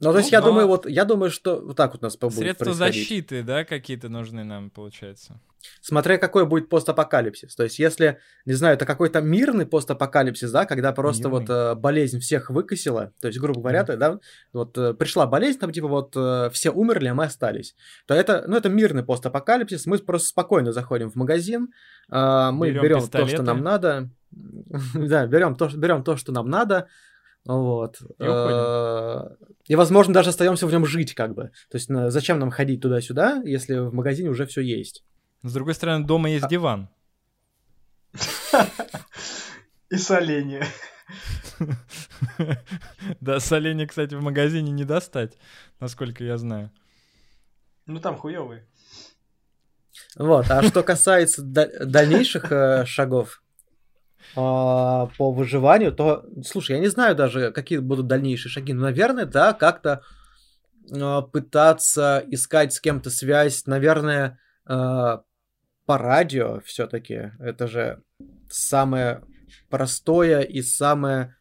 Ну, 0.00 0.12
то 0.12 0.18
есть, 0.18 0.30
ну, 0.30 0.38
я 0.38 0.44
думаю, 0.44 0.68
вот, 0.68 0.86
я 0.86 1.04
думаю, 1.04 1.30
что 1.30 1.60
вот 1.60 1.76
так 1.76 1.92
вот 1.92 2.02
у 2.02 2.06
нас 2.06 2.16
будет 2.16 2.34
Средства 2.34 2.72
защиты, 2.72 3.42
да, 3.42 3.64
какие-то 3.64 4.08
нужны 4.08 4.44
нам, 4.44 4.70
получается. 4.70 5.40
Смотря 5.80 6.18
какой 6.18 6.46
будет 6.46 6.68
постапокалипсис. 6.68 7.56
То 7.56 7.64
есть, 7.64 7.80
если, 7.80 8.18
не 8.46 8.52
знаю, 8.52 8.74
это 8.74 8.86
какой-то 8.86 9.20
мирный 9.20 9.66
постапокалипсис, 9.66 10.52
да, 10.52 10.66
когда 10.66 10.92
просто 10.92 11.28
мирный. 11.28 11.40
вот 11.40 11.50
э, 11.50 11.74
болезнь 11.74 12.20
всех 12.20 12.50
выкосила, 12.50 13.12
то 13.20 13.26
есть, 13.26 13.40
грубо 13.40 13.60
говоря, 13.60 13.82
mm. 13.82 13.96
да, 13.96 14.20
вот 14.52 14.78
э, 14.78 14.94
пришла 14.94 15.26
болезнь, 15.26 15.58
там, 15.58 15.72
типа, 15.72 15.88
вот 15.88 16.12
э, 16.14 16.50
все 16.52 16.70
умерли, 16.70 17.08
а 17.08 17.14
мы 17.14 17.24
остались, 17.24 17.74
то 18.06 18.14
это, 18.14 18.44
ну, 18.46 18.56
это 18.56 18.68
мирный 18.68 19.02
постапокалипсис, 19.02 19.86
мы 19.86 19.98
просто 19.98 20.28
спокойно 20.28 20.70
заходим 20.72 21.10
в 21.10 21.16
магазин, 21.16 21.72
э, 22.10 22.50
мы 22.52 22.70
берем, 22.70 22.82
берем 22.82 23.08
то, 23.10 23.26
что 23.26 23.42
нам 23.42 23.62
надо, 23.62 24.10
да, 24.30 25.26
берем 25.26 25.56
то, 25.56 25.68
берем 25.74 26.04
то, 26.04 26.16
что 26.16 26.30
нам 26.30 26.48
надо, 26.48 26.86
вот. 27.48 27.96
Э, 28.20 29.30
и, 29.66 29.74
возможно, 29.74 30.12
даже 30.12 30.30
остаемся 30.30 30.66
в 30.66 30.70
нем 30.70 30.84
жить, 30.84 31.14
как 31.14 31.34
бы. 31.34 31.50
То 31.70 31.76
есть, 31.78 31.88
зачем 31.88 32.38
нам 32.38 32.50
ходить 32.50 32.82
туда-сюда, 32.82 33.42
если 33.44 33.78
в 33.78 33.94
магазине 33.94 34.28
уже 34.28 34.44
все 34.46 34.60
есть? 34.60 35.02
С 35.42 35.54
другой 35.54 35.74
стороны, 35.74 36.04
дома 36.04 36.28
есть 36.28 36.44
а... 36.44 36.48
диван. 36.48 36.90
И 39.90 39.96
соленье. 39.96 40.64
Да, 43.20 43.40
соленье, 43.40 43.86
кстати, 43.86 44.14
в 44.14 44.22
магазине 44.22 44.70
не 44.70 44.84
достать, 44.84 45.38
насколько 45.80 46.22
я 46.22 46.36
знаю. 46.36 46.70
Ну, 47.86 47.98
там 47.98 48.16
хуёвые. 48.16 48.66
Вот, 50.16 50.50
а 50.50 50.62
что 50.62 50.82
касается 50.82 51.42
дальнейших 51.42 52.52
э, 52.52 52.84
шагов, 52.84 53.42
по 54.34 55.32
выживанию, 55.32 55.92
то, 55.92 56.26
слушай, 56.44 56.72
я 56.72 56.78
не 56.78 56.88
знаю 56.88 57.16
даже, 57.16 57.50
какие 57.50 57.78
будут 57.78 58.06
дальнейшие 58.06 58.50
шаги. 58.50 58.72
Но, 58.72 58.82
наверное, 58.82 59.24
да, 59.24 59.52
как-то 59.52 60.02
а, 60.92 61.22
пытаться 61.22 62.24
искать 62.28 62.72
с 62.72 62.80
кем-то 62.80 63.10
связь, 63.10 63.66
наверное, 63.66 64.38
а, 64.66 65.22
по 65.86 65.98
радио 65.98 66.60
все-таки. 66.64 67.32
Это 67.38 67.66
же 67.66 68.02
самое 68.50 69.22
простое 69.70 70.42
и 70.42 70.62
самое 70.62 71.34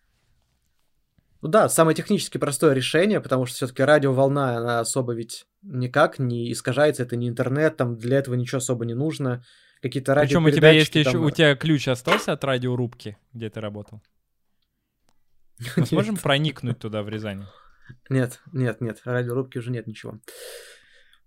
ну 1.42 1.50
да, 1.50 1.70
самое 1.70 1.96
технически 1.96 2.40
простое 2.40 2.74
решение, 2.74 3.22
потому 3.22 3.46
что 3.46 3.58
все-таки 3.58 3.84
радиоволна, 3.84 4.58
она 4.58 4.80
особо 4.80 5.14
ведь 5.14 5.46
никак 5.62 6.18
не 6.18 6.52
искажается, 6.52 7.04
это 7.04 7.16
не 7.16 7.30
интернет, 7.30 7.78
там 7.78 7.96
для 7.96 8.18
этого 8.18 8.34
ничего 8.34 8.58
особо 8.58 8.86
не 8.86 8.96
нужно 8.96 9.44
какие-то 9.82 10.16
Причем 10.16 10.46
у 10.46 10.52
тебя 10.52 10.72
есть 10.72 10.94
там... 10.94 11.02
еще, 11.02 11.18
у 11.18 11.30
тебя 11.30 11.56
ключ 11.56 11.88
остался 11.88 12.34
от 12.34 12.44
радиорубки, 12.44 13.18
где 13.34 13.50
ты 13.50 13.60
работал? 13.62 14.02
Мы 15.76 15.86
сможем 15.86 16.18
проникнуть 16.18 16.80
туда 16.80 17.04
в 17.04 17.10
Рязани? 17.10 17.46
Нет, 18.10 18.40
нет, 18.52 18.82
нет, 18.82 19.02
радиорубки 19.06 19.58
уже 19.58 19.72
нет 19.72 19.88
ничего. 19.88 20.20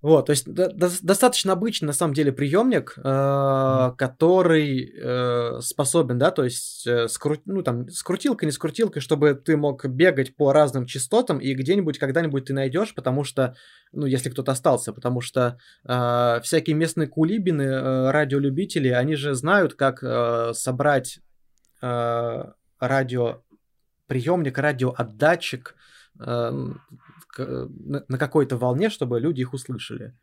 Вот, 0.02 0.26
то 0.26 0.30
есть 0.30 0.50
до- 0.50 0.72
до- 0.72 1.02
достаточно 1.02 1.52
обычный 1.52 1.86
на 1.86 1.92
самом 1.92 2.14
деле 2.14 2.32
приемник, 2.32 2.94
э, 2.96 3.92
который 3.98 4.90
э, 4.96 5.60
способен, 5.60 6.18
да, 6.18 6.30
то 6.30 6.42
есть 6.44 6.86
э, 6.86 7.04
скру- 7.04 7.42
ну 7.44 7.62
там 7.62 7.86
скрутилка, 7.90 8.46
не 8.46 8.52
скрутилка, 8.52 9.00
чтобы 9.00 9.34
ты 9.34 9.58
мог 9.58 9.84
бегать 9.84 10.34
по 10.34 10.52
разным 10.52 10.86
частотам 10.86 11.38
и 11.38 11.52
где-нибудь 11.52 11.98
когда-нибудь 11.98 12.46
ты 12.46 12.54
найдешь, 12.54 12.94
потому 12.94 13.24
что, 13.24 13.54
ну 13.92 14.06
если 14.06 14.30
кто-то 14.30 14.52
остался, 14.52 14.94
потому 14.94 15.20
что 15.20 15.58
э, 15.84 16.40
всякие 16.42 16.76
местные 16.76 17.06
кулибины, 17.06 17.62
э, 17.62 18.10
радиолюбители, 18.10 18.88
они 18.88 19.16
же 19.16 19.34
знают, 19.34 19.74
как 19.74 20.02
э, 20.02 20.52
собрать 20.54 21.18
э, 21.82 22.44
радиоприемник, 22.78 24.56
радиоотдатчик 24.56 25.74
э, 26.18 26.52
на, 27.38 28.04
на 28.08 28.18
какой-то 28.18 28.56
волне, 28.56 28.90
чтобы 28.90 29.20
люди 29.20 29.40
их 29.40 29.52
услышали. 29.52 30.14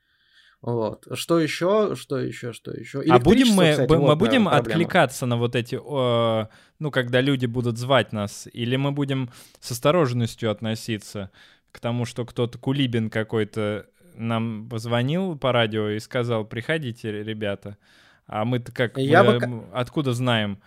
Вот. 0.61 1.07
Что 1.13 1.39
еще? 1.39 1.95
Что 1.95 2.17
еще? 2.17 2.51
Что 2.51 2.71
еще? 2.71 3.01
А 3.09 3.19
будем 3.19 3.49
мы, 3.53 3.71
кстати, 3.71 3.89
б- 3.89 3.97
вот, 3.97 4.07
мы 4.07 4.15
будем 4.15 4.45
проблема. 4.45 4.57
откликаться 4.57 5.25
на 5.25 5.37
вот 5.37 5.55
эти, 5.55 5.75
э, 5.75 6.47
ну, 6.79 6.91
когда 6.91 7.21
люди 7.21 7.45
будут 7.45 7.77
звать 7.77 8.11
нас, 8.11 8.47
или 8.51 8.75
мы 8.75 8.91
будем 8.91 9.29
с 9.59 9.71
осторожностью 9.71 10.49
относиться 10.49 11.29
к 11.71 11.79
тому, 11.79 12.05
что 12.05 12.25
кто-то, 12.25 12.57
Кулибин 12.57 13.09
какой-то, 13.11 13.85
нам 14.15 14.67
позвонил 14.67 15.37
по 15.37 15.51
радио 15.51 15.89
и 15.89 15.99
сказал, 15.99 16.43
приходите, 16.43 17.11
ребята. 17.11 17.77
А 18.25 18.43
мы-то 18.43 18.71
как, 18.71 18.97
Я 18.97 19.23
мы, 19.23 19.39
бы 19.39 19.65
откуда 19.73 20.13
знаем? 20.13 20.59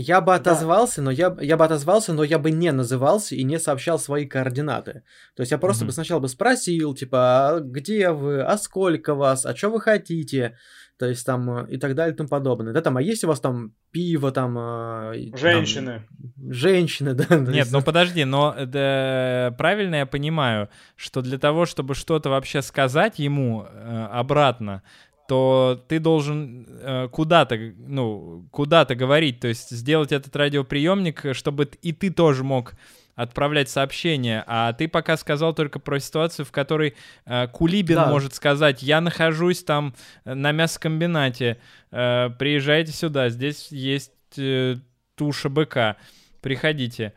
Я 0.00 0.20
бы 0.20 0.34
отозвался, 0.34 1.02
но 1.02 1.10
я, 1.10 1.36
я 1.40 1.56
бы 1.56 1.64
отозвался, 1.64 2.12
но 2.12 2.22
я 2.24 2.38
бы 2.38 2.50
не 2.50 2.72
назывался 2.72 3.34
и 3.34 3.42
не 3.44 3.58
сообщал 3.58 3.98
свои 3.98 4.26
координаты. 4.26 5.02
То 5.34 5.40
есть 5.42 5.52
я 5.52 5.58
просто 5.58 5.84
Мгм. 5.84 5.88
бы 5.88 5.92
сначала 5.92 6.20
бы 6.20 6.28
спросил, 6.28 6.94
типа, 6.94 7.18
а 7.18 7.60
где 7.60 8.10
вы, 8.10 8.42
а 8.42 8.56
сколько 8.58 9.14
вас, 9.14 9.44
а 9.46 9.56
что 9.56 9.70
вы 9.70 9.80
хотите, 9.80 10.56
то 10.98 11.06
есть 11.06 11.24
там 11.24 11.48
э, 11.50 11.66
и 11.70 11.76
так 11.78 11.94
далее 11.94 12.12
и 12.12 12.16
тому 12.16 12.28
подобное. 12.28 12.72
Да, 12.72 12.80
там, 12.80 12.96
а 12.96 13.02
есть 13.02 13.22
у 13.24 13.28
вас 13.28 13.40
там 13.40 13.72
пиво, 13.92 14.32
там... 14.32 14.58
э, 14.58 15.16
и- 15.18 15.30
там, 15.30 15.38
Женщины. 15.38 16.02
женщины, 16.50 17.14
да. 17.14 17.36
Нет, 17.36 17.54
есть, 17.54 17.72
ну 17.72 17.82
подожди, 17.82 18.24
но 18.24 18.54
э, 18.56 18.66
да, 18.66 19.54
правильно 19.56 19.96
я 19.96 20.06
понимаю, 20.06 20.68
что 20.96 21.22
для 21.22 21.38
того, 21.38 21.66
чтобы 21.66 21.94
что-то 21.94 22.30
вообще 22.30 22.62
сказать 22.62 23.18
ему 23.18 23.64
э, 23.68 24.06
обратно, 24.12 24.82
то 25.28 25.84
ты 25.88 26.00
должен 26.00 26.66
э, 26.66 27.08
куда-то, 27.12 27.58
ну, 27.76 28.48
куда-то 28.50 28.94
говорить, 28.94 29.40
то 29.40 29.48
есть 29.48 29.68
сделать 29.70 30.10
этот 30.10 30.34
радиоприемник, 30.34 31.34
чтобы 31.34 31.68
и 31.82 31.92
ты 31.92 32.10
тоже 32.10 32.44
мог 32.44 32.72
отправлять 33.14 33.68
сообщения, 33.68 34.42
а 34.46 34.72
ты 34.72 34.88
пока 34.88 35.18
сказал 35.18 35.52
только 35.52 35.80
про 35.80 36.00
ситуацию, 36.00 36.46
в 36.46 36.50
которой 36.50 36.94
э, 37.26 37.46
Кулибин 37.48 37.96
Да. 37.96 38.08
может 38.08 38.32
сказать, 38.34 38.82
я 38.82 39.02
нахожусь 39.02 39.62
там 39.62 39.94
э, 40.24 40.32
на 40.32 40.52
мясокомбинате, 40.52 41.58
э, 41.90 42.30
приезжайте 42.38 42.92
сюда, 42.92 43.28
здесь 43.28 43.68
есть 43.70 44.12
э, 44.38 44.76
туша 45.14 45.50
быка, 45.50 45.96
приходите. 46.40 47.12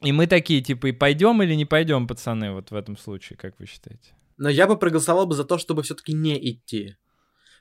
И 0.00 0.12
мы 0.12 0.26
такие, 0.26 0.62
типа, 0.62 0.86
и 0.86 0.92
пойдем 0.92 1.42
или 1.42 1.52
не 1.52 1.66
пойдем, 1.66 2.06
пацаны, 2.06 2.52
вот 2.52 2.70
в 2.70 2.74
этом 2.74 2.96
случае, 2.96 3.36
как 3.36 3.58
вы 3.58 3.66
считаете? 3.66 4.14
Но 4.38 4.48
я 4.48 4.66
бы 4.66 4.78
проголосовал 4.78 5.26
бы 5.26 5.34
за 5.34 5.44
то, 5.44 5.58
чтобы 5.58 5.82
все-таки 5.82 6.14
не 6.14 6.38
идти. 6.50 6.96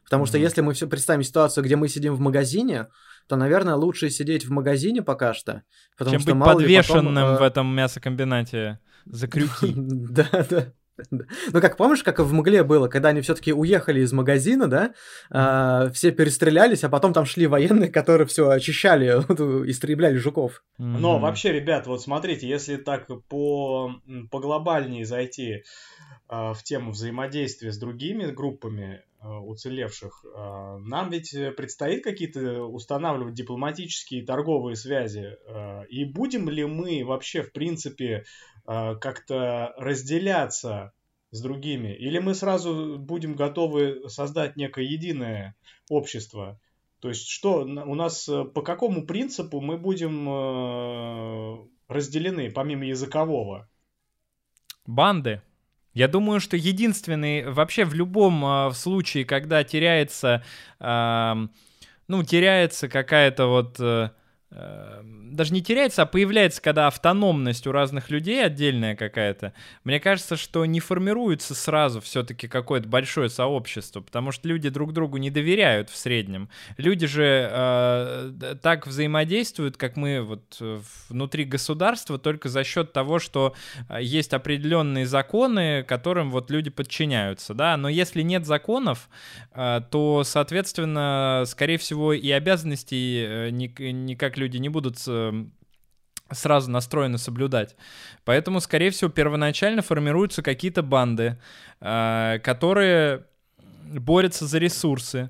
Потому 0.04 0.26
что 0.26 0.38
Мгм. 0.38 0.44
если 0.44 0.62
мы 0.62 0.74
все 0.74 0.88
представим 0.88 1.24
ситуацию, 1.24 1.64
где 1.64 1.76
мы 1.76 1.88
сидим 1.88 2.16
в 2.16 2.20
магазине, 2.20 2.88
то, 3.28 3.36
наверное, 3.36 3.76
лучше 3.76 4.10
сидеть 4.10 4.46
в 4.46 4.52
магазине 4.52 5.04
пока 5.04 5.34
что. 5.34 5.64
Потому 5.98 6.16
Чем 6.16 6.22
что 6.22 6.32
быть 6.32 6.40
мало 6.40 6.60
ли 6.60 6.76
потом, 6.78 6.96
подвешенным 6.96 7.26
э, 7.26 7.38
в 7.38 7.42
этом 7.44 7.76
мясокомбинате 7.76 8.80
за 9.06 9.28
крюки. 9.28 9.74
Да, 9.76 10.28
да. 10.50 10.74
Ну, 11.12 11.62
как 11.62 11.78
помнишь, 11.78 12.04
как 12.04 12.20
в 12.20 12.34
мгле 12.34 12.64
было, 12.64 12.88
когда 12.88 13.10
они 13.10 13.22
все-таки 13.22 13.54
уехали 13.54 14.02
из 14.02 14.12
магазина, 14.12 14.68
да, 14.68 14.94
а, 15.30 15.90
все 15.92 16.12
перестрелялись, 16.12 16.84
а 16.84 16.90
потом 16.90 17.14
там 17.14 17.26
шли 17.26 17.48
военные, 17.48 17.90
которые 17.90 18.28
все 18.28 18.50
очищали, 18.50 19.08
истребляли 19.70 20.18
жуков. 20.18 20.64
Но 20.78 21.20
вообще, 21.20 21.54
ребят, 21.54 21.88
вот 21.88 22.02
смотрите, 22.02 22.48
если 22.48 22.76
так 22.76 23.08
по, 23.28 23.92
по 24.32 24.40
глобальнее 24.40 25.06
зайти 25.06 25.64
а, 26.28 26.54
в 26.54 26.64
тему 26.64 26.92
взаимодействия 26.92 27.72
с 27.72 27.78
другими 27.78 28.26
группами 28.26 29.02
уцелевших, 29.22 30.26
а, 30.36 30.78
нам 30.78 31.10
ведь 31.10 31.34
э, 31.34 31.52
предстоит 31.52 32.04
какие-то 32.04 32.64
устанавливать 32.64 33.34
дипломатические 33.34 34.26
торговые 34.26 34.76
связи. 34.76 35.38
И 35.90 36.06
будем 36.06 36.50
ли 36.50 36.66
мы 36.66 37.04
вообще, 37.04 37.42
в 37.42 37.52
принципе, 37.52 38.26
как-то 38.66 39.74
разделяться 39.78 40.94
с 41.32 41.42
другими? 41.42 41.94
Или 41.96 42.20
мы 42.20 42.34
сразу 42.36 42.98
будем 42.98 43.36
готовы 43.36 44.08
создать 44.10 44.56
некое 44.56 44.86
единое 44.86 45.56
общество? 45.90 46.60
То 47.00 47.10
есть 47.10 47.28
что 47.30 47.62
у 47.62 47.96
нас 47.96 48.28
э, 48.28 48.44
по 48.44 48.62
какому 48.62 49.06
принципу 49.06 49.62
мы 49.62 49.78
будем 49.78 50.28
э, 50.30 51.68
разделены, 51.88 52.52
помимо 52.52 52.86
языкового? 52.86 53.70
Банды. 54.86 55.42
Я 55.94 56.08
думаю, 56.08 56.40
что 56.40 56.56
единственный 56.56 57.50
вообще 57.52 57.84
в 57.86 57.94
любом 57.94 58.42
в 58.70 58.74
случае, 58.74 59.26
когда 59.26 59.64
теряется, 59.64 60.44
ам, 60.80 61.52
ну, 62.08 62.24
теряется 62.24 62.90
какая-то 62.90 63.48
вот, 63.48 63.78
э, 63.80 63.84
э, 63.84 64.10
даже 64.52 65.54
не 65.54 65.62
теряется, 65.62 66.02
а 66.02 66.06
появляется, 66.06 66.62
когда 66.62 66.88
автономность 66.88 67.68
у 67.68 67.72
разных 67.72 68.10
людей 68.10 68.44
отдельная 68.44 68.96
какая-то, 68.96 69.54
мне 69.84 70.00
кажется, 70.00 70.38
что 70.38 70.66
не 70.66 70.80
формируется 70.80 71.54
сразу 71.54 72.02
все-таки 72.02 72.48
какое-то 72.48 72.88
большое 72.88 73.30
сообщество, 73.30 74.02
потому 74.02 74.32
что 74.32 74.48
люди 74.48 74.70
друг 74.70 74.92
другу 74.92 75.18
не 75.18 75.30
доверяют 75.30 75.90
в 75.90 75.96
среднем. 75.96 76.50
Люди 76.78 77.06
же 77.06 77.48
э, 77.52 78.56
так 78.62 78.88
взаимодействуют, 78.88 79.78
как 79.78 79.96
мы 79.96 80.22
вот 80.22 80.58
э, 80.60 80.80
внутри 81.10 81.46
государства, 81.46 82.18
только 82.18 82.50
за 82.50 82.64
счет 82.64 82.92
того, 82.92 83.20
что 83.20 83.54
а, 83.88 84.02
есть 84.02 84.34
определенные 84.34 85.06
законы, 85.06 85.84
которым 85.84 86.32
вот 86.32 86.50
люди 86.50 86.72
подчиняются, 86.72 87.54
да, 87.54 87.78
но 87.78 87.88
если 87.88 88.24
нет 88.24 88.46
законов, 88.46 89.10
а, 89.52 89.82
то, 89.82 90.24
соответственно, 90.24 91.44
скорее 91.46 91.78
всего, 91.78 92.14
и 92.14 92.32
обязанностей 92.32 93.26
э, 93.26 93.50
ник- 93.52 93.80
никак 93.80 94.39
люди 94.40 94.58
не 94.58 94.70
будут 94.70 94.98
э, 95.08 95.46
сразу 96.32 96.72
настроены 96.72 97.18
соблюдать. 97.18 97.76
Поэтому, 98.26 98.60
скорее 98.60 98.92
всего, 98.92 99.10
первоначально 99.10 99.82
формируются 99.82 100.42
какие-то 100.42 100.82
банды, 100.84 101.40
а, 101.82 102.40
которые 102.40 103.26
борются 103.84 104.46
за 104.46 104.60
ресурсы. 104.60 105.30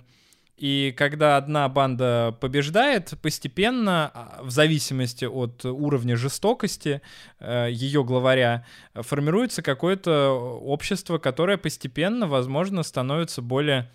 И 0.57 0.93
когда 0.97 1.37
одна 1.37 1.69
банда 1.69 2.35
побеждает, 2.41 3.13
постепенно, 3.21 4.11
а, 4.13 4.41
в 4.43 4.49
зависимости 4.49 5.23
от 5.23 5.63
уровня 5.63 6.17
жестокости 6.17 7.01
ее 7.39 8.03
главаря, 8.03 8.65
э, 8.93 9.01
формируется 9.01 9.61
какое-то 9.61 10.31
общество, 10.31 11.17
которое 11.17 11.57
постепенно, 11.57 12.27
возможно, 12.27 12.83
становится 12.83 13.41
более 13.41 13.89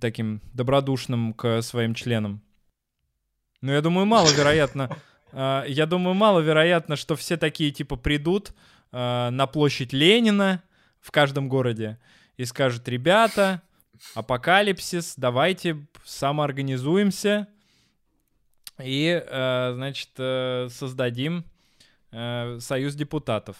таким 0.00 0.42
добродушным 0.52 1.32
к 1.32 1.62
своим 1.62 1.94
членам. 1.94 2.42
Ну, 3.60 3.72
я 3.72 3.80
думаю, 3.80 4.06
маловероятно. 4.06 4.96
а, 5.32 5.64
Я 5.66 5.86
думаю, 5.86 6.14
маловероятно, 6.14 6.96
что 6.96 7.16
все 7.16 7.36
такие 7.36 7.70
типа 7.70 7.96
придут 7.96 8.52
а, 8.92 9.30
на 9.30 9.46
площадь 9.46 9.92
Ленина 9.92 10.62
в 11.00 11.10
каждом 11.10 11.48
городе 11.48 11.98
и 12.36 12.44
скажут, 12.44 12.88
ребята, 12.88 13.62
апокалипсис, 14.14 15.14
давайте 15.16 15.86
самоорганизуемся 16.04 17.48
и, 18.82 19.22
э, 19.24 19.72
значит, 19.74 20.10
э, 20.16 20.68
создадим 20.70 21.44
э, 22.12 22.58
союз 22.60 22.94
депутатов. 22.94 23.56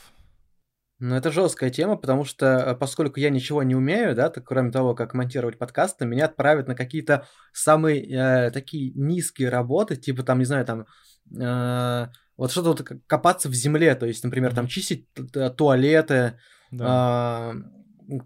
Ну, 1.01 1.15
это 1.15 1.33
жесткая 1.33 1.71
тема, 1.71 1.97
потому 1.97 2.25
что, 2.25 2.47
э, 2.59 2.75
поскольку 2.75 3.19
я 3.21 3.31
ничего 3.31 3.63
не 3.63 3.75
умею, 3.75 4.15
да, 4.15 4.29
так, 4.29 4.45
кроме 4.45 4.71
того, 4.71 4.95
как 4.95 5.15
монтировать 5.15 5.57
подкасты, 5.57 6.05
меня 6.05 6.27
отправят 6.27 6.69
на 6.69 6.75
какие-то 6.75 7.27
самые 7.55 8.03
э, 8.07 8.51
такие 8.51 8.93
низкие 8.95 9.49
работы, 9.49 9.97
типа 9.97 10.23
там, 10.23 10.39
не 10.41 10.45
знаю, 10.45 10.67
там, 10.67 10.87
э, 11.35 12.07
вот 12.37 12.51
что-то 12.53 12.69
вот 12.71 12.83
копаться 13.07 13.49
в 13.49 13.55
земле, 13.55 13.95
то 13.95 14.05
есть, 14.05 14.23
например, 14.25 14.55
там 14.55 14.67
чистить 14.67 15.09
туалеты, 15.57 16.39
Да. 16.71 16.85
а, 16.87 17.55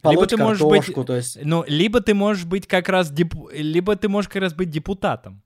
полоть 0.03 0.31
ты 0.31 0.37
можешь 0.37 0.59
картошку, 0.61 1.01
быть- 1.01 1.07
то 1.07 1.15
есть... 1.17 1.39
Ну, 1.45 1.65
либо 1.69 2.01
ты 2.01 2.13
можешь 2.13 2.45
быть 2.45 2.67
как 2.67 2.89
раз 2.89 3.09
деп- 3.13 3.53
либо 3.53 3.95
ты 3.95 4.09
можешь 4.09 4.29
как 4.29 4.43
раз 4.43 4.53
быть 4.53 4.71
депутатом. 4.71 5.43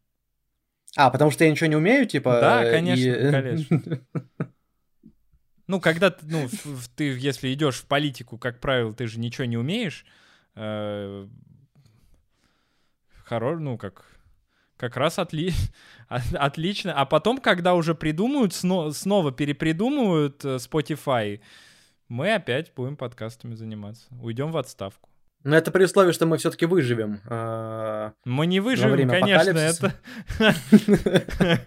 А, 0.96 1.10
потому 1.10 1.30
что 1.30 1.44
я 1.44 1.50
ничего 1.50 1.66
не 1.68 1.76
умею, 1.76 2.06
типа... 2.06 2.38
Да, 2.40 2.64
э, 2.64 2.72
конечно, 2.72 3.04
и- 3.06 3.30
конечно. 3.30 4.00
Ну, 5.68 5.80
когда 5.80 6.10
ты, 6.10 6.26
ну, 6.26 6.48
в- 6.48 6.88
ты, 6.96 7.16
если 7.16 7.52
идешь 7.52 7.76
в 7.76 7.86
политику, 7.86 8.38
как 8.38 8.58
правило, 8.58 8.92
ты 8.92 9.06
же 9.06 9.20
ничего 9.20 9.44
не 9.44 9.56
умеешь. 9.58 10.04
э, 10.56 11.28
Хоро, 13.24 13.58
ну, 13.58 13.76
как 13.76 14.04
Как 14.78 14.96
раз 14.96 15.18
отли... 15.18 15.52
отлично. 16.08 16.94
А 16.94 17.04
потом, 17.04 17.38
когда 17.38 17.74
уже 17.74 17.94
придумают, 17.94 18.54
сно... 18.54 18.90
снова 18.92 19.30
перепридумывают 19.30 20.44
э, 20.44 20.56
Spotify, 20.56 21.40
мы 22.08 22.32
опять 22.34 22.72
будем 22.74 22.96
подкастами 22.96 23.54
заниматься. 23.54 24.06
Уйдем 24.22 24.50
в 24.50 24.56
отставку. 24.56 25.10
Но 25.44 25.56
это 25.56 25.70
при 25.70 25.84
условии, 25.84 26.12
что 26.12 26.26
мы 26.26 26.36
все-таки 26.38 26.66
выживем. 26.66 27.20
А, 27.26 28.12
мы 28.24 28.46
не 28.46 28.60
выживем, 28.60 29.08
конечно, 29.08 29.58
это... 29.58 29.94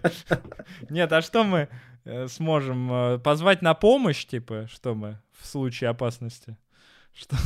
Нет, 0.90 1.12
а 1.12 1.22
что 1.22 1.44
мы 1.44 1.58
э, 1.58 1.68
сможем? 2.28 2.92
Э, 2.92 3.18
позвать 3.18 3.62
на 3.62 3.74
помощь, 3.74 4.24
типа, 4.24 4.68
что 4.70 4.94
мы 4.94 5.20
в 5.38 5.46
случае 5.46 5.90
опасности? 5.90 6.56
Что? 7.14 7.36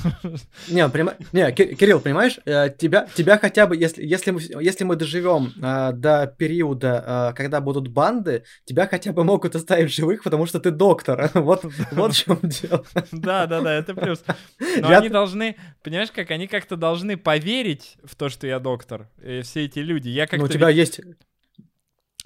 Не, 0.69 0.89
прям... 0.89 1.11
не, 1.33 1.51
Кирилл, 1.51 2.01
понимаешь, 2.01 2.39
э, 2.45 2.71
тебя, 2.79 3.09
тебя 3.15 3.37
хотя 3.37 3.67
бы, 3.67 3.77
если, 3.77 4.05
если, 4.05 4.31
мы, 4.31 4.41
если 4.41 4.85
мы 4.85 4.95
доживем 4.95 5.53
а, 5.61 5.91
до 5.91 6.33
периода, 6.39 7.03
а, 7.05 7.33
когда 7.33 7.61
будут 7.61 7.89
банды, 7.89 8.45
тебя 8.65 8.87
хотя 8.87 9.13
бы 9.13 9.25
могут 9.25 9.57
оставить 9.57 9.93
живых, 9.93 10.23
потому 10.23 10.47
что 10.47 10.61
ты 10.61 10.71
доктор. 10.71 11.31
Вот, 11.47 11.65
вот 11.93 12.13
в 12.13 12.17
чем 12.17 12.39
дело. 12.43 12.85
Да, 13.11 13.47
да, 13.47 13.61
да, 13.61 13.75
это 13.75 13.95
плюс. 13.95 14.23
Но 14.61 14.91
я... 14.91 14.99
они 14.99 15.09
должны, 15.09 15.57
понимаешь, 15.83 16.11
как 16.13 16.31
они 16.31 16.47
как-то 16.47 16.77
должны 16.77 17.17
поверить 17.17 17.97
в 18.05 18.15
то, 18.15 18.29
что 18.29 18.47
я 18.47 18.61
доктор. 18.61 19.09
И 19.23 19.43
все 19.43 19.65
эти 19.65 19.81
люди. 19.81 20.09
Я 20.09 20.27
как-то. 20.27 20.39
Ну, 20.39 20.45
у 20.45 20.49
тебя 20.49 20.69
есть 20.69 21.01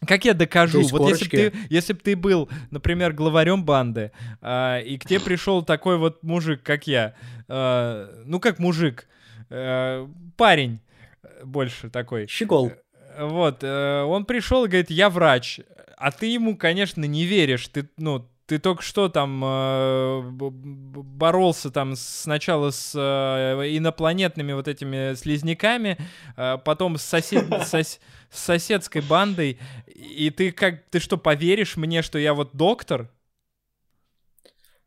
как 0.07 0.24
я 0.24 0.34
докажу? 0.34 0.82
Вот 0.88 1.09
если 1.09 1.24
бы 1.24 1.30
ты, 1.30 1.53
если 1.68 1.92
бы 1.92 2.01
ты 2.01 2.16
был, 2.16 2.48
например, 2.70 3.12
главарем 3.12 3.64
банды, 3.64 4.12
э, 4.40 4.82
и 4.82 4.98
к 4.98 5.05
тебе 5.05 5.20
пришел 5.20 5.62
такой 5.62 5.98
вот 5.98 6.22
мужик, 6.22 6.62
как 6.62 6.86
я, 6.86 7.14
э, 7.48 8.22
ну 8.24 8.40
как 8.40 8.59
мужик, 8.59 9.07
э, 9.51 10.07
парень 10.36 10.80
больше 11.44 11.90
такой. 11.90 12.26
Щегол. 12.28 12.72
Вот, 13.18 13.59
э, 13.62 14.03
он 14.03 14.24
пришел 14.24 14.64
и 14.64 14.68
говорит, 14.68 14.90
я 14.90 15.11
врач, 15.11 15.61
а 15.96 16.11
ты 16.11 16.26
ему, 16.26 16.57
конечно, 16.57 17.05
не 17.05 17.24
веришь, 17.24 17.68
ты, 17.68 17.88
ну, 17.98 18.26
ты 18.51 18.59
только 18.59 18.82
что 18.82 19.09
там 19.09 19.40
э, 19.44 20.22
боролся 20.40 21.70
там 21.70 21.94
сначала 21.94 22.70
с 22.70 22.94
э, 22.96 23.76
инопланетными 23.76 24.55
вот 24.55 24.66
этими 24.66 25.14
слизняками, 25.14 25.96
э, 26.36 26.59
потом 26.64 26.98
с, 26.98 27.03
сосед, 27.03 27.46
сос, 27.64 28.01
с 28.28 28.40
соседской 28.40 29.03
бандой, 29.03 29.61
и 29.86 30.30
ты 30.30 30.51
как, 30.51 30.82
ты 30.90 30.98
что, 30.98 31.16
поверишь 31.16 31.76
мне, 31.76 32.03
что 32.03 32.18
я 32.18 32.34
вот 32.34 32.51
доктор? 32.55 33.12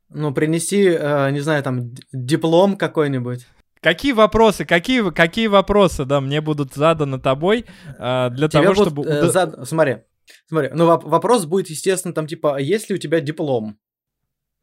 Ну, 0.09 0.33
принеси, 0.33 0.89
э, 0.89 1.31
не 1.31 1.39
знаю, 1.39 1.63
там, 1.63 1.93
диплом 2.11 2.75
какой-нибудь. 2.75 3.47
Какие 3.79 4.11
вопросы, 4.11 4.65
какие, 4.65 5.09
какие 5.11 5.47
вопросы, 5.47 6.03
да, 6.03 6.19
мне 6.19 6.41
будут 6.41 6.73
заданы 6.73 7.17
тобой 7.17 7.63
э, 7.97 8.29
для 8.29 8.49
Тебе 8.49 8.63
того, 8.63 8.73
будут, 8.73 8.87
чтобы... 8.89 9.03
Э, 9.07 9.29
зад... 9.29 9.65
Смотри, 9.65 9.99
Смотри, 10.47 10.69
ну 10.73 10.85
вопрос 10.85 11.45
будет, 11.45 11.69
естественно, 11.69 12.13
там 12.13 12.27
типа, 12.27 12.57
а 12.57 12.59
есть 12.59 12.89
ли 12.89 12.95
у 12.95 12.99
тебя 12.99 13.19
диплом? 13.19 13.77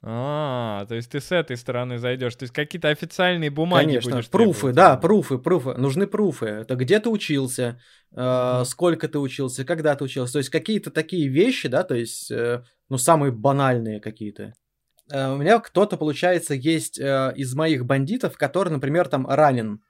А, 0.02 0.86
то 0.88 0.94
есть 0.94 1.10
ты 1.10 1.20
с 1.20 1.30
этой 1.30 1.58
стороны 1.58 1.98
зайдешь, 1.98 2.34
то 2.34 2.44
есть 2.44 2.54
какие-то 2.54 2.88
официальные 2.88 3.50
бумаги 3.50 3.86
Конечно, 3.86 4.12
будешь 4.12 4.30
пруфы, 4.30 4.72
да, 4.72 4.96
пруфы, 4.96 5.36
пруфы, 5.36 5.74
нужны 5.74 6.06
пруфы. 6.06 6.46
Это 6.46 6.74
где 6.74 7.00
ты 7.00 7.10
учился, 7.10 7.78
э, 8.16 8.62
сколько 8.64 9.08
ты 9.08 9.18
учился, 9.18 9.66
когда 9.66 9.94
ты 9.94 10.04
учился, 10.04 10.34
то 10.34 10.38
есть 10.38 10.48
какие-то 10.48 10.90
такие 10.90 11.28
вещи, 11.28 11.68
да, 11.68 11.82
то 11.82 11.94
есть, 11.94 12.30
э, 12.30 12.62
ну, 12.88 12.96
самые 12.96 13.30
банальные 13.30 14.00
какие-то. 14.00 14.54
Э, 15.10 15.32
у 15.32 15.36
меня 15.36 15.58
кто-то, 15.58 15.98
получается, 15.98 16.54
есть 16.54 16.98
э, 16.98 17.34
из 17.36 17.54
моих 17.54 17.84
бандитов, 17.84 18.38
который, 18.38 18.70
например, 18.70 19.06
там 19.08 19.26
ранен. 19.26 19.82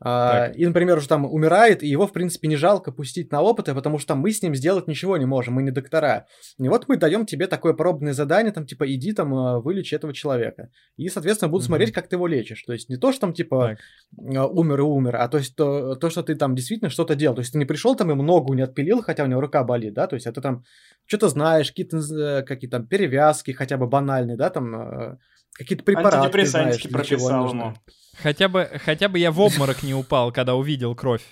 А, 0.00 0.52
и, 0.54 0.64
например, 0.64 0.98
уже 0.98 1.08
там 1.08 1.24
умирает, 1.24 1.82
и 1.82 1.88
его, 1.88 2.06
в 2.06 2.12
принципе, 2.12 2.46
не 2.46 2.56
жалко 2.56 2.92
пустить 2.92 3.32
на 3.32 3.42
опыты, 3.42 3.74
потому 3.74 3.98
что 3.98 4.14
мы 4.14 4.30
с 4.30 4.42
ним 4.42 4.54
сделать 4.54 4.86
ничего 4.86 5.16
не 5.16 5.26
можем, 5.26 5.54
мы 5.54 5.62
не 5.62 5.72
доктора. 5.72 6.26
И 6.58 6.68
вот 6.68 6.86
мы 6.86 6.96
даем 6.96 7.26
тебе 7.26 7.48
такое 7.48 7.72
пробное 7.72 8.12
задание, 8.12 8.52
там, 8.52 8.66
типа, 8.66 8.92
иди 8.92 9.12
там, 9.12 9.34
а, 9.34 9.60
вылечи 9.60 9.94
этого 9.94 10.14
человека. 10.14 10.70
И, 10.96 11.08
соответственно, 11.08 11.48
будут 11.48 11.64
mm-hmm. 11.64 11.66
смотреть, 11.66 11.92
как 11.92 12.08
ты 12.08 12.16
его 12.16 12.28
лечишь. 12.28 12.62
То 12.62 12.72
есть 12.72 12.88
не 12.88 12.96
то, 12.96 13.10
что 13.10 13.22
там, 13.22 13.32
типа, 13.32 13.76
так. 14.16 14.36
А, 14.36 14.46
умер 14.46 14.80
и 14.80 14.82
умер, 14.82 15.16
а 15.16 15.28
то 15.28 15.38
есть 15.38 15.56
то, 15.56 15.96
то, 15.96 16.10
что 16.10 16.22
ты 16.22 16.36
там 16.36 16.54
действительно 16.54 16.90
что-то 16.90 17.14
делал. 17.16 17.34
То 17.34 17.40
есть 17.40 17.52
ты 17.52 17.58
не 17.58 17.64
пришел 17.64 17.96
там 17.96 18.10
ему 18.10 18.22
ногу 18.22 18.54
не 18.54 18.62
отпилил, 18.62 19.02
хотя 19.02 19.24
у 19.24 19.26
него 19.26 19.40
рука 19.40 19.64
болит, 19.64 19.94
да, 19.94 20.06
то 20.06 20.14
есть 20.14 20.26
это 20.26 20.40
там 20.40 20.64
что-то 21.06 21.28
знаешь, 21.28 21.68
какие-то 21.68 21.98
э, 21.98 22.42
какие 22.42 22.70
там 22.70 22.86
перевязки 22.86 23.50
хотя 23.50 23.76
бы 23.76 23.86
банальные, 23.86 24.36
да, 24.36 24.50
там 24.50 25.18
какие-то 25.58 25.84
препараты 25.84 26.46
знаешь, 26.46 26.82
для 26.82 27.04
чего 27.04 27.30
нужно. 27.30 27.74
Хотя 28.22 28.48
бы, 28.48 28.70
хотя 28.84 29.08
бы 29.08 29.18
я 29.18 29.30
в 29.30 29.40
обморок 29.40 29.82
не 29.82 29.94
упал, 29.94 30.32
когда 30.32 30.54
увидел 30.54 30.94
кровь. 30.94 31.22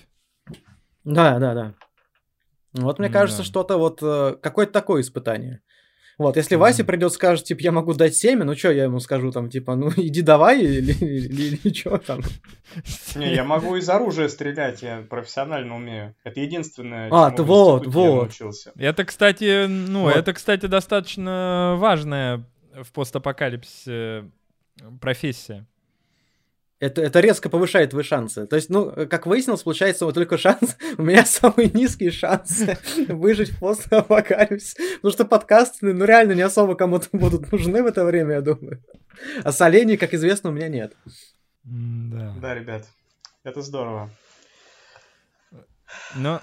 Да, 1.03 1.39
да, 1.39 1.53
да. 1.53 1.73
Вот 2.73 2.99
мне 2.99 3.09
кажется, 3.09 3.43
что-то 3.43 3.77
вот 3.77 3.99
э, 4.01 4.35
какое-то 4.41 4.73
такое 4.73 5.01
испытание. 5.01 5.61
Вот, 6.17 6.35
если 6.35 6.57
mm. 6.57 6.59
Вася 6.59 6.83
придет, 6.83 7.13
скажет, 7.13 7.45
типа, 7.45 7.61
я 7.61 7.71
могу 7.71 7.93
дать 7.93 8.15
семя, 8.15 8.43
ну 8.43 8.55
что 8.55 8.71
я 8.71 8.85
ему 8.85 8.99
скажу, 8.99 9.31
там, 9.31 9.49
типа, 9.49 9.75
ну 9.75 9.91
иди 9.97 10.21
давай, 10.21 10.61
или, 10.61 10.91
или, 10.93 11.59
или 11.63 11.73
что 11.73 11.97
там. 11.97 12.21
Не, 13.15 13.35
я 13.35 13.43
могу 13.43 13.75
из 13.75 13.87
оружия 13.87 14.27
стрелять, 14.27 14.81
я 14.81 15.05
профессионально 15.07 15.75
умею. 15.75 16.15
Это 16.23 16.39
единственное, 16.39 17.09
а, 17.11 17.29
ты 17.29 17.43
вот, 17.43 17.85
вот. 17.85 18.03
я 18.03 18.15
научился. 18.15 18.71
Это, 18.77 19.05
кстати, 19.05 19.67
ну, 19.67 20.03
вот. 20.03 20.15
это, 20.15 20.33
кстати, 20.33 20.65
достаточно 20.65 21.75
важная 21.77 22.43
в 22.83 22.91
постапокалипсисе 22.91 24.29
профессия 25.01 25.65
это, 26.79 27.01
это 27.01 27.19
резко 27.19 27.49
повышает 27.49 27.89
твои 27.91 28.03
шансы. 28.03 28.45
То 28.45 28.55
есть, 28.55 28.69
ну, 28.69 28.91
как 29.07 29.25
выяснилось, 29.25 29.63
получается, 29.63 30.05
вот 30.05 30.13
только 30.13 30.37
шанс, 30.37 30.77
у 30.97 31.01
меня 31.01 31.25
самые 31.25 31.69
низкие 31.69 32.11
шансы 32.11 32.77
выжить 33.07 33.49
в 33.49 33.59
постапокалипсис. 33.59 34.75
Потому 34.97 35.11
что 35.11 35.25
подкасты, 35.25 35.93
ну, 35.93 36.05
реально 36.05 36.33
не 36.33 36.41
особо 36.41 36.75
кому-то 36.75 37.07
будут 37.11 37.51
нужны 37.51 37.81
в 37.81 37.87
это 37.87 38.05
время, 38.05 38.35
я 38.35 38.41
думаю. 38.41 38.83
А 39.43 39.51
солений, 39.51 39.97
как 39.97 40.13
известно, 40.13 40.51
у 40.51 40.53
меня 40.53 40.67
нет. 40.67 40.95
Да. 41.63 42.35
Да, 42.39 42.53
ребят, 42.53 42.85
это 43.43 43.61
здорово. 43.61 44.11
Но 46.15 46.41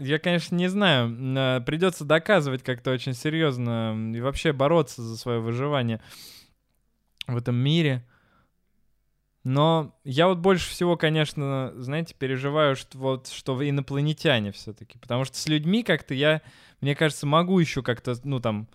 я, 0.00 0.18
конечно, 0.18 0.56
не 0.56 0.68
знаю. 0.68 1.64
Придется 1.64 2.04
доказывать 2.04 2.62
как-то 2.62 2.90
очень 2.90 3.14
серьезно 3.14 4.12
и 4.14 4.20
вообще 4.20 4.52
бороться 4.52 5.02
за 5.02 5.16
свое 5.16 5.40
выживание 5.40 6.00
в 7.26 7.36
этом 7.36 7.54
мире. 7.54 8.04
Но 9.42 9.98
я 10.04 10.26
вот 10.26 10.38
больше 10.38 10.68
всего, 10.68 10.96
конечно, 10.96 11.72
знаете, 11.76 12.14
переживаю, 12.18 12.76
что 12.76 12.98
вот 12.98 13.28
что 13.28 13.66
инопланетяне 13.66 14.52
все-таки. 14.52 14.98
Потому 14.98 15.24
что 15.24 15.38
с 15.38 15.48
людьми 15.48 15.82
как-то 15.82 16.12
я, 16.12 16.42
мне 16.80 16.94
кажется, 16.94 17.26
могу 17.26 17.58
еще 17.58 17.82
как-то, 17.82 18.14
ну 18.24 18.40
там, 18.40 18.68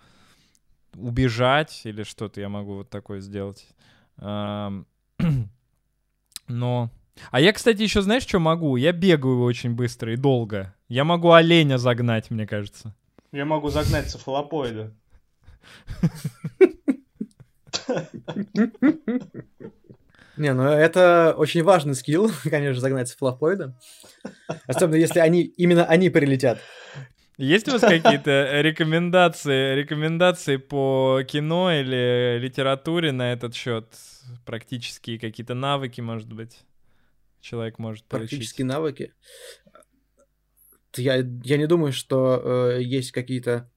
убежать 0.96 1.82
или 1.84 2.04
что-то 2.04 2.42
я 2.42 2.50
могу 2.50 2.76
вот 2.76 2.90
такое 2.90 3.20
сделать. 3.20 3.68
Но... 4.18 4.86
А 7.32 7.40
я, 7.40 7.54
кстати, 7.54 7.82
еще 7.82 8.02
знаешь, 8.02 8.24
что 8.24 8.40
могу? 8.40 8.76
Я 8.76 8.92
бегаю 8.92 9.42
очень 9.44 9.72
быстро 9.72 10.14
и 10.14 10.18
долго. 10.18 10.74
Я 10.88 11.04
могу 11.04 11.32
оленя 11.32 11.78
загнать, 11.78 12.30
мне 12.30 12.46
кажется. 12.46 12.94
Я 13.32 13.46
могу 13.46 13.70
загнать 13.70 14.10
цефалопоида. 14.10 14.94
Не, 20.38 20.54
ну 20.54 20.64
это 20.64 21.34
очень 21.38 21.64
важный 21.64 21.96
скилл, 21.96 22.30
конечно, 22.44 22.82
загнать 22.82 23.10
цефалопоида. 23.10 23.78
Особенно 24.68 24.96
если 24.96 25.20
они, 25.20 25.44
именно 25.44 25.86
они 25.86 26.10
прилетят. 26.10 26.60
Есть 27.38 27.68
у 27.68 27.74
вас 27.74 27.82
какие-то 27.82 28.62
рекомендации, 28.62 29.76
рекомендации 29.76 30.56
по 30.56 31.22
кино 31.28 31.72
или 31.72 32.38
литературе 32.40 33.12
на 33.12 33.34
этот 33.34 33.54
счет? 33.56 33.88
Практические 34.46 35.20
какие-то 35.20 35.54
навыки, 35.54 36.02
может 36.02 36.32
быть, 36.32 36.64
человек 37.46 37.80
может 37.80 38.06
получить? 38.06 38.32
Практические 38.32 38.66
навыки? 38.66 39.14
Я, 40.98 41.18
я 41.18 41.58
не 41.58 41.68
думаю, 41.68 41.94
что 41.94 42.42
э, 42.78 42.82
есть 42.82 43.12
какие-то 43.12 43.70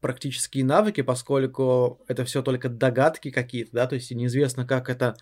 практические 0.00 0.64
навыки, 0.64 1.00
поскольку 1.00 2.04
это 2.08 2.24
все 2.24 2.42
только 2.42 2.68
догадки 2.68 3.30
какие-то, 3.30 3.70
да, 3.72 3.86
то 3.86 3.94
есть 3.94 4.10
неизвестно, 4.10 4.66
как 4.66 4.90
это 4.90 5.16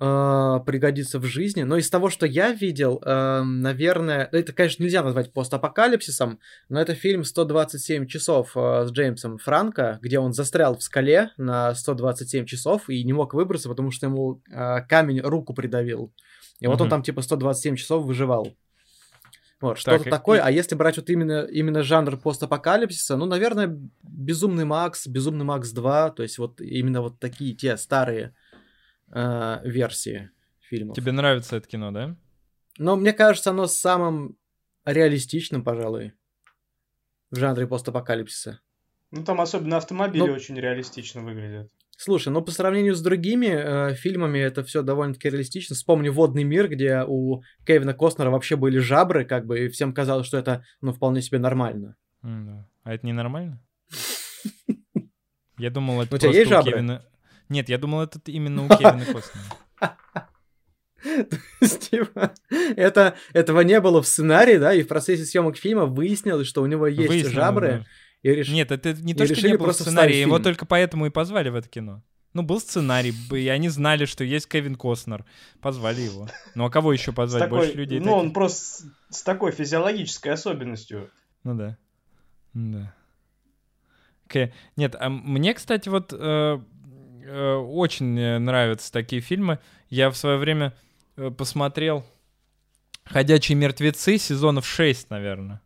э, 0.00 0.60
пригодится 0.64 1.18
в 1.18 1.24
жизни. 1.24 1.64
Но 1.64 1.76
из 1.76 1.90
того, 1.90 2.08
что 2.08 2.24
я 2.24 2.52
видел, 2.52 3.02
э, 3.04 3.42
наверное, 3.42 4.28
это, 4.32 4.54
конечно, 4.54 4.82
нельзя 4.82 5.02
назвать 5.02 5.32
постапокалипсисом, 5.32 6.38
но 6.70 6.80
это 6.80 6.94
фильм 6.94 7.22
«127 7.22 8.06
часов» 8.06 8.56
э, 8.56 8.86
с 8.86 8.92
Джеймсом 8.92 9.36
Франко, 9.36 9.98
где 10.00 10.18
он 10.20 10.32
застрял 10.32 10.78
в 10.78 10.82
скале 10.82 11.32
на 11.36 11.74
127 11.74 12.46
часов 12.46 12.88
и 12.88 13.04
не 13.04 13.12
мог 13.12 13.34
выбраться, 13.34 13.68
потому 13.68 13.90
что 13.90 14.06
ему 14.06 14.40
э, 14.50 14.80
камень 14.88 15.20
руку 15.20 15.52
придавил. 15.52 16.14
И 16.60 16.66
вот 16.66 16.80
он 16.80 16.88
там 16.88 17.02
типа 17.02 17.22
127 17.22 17.76
часов 17.76 18.04
выживал. 18.04 18.56
Вот, 19.60 19.78
что-то 19.78 20.04
так, 20.04 20.10
такое. 20.10 20.38
И... 20.38 20.42
А 20.42 20.50
если 20.50 20.76
брать 20.76 20.96
вот 20.96 21.10
именно, 21.10 21.44
именно 21.44 21.82
жанр 21.82 22.16
постапокалипсиса, 22.16 23.16
ну, 23.16 23.26
наверное, 23.26 23.76
Безумный 24.02 24.64
Макс, 24.64 25.06
Безумный 25.06 25.44
Макс 25.44 25.72
2, 25.72 26.10
то 26.10 26.22
есть 26.22 26.38
вот 26.38 26.60
именно 26.60 27.02
вот 27.02 27.18
такие 27.18 27.54
те 27.54 27.76
старые 27.76 28.34
э, 29.10 29.60
версии 29.64 30.30
фильмов. 30.60 30.96
Тебе 30.96 31.12
нравится 31.12 31.56
это 31.56 31.66
кино, 31.66 31.90
да? 31.90 32.16
Но 32.78 32.94
мне 32.94 33.12
кажется, 33.12 33.50
оно 33.50 33.66
самым 33.66 34.36
реалистичным, 34.84 35.64
пожалуй. 35.64 36.12
в 37.30 37.36
жанре 37.36 37.66
постапокалипсиса. 37.66 38.60
Ну, 39.10 39.24
там 39.24 39.40
особенно 39.40 39.78
автомобили 39.78 40.26
ну, 40.26 40.32
очень 40.32 40.56
реалистично 40.56 41.22
выглядят. 41.22 41.70
Слушай, 42.00 42.28
ну 42.28 42.42
по 42.42 42.52
сравнению 42.52 42.94
с 42.94 43.02
другими 43.02 43.46
э, 43.48 43.94
фильмами 43.94 44.38
это 44.38 44.62
все 44.62 44.82
довольно-таки 44.82 45.30
реалистично. 45.30 45.74
Вспомни 45.74 46.08
«Водный 46.08 46.44
мир», 46.44 46.68
где 46.68 47.02
у 47.04 47.42
Кевина 47.66 47.92
Костнера 47.92 48.30
вообще 48.30 48.54
были 48.54 48.78
жабры, 48.78 49.24
как 49.24 49.46
бы, 49.46 49.64
и 49.64 49.68
всем 49.68 49.92
казалось, 49.92 50.28
что 50.28 50.38
это, 50.38 50.64
ну, 50.80 50.92
вполне 50.92 51.22
себе 51.22 51.40
нормально. 51.40 51.96
Mm, 52.22 52.46
да. 52.46 52.68
А 52.84 52.94
это 52.94 53.04
не 53.04 53.12
нормально? 53.12 53.60
Я 55.58 55.70
думал, 55.70 56.00
это 56.00 56.14
у 56.14 56.18
тебя 56.18 56.30
есть 56.30 56.48
жабры? 56.48 57.02
Нет, 57.48 57.68
я 57.68 57.78
думал, 57.78 58.02
это 58.02 58.20
именно 58.26 58.66
у 58.66 58.68
Кевина 58.68 59.04
Костнера. 59.04 59.96
То 61.02 61.38
есть, 61.60 61.90
типа, 61.90 62.32
это, 62.76 63.16
этого 63.32 63.62
не 63.62 63.80
было 63.80 64.02
в 64.02 64.06
сценарии, 64.06 64.58
да, 64.58 64.72
и 64.72 64.82
в 64.82 64.88
процессе 64.88 65.24
съемок 65.24 65.56
фильма 65.56 65.86
выяснилось, 65.86 66.46
что 66.46 66.62
у 66.62 66.66
него 66.66 66.86
есть 66.86 67.08
Выяснилось, 67.08 67.34
жабры. 67.34 67.68
Да. 67.68 67.84
И 68.22 68.30
реш... 68.30 68.48
Нет, 68.48 68.72
это 68.72 68.94
не 68.94 69.14
то, 69.14 69.26
что 69.26 69.46
не 69.46 69.56
было 69.56 69.72
в 69.72 69.76
сценарии, 69.76 70.16
его 70.16 70.38
только 70.38 70.66
поэтому 70.66 71.06
и 71.06 71.10
позвали 71.10 71.48
в 71.50 71.54
это 71.54 71.68
кино. 71.68 72.02
Ну, 72.34 72.42
был 72.42 72.60
сценарий, 72.60 73.14
и 73.32 73.48
они 73.48 73.68
знали, 73.68 74.04
что 74.04 74.22
есть 74.22 74.48
Кевин 74.48 74.74
Костнер. 74.74 75.24
Позвали 75.60 76.02
его. 76.02 76.28
Ну, 76.54 76.66
а 76.66 76.70
кого 76.70 76.92
еще 76.92 77.12
позвать? 77.12 77.42
Такой, 77.42 77.60
Больше 77.60 77.72
людей? 77.74 77.98
Ну, 78.00 78.04
таких? 78.04 78.18
он 78.18 78.32
просто 78.32 78.84
с 79.08 79.22
такой 79.22 79.52
физиологической 79.52 80.32
особенностью. 80.32 81.10
Ну 81.42 81.54
да. 81.54 81.78
Да. 82.52 82.94
Okay. 84.28 84.52
Нет, 84.76 84.94
а 84.98 85.08
мне, 85.08 85.54
кстати, 85.54 85.88
вот 85.88 86.12
э, 86.12 86.60
э, 87.24 87.54
очень 87.54 88.38
нравятся 88.38 88.92
такие 88.92 89.22
фильмы. 89.22 89.58
Я 89.88 90.10
в 90.10 90.16
свое 90.16 90.36
время 90.36 90.74
э, 91.16 91.30
посмотрел 91.30 92.04
«Ходячие 93.04 93.56
мертвецы» 93.56 94.18
сезонов 94.18 94.66
6, 94.66 95.08
наверное. 95.08 95.62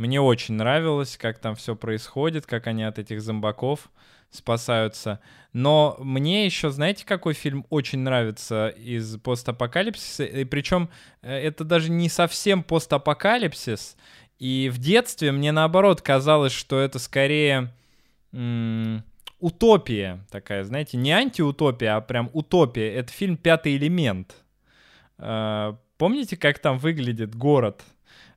Мне 0.00 0.18
очень 0.18 0.54
нравилось, 0.54 1.18
как 1.18 1.38
там 1.40 1.54
все 1.56 1.76
происходит, 1.76 2.46
как 2.46 2.66
они 2.66 2.84
от 2.84 2.98
этих 2.98 3.20
зомбаков 3.20 3.90
спасаются. 4.30 5.20
Но 5.52 5.94
мне 5.98 6.46
еще, 6.46 6.70
знаете, 6.70 7.04
какой 7.04 7.34
фильм 7.34 7.66
очень 7.68 7.98
нравится 7.98 8.68
из 8.68 9.18
постапокалипсиса? 9.18 10.24
И 10.24 10.44
причем 10.44 10.88
э, 11.20 11.30
это 11.34 11.64
даже 11.64 11.90
не 11.90 12.08
совсем 12.08 12.62
постапокалипсис. 12.62 13.98
И 14.38 14.70
в 14.72 14.78
детстве 14.78 15.32
мне 15.32 15.52
наоборот 15.52 16.00
казалось, 16.00 16.52
что 16.52 16.80
это 16.80 16.98
скорее 16.98 17.70
м- 18.32 19.04
утопия 19.38 20.24
такая, 20.30 20.64
знаете, 20.64 20.96
не 20.96 21.12
антиутопия, 21.12 21.96
а 21.96 22.00
прям 22.00 22.30
утопия. 22.32 22.90
Это 22.90 23.12
фильм 23.12 23.36
«Пятый 23.36 23.76
элемент». 23.76 24.34
Э, 25.18 25.74
помните, 25.98 26.38
как 26.38 26.58
там 26.58 26.78
выглядит 26.78 27.34
город? 27.34 27.84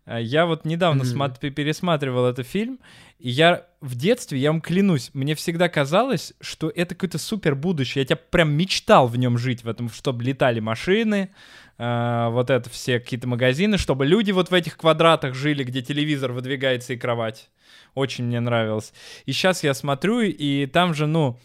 Э, 0.06 0.22
я 0.22 0.45
вот 0.45 0.66
недавно 0.66 1.04
mm-hmm. 1.04 1.39
смотр- 1.39 1.51
пересматривал 1.51 2.26
этот 2.26 2.47
фильм, 2.47 2.80
и 3.20 3.30
я 3.30 3.66
в 3.82 3.95
детстве, 3.95 4.39
я 4.39 4.51
вам 4.51 4.62
клянусь, 4.62 5.12
мне 5.14 5.36
всегда 5.36 5.70
казалось, 5.70 6.34
что 6.41 6.70
это 6.70 6.95
какое-то 6.95 7.18
супер 7.18 7.56
будущее. 7.56 8.01
Я 8.01 8.06
тебя 8.06 8.20
прям 8.30 8.51
мечтал 8.54 9.08
в 9.08 9.18
нем 9.18 9.38
жить, 9.38 9.64
в 9.64 9.70
этом, 9.70 9.89
чтобы 9.89 10.24
летали 10.24 10.60
машины, 10.60 11.30
э, 11.78 12.28
вот 12.32 12.49
это 12.49 12.70
все 12.70 12.99
какие-то 12.99 13.28
магазины, 13.28 13.78
чтобы 13.78 14.06
люди 14.06 14.32
вот 14.32 14.51
в 14.51 14.54
этих 14.54 14.78
квадратах 14.78 15.36
жили, 15.36 15.64
где 15.64 15.82
телевизор 15.82 16.32
выдвигается 16.32 16.93
и 16.93 16.97
кровать. 16.97 17.49
Очень 17.95 18.26
мне 18.26 18.39
нравилось. 18.39 18.93
И 19.26 19.34
сейчас 19.34 19.64
я 19.64 19.74
смотрю, 19.74 20.22
и 20.22 20.66
там 20.66 20.93
же, 20.93 21.06
ну, 21.06 21.39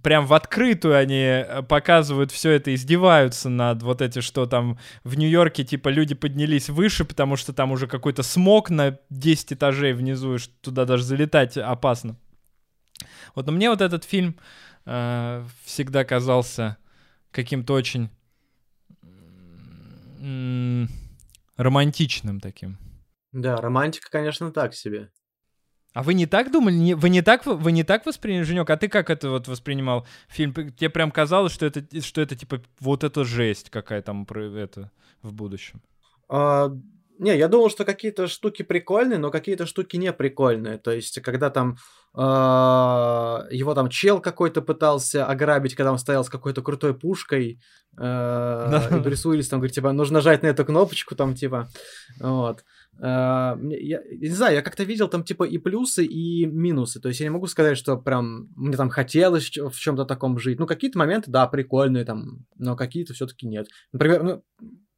прям 0.00 0.26
в 0.26 0.32
открытую 0.32 0.96
они 0.96 1.22
э, 1.22 1.62
показывают 1.62 2.32
все 2.32 2.52
это, 2.52 2.74
издеваются 2.74 3.48
над 3.48 3.82
вот 3.82 4.00
эти, 4.00 4.20
что 4.20 4.46
там 4.46 4.78
в 5.04 5.16
Нью-Йорке, 5.16 5.64
типа, 5.64 5.88
люди 5.88 6.14
поднялись 6.14 6.68
выше, 6.70 7.04
потому 7.04 7.36
что 7.36 7.52
там 7.52 7.72
уже 7.72 7.86
какой-то 7.86 8.22
смог 8.22 8.70
на 8.70 8.98
10 9.10 9.54
этажей 9.54 9.92
внизу, 9.92 10.36
и 10.36 10.38
туда 10.60 10.84
даже 10.84 11.04
залетать 11.04 11.56
опасно. 11.58 12.16
Вот, 13.34 13.46
но 13.46 13.52
мне 13.52 13.68
вот 13.68 13.80
этот 13.80 14.04
фильм 14.04 14.36
э, 14.86 15.44
всегда 15.64 16.04
казался 16.04 16.78
каким-то 17.30 17.74
очень 17.74 18.10
романтичным 21.56 22.38
таким. 22.38 22.78
Да, 23.32 23.56
романтика, 23.56 24.08
конечно, 24.10 24.52
так 24.52 24.74
себе. 24.74 25.10
А 25.92 26.02
вы 26.02 26.14
не 26.14 26.26
так 26.26 26.50
думали? 26.50 26.94
Вы 26.94 27.08
не 27.10 27.22
так, 27.22 27.44
вы 27.44 27.72
не 27.72 27.84
так 27.84 28.06
восприняли, 28.06 28.44
Женек? 28.44 28.70
А 28.70 28.76
ты 28.76 28.88
как 28.88 29.10
это 29.10 29.30
вот 29.30 29.48
воспринимал 29.48 30.06
фильм? 30.28 30.54
Тебе 30.54 30.90
прям 30.90 31.10
казалось, 31.10 31.52
что 31.52 31.66
это, 31.66 31.84
что 32.00 32.20
это 32.20 32.34
типа 32.34 32.62
вот 32.80 33.04
это 33.04 33.24
жесть 33.24 33.70
какая 33.70 34.00
там 34.02 34.26
это 34.30 34.90
в 35.22 35.32
будущем? 35.32 35.82
А, 36.28 36.72
не, 37.18 37.36
я 37.36 37.48
думал, 37.48 37.70
что 37.70 37.84
какие-то 37.84 38.26
штуки 38.26 38.62
прикольные, 38.62 39.18
но 39.18 39.30
какие-то 39.30 39.66
штуки 39.66 39.96
не 39.96 40.12
прикольные. 40.12 40.78
То 40.78 40.90
есть, 40.90 41.20
когда 41.20 41.50
там 41.50 41.76
э, 42.14 42.18
его 42.18 43.74
там 43.74 43.88
чел 43.90 44.20
какой-то 44.20 44.62
пытался 44.62 45.26
ограбить, 45.26 45.74
когда 45.74 45.92
он 45.92 45.98
стоял 45.98 46.24
с 46.24 46.30
какой-то 46.30 46.62
крутой 46.62 46.94
пушкой, 46.94 47.60
э, 47.96 48.80
и 48.90 48.98
Брюс 49.00 49.24
Уиллис 49.24 49.48
там 49.48 49.60
говорит, 49.60 49.74
типа, 49.74 49.92
нужно 49.92 50.14
нажать 50.14 50.42
на 50.42 50.48
эту 50.48 50.64
кнопочку, 50.64 51.14
там, 51.14 51.34
типа, 51.34 51.68
вот. 52.18 52.64
Uh, 53.02 53.58
я, 53.74 54.00
я 54.00 54.28
не 54.28 54.28
знаю, 54.28 54.54
я 54.54 54.62
как-то 54.62 54.84
видел 54.84 55.08
там 55.08 55.24
типа 55.24 55.42
и 55.42 55.58
плюсы, 55.58 56.04
и 56.04 56.46
минусы. 56.46 57.00
То 57.00 57.08
есть 57.08 57.18
я 57.18 57.26
не 57.26 57.30
могу 57.30 57.48
сказать, 57.48 57.76
что 57.76 57.96
прям 57.96 58.48
мне 58.54 58.76
там 58.76 58.90
хотелось 58.90 59.50
в 59.50 59.74
чем-то 59.74 60.04
таком 60.04 60.38
жить. 60.38 60.60
Ну, 60.60 60.68
какие-то 60.68 61.00
моменты, 61.00 61.28
да, 61.28 61.48
прикольные 61.48 62.04
там, 62.04 62.46
но 62.56 62.76
какие-то 62.76 63.12
все-таки 63.12 63.48
нет. 63.48 63.66
Например, 63.90 64.22
ну, 64.22 64.44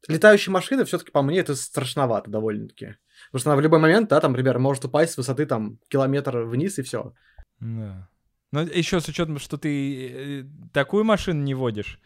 летающие 0.07 0.53
машины 0.53 0.85
все-таки 0.85 1.11
по 1.11 1.23
мне 1.23 1.39
это 1.39 1.55
страшновато 1.55 2.29
довольно-таки. 2.29 2.97
Потому 3.31 3.39
что 3.39 3.49
она 3.49 3.57
в 3.57 3.63
любой 3.63 3.79
момент, 3.79 4.09
да, 4.09 4.19
там, 4.21 4.33
например, 4.33 4.59
может 4.59 4.85
упасть 4.85 5.13
с 5.13 5.17
высоты 5.17 5.47
там 5.47 5.79
километр 5.87 6.41
вниз 6.41 6.77
и 6.77 6.83
все. 6.83 7.13
Да. 7.59 8.07
Но 8.51 8.61
еще 8.61 9.01
с 9.01 9.07
учетом, 9.07 9.39
что 9.39 9.57
ты 9.57 10.09
э, 10.09 10.43
такую 10.73 11.05
машину 11.05 11.41
не 11.41 11.55
водишь. 11.55 11.99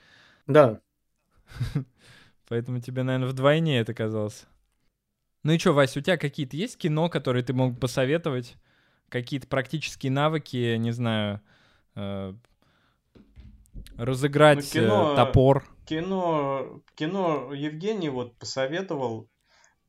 Да. 0.47 0.79
Поэтому 2.47 2.79
тебе, 2.79 3.03
наверное, 3.03 3.27
вдвойне 3.27 3.79
это 3.79 3.93
казалось. 3.93 4.45
Ну 5.43 5.53
и 5.53 5.57
что, 5.57 5.73
Вася, 5.73 5.99
у 5.99 6.01
тебя 6.01 6.17
какие-то 6.17 6.57
есть 6.57 6.77
кино, 6.77 7.09
которые 7.09 7.43
ты 7.43 7.53
мог 7.53 7.79
посоветовать? 7.79 8.57
Какие-то 9.07 9.47
практические 9.47 10.11
навыки, 10.11 10.75
не 10.75 10.91
знаю, 10.91 11.41
э, 11.95 12.33
разыграть 13.97 14.69
ну, 14.73 14.81
кино, 14.81 15.13
э, 15.13 15.15
топор? 15.15 15.65
Кино, 15.85 16.81
кино 16.95 17.53
Евгений 17.53 18.09
вот 18.09 18.37
посоветовал. 18.37 19.29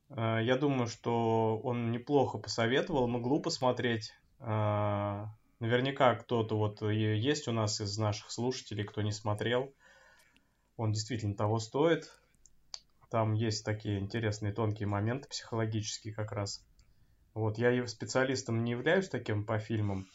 Э, 0.08 0.38
я 0.42 0.56
думаю, 0.56 0.86
что 0.86 1.58
он 1.62 1.90
неплохо 1.90 2.38
посоветовал. 2.38 3.08
Могло 3.08 3.40
посмотреть. 3.40 4.12
Э, 4.38 5.26
наверняка 5.58 6.14
кто-то 6.14 6.56
вот 6.56 6.80
есть 6.82 7.48
у 7.48 7.52
нас 7.52 7.80
из 7.80 7.98
наших 7.98 8.30
слушателей, 8.30 8.84
кто 8.84 9.02
не 9.02 9.12
смотрел. 9.12 9.74
Он 10.76 10.92
действительно 10.92 11.34
того 11.34 11.58
стоит. 11.58 12.19
Там 13.10 13.32
есть 13.34 13.64
такие 13.64 13.98
интересные 13.98 14.52
тонкие 14.52 14.86
моменты 14.86 15.28
психологические 15.28 16.14
как 16.14 16.30
раз. 16.30 16.64
Вот, 17.34 17.58
я 17.58 17.86
специалистом 17.88 18.62
не 18.62 18.70
являюсь 18.70 19.08
таким 19.08 19.44
по 19.44 19.58
фильмам, 19.58 20.06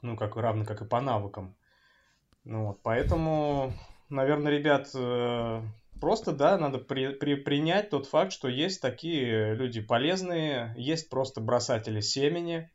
ну, 0.00 0.16
как 0.16 0.36
равно 0.36 0.64
как 0.64 0.80
и 0.80 0.86
по 0.86 1.02
навыкам. 1.02 1.54
Ну, 2.44 2.66
вот, 2.66 2.80
поэтому, 2.82 3.74
наверное, 4.08 4.52
ребят, 4.52 4.90
э, 4.94 5.62
просто, 6.00 6.32
да, 6.32 6.56
надо 6.56 6.78
при, 6.78 7.08
при, 7.08 7.34
принять 7.34 7.90
тот 7.90 8.06
факт, 8.06 8.32
что 8.32 8.48
есть 8.48 8.80
такие 8.80 9.54
люди 9.54 9.82
полезные, 9.82 10.74
есть 10.78 11.10
просто 11.10 11.42
бросатели 11.42 12.00
семени, 12.00 12.70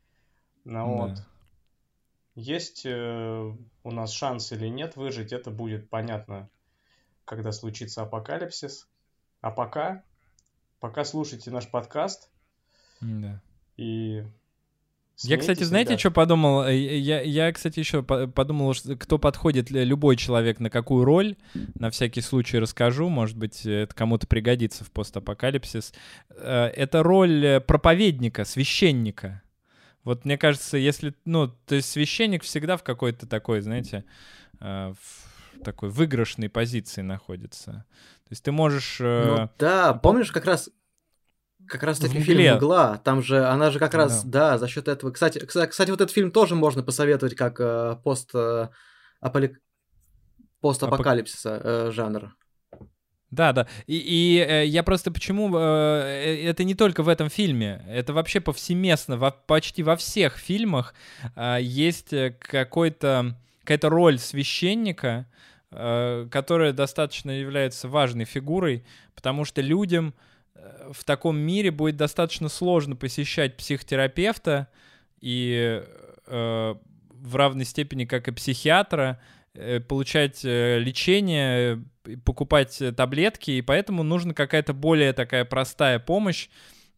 ну, 0.64 0.72
да. 0.72 0.84
вот. 0.84 1.18
Есть 2.36 2.82
э, 2.84 3.52
у 3.82 3.90
нас 3.90 4.12
шанс 4.12 4.52
или 4.52 4.68
нет 4.68 4.94
выжить, 4.94 5.32
это 5.32 5.50
будет 5.50 5.90
понятно 5.90 6.48
когда 7.26 7.52
случится 7.52 8.02
апокалипсис. 8.02 8.88
А 9.42 9.50
пока, 9.50 10.02
пока 10.80 11.04
слушайте 11.04 11.50
наш 11.50 11.70
подкаст. 11.70 12.30
Да. 13.02 13.42
И 13.76 14.24
я, 15.22 15.38
кстати, 15.38 15.62
знаете, 15.62 15.90
ребят. 15.90 16.00
что 16.00 16.10
подумал? 16.10 16.64
Э, 16.64 16.76
я, 16.76 17.20
я, 17.22 17.52
кстати, 17.52 17.78
еще 17.78 18.02
подумал, 18.02 18.74
кто 18.98 19.18
подходит, 19.18 19.70
любой 19.70 20.16
человек 20.16 20.60
на 20.60 20.70
какую 20.70 21.04
роль. 21.04 21.36
На 21.74 21.90
всякий 21.90 22.20
случай 22.20 22.58
расскажу, 22.58 23.08
может 23.08 23.36
быть, 23.36 23.64
это 23.64 23.94
кому-то 23.94 24.26
пригодится 24.26 24.84
в 24.84 24.90
постапокалипсис. 24.90 25.94
Э, 26.30 26.66
это 26.66 27.02
роль 27.02 27.44
э, 27.44 27.60
проповедника, 27.60 28.44
священника. 28.44 29.42
Вот 30.04 30.24
мне 30.24 30.38
кажется, 30.38 30.76
если, 30.76 31.14
ну, 31.24 31.48
то 31.48 31.74
есть 31.74 31.90
священник 31.90 32.42
всегда 32.44 32.76
в 32.76 32.82
какой-то 32.82 33.26
такой, 33.26 33.60
знаете, 33.60 34.04
в 34.60 34.96
такой 35.62 35.90
выигрышной 35.90 36.48
позиции 36.48 37.02
находится. 37.02 37.84
То 38.24 38.30
есть 38.30 38.42
ты 38.44 38.52
можешь... 38.52 38.98
Э, 39.00 39.24
ну, 39.26 39.50
да, 39.58 39.94
помнишь, 39.94 40.32
как 40.32 40.44
раз 40.44 40.70
как 41.66 41.82
раз 41.82 41.98
таки 41.98 42.20
фильм 42.20 42.56
«Мгла», 42.56 42.98
там 42.98 43.22
же, 43.22 43.44
она 43.44 43.70
же 43.70 43.78
как 43.78 43.94
раз, 43.94 44.24
да, 44.24 44.56
за 44.56 44.68
счет 44.68 44.88
этого... 44.88 45.10
Кстати, 45.10 45.38
кстати, 45.38 45.90
вот 45.90 46.00
этот 46.00 46.12
фильм 46.12 46.30
тоже 46.30 46.54
можно 46.54 46.82
посоветовать 46.82 47.34
как 47.34 47.60
э, 47.60 47.96
пост, 48.04 48.30
э, 48.34 48.68
аполи... 49.20 49.56
постапокалипсиса 50.60 51.60
э, 51.62 51.90
жанр. 51.92 52.36
Да, 53.30 53.52
да. 53.52 53.66
И, 53.86 53.96
и 53.96 54.38
э, 54.38 54.66
я 54.66 54.82
просто 54.82 55.10
почему... 55.10 55.50
Э, 55.56 56.44
это 56.44 56.62
не 56.64 56.74
только 56.74 57.02
в 57.02 57.08
этом 57.08 57.28
фильме. 57.28 57.84
Это 57.88 58.12
вообще 58.12 58.40
повсеместно. 58.40 59.16
Во, 59.16 59.30
почти 59.30 59.82
во 59.82 59.96
всех 59.96 60.38
фильмах 60.38 60.94
э, 61.34 61.58
есть 61.60 62.14
какой-то, 62.38 63.36
какая-то 63.66 63.88
роль 63.88 64.18
священника, 64.18 65.26
э, 65.72 66.28
которая 66.30 66.72
достаточно 66.72 67.32
является 67.32 67.88
важной 67.88 68.24
фигурой, 68.24 68.84
потому 69.16 69.44
что 69.44 69.60
людям 69.60 70.14
э, 70.54 70.92
в 70.92 71.04
таком 71.04 71.36
мире 71.36 71.72
будет 71.72 71.96
достаточно 71.96 72.48
сложно 72.48 72.94
посещать 72.94 73.56
психотерапевта 73.56 74.68
и 75.20 75.82
э, 76.26 76.74
в 77.10 77.36
равной 77.36 77.64
степени, 77.64 78.04
как 78.04 78.28
и 78.28 78.32
психиатра, 78.32 79.20
получать 79.88 80.44
лечение 80.44 81.82
покупать 82.26 82.82
таблетки, 82.94 83.52
и 83.52 83.62
поэтому 83.62 84.02
нужна 84.02 84.34
какая-то 84.34 84.74
более 84.74 85.14
такая 85.14 85.46
простая 85.46 85.98
помощь 85.98 86.50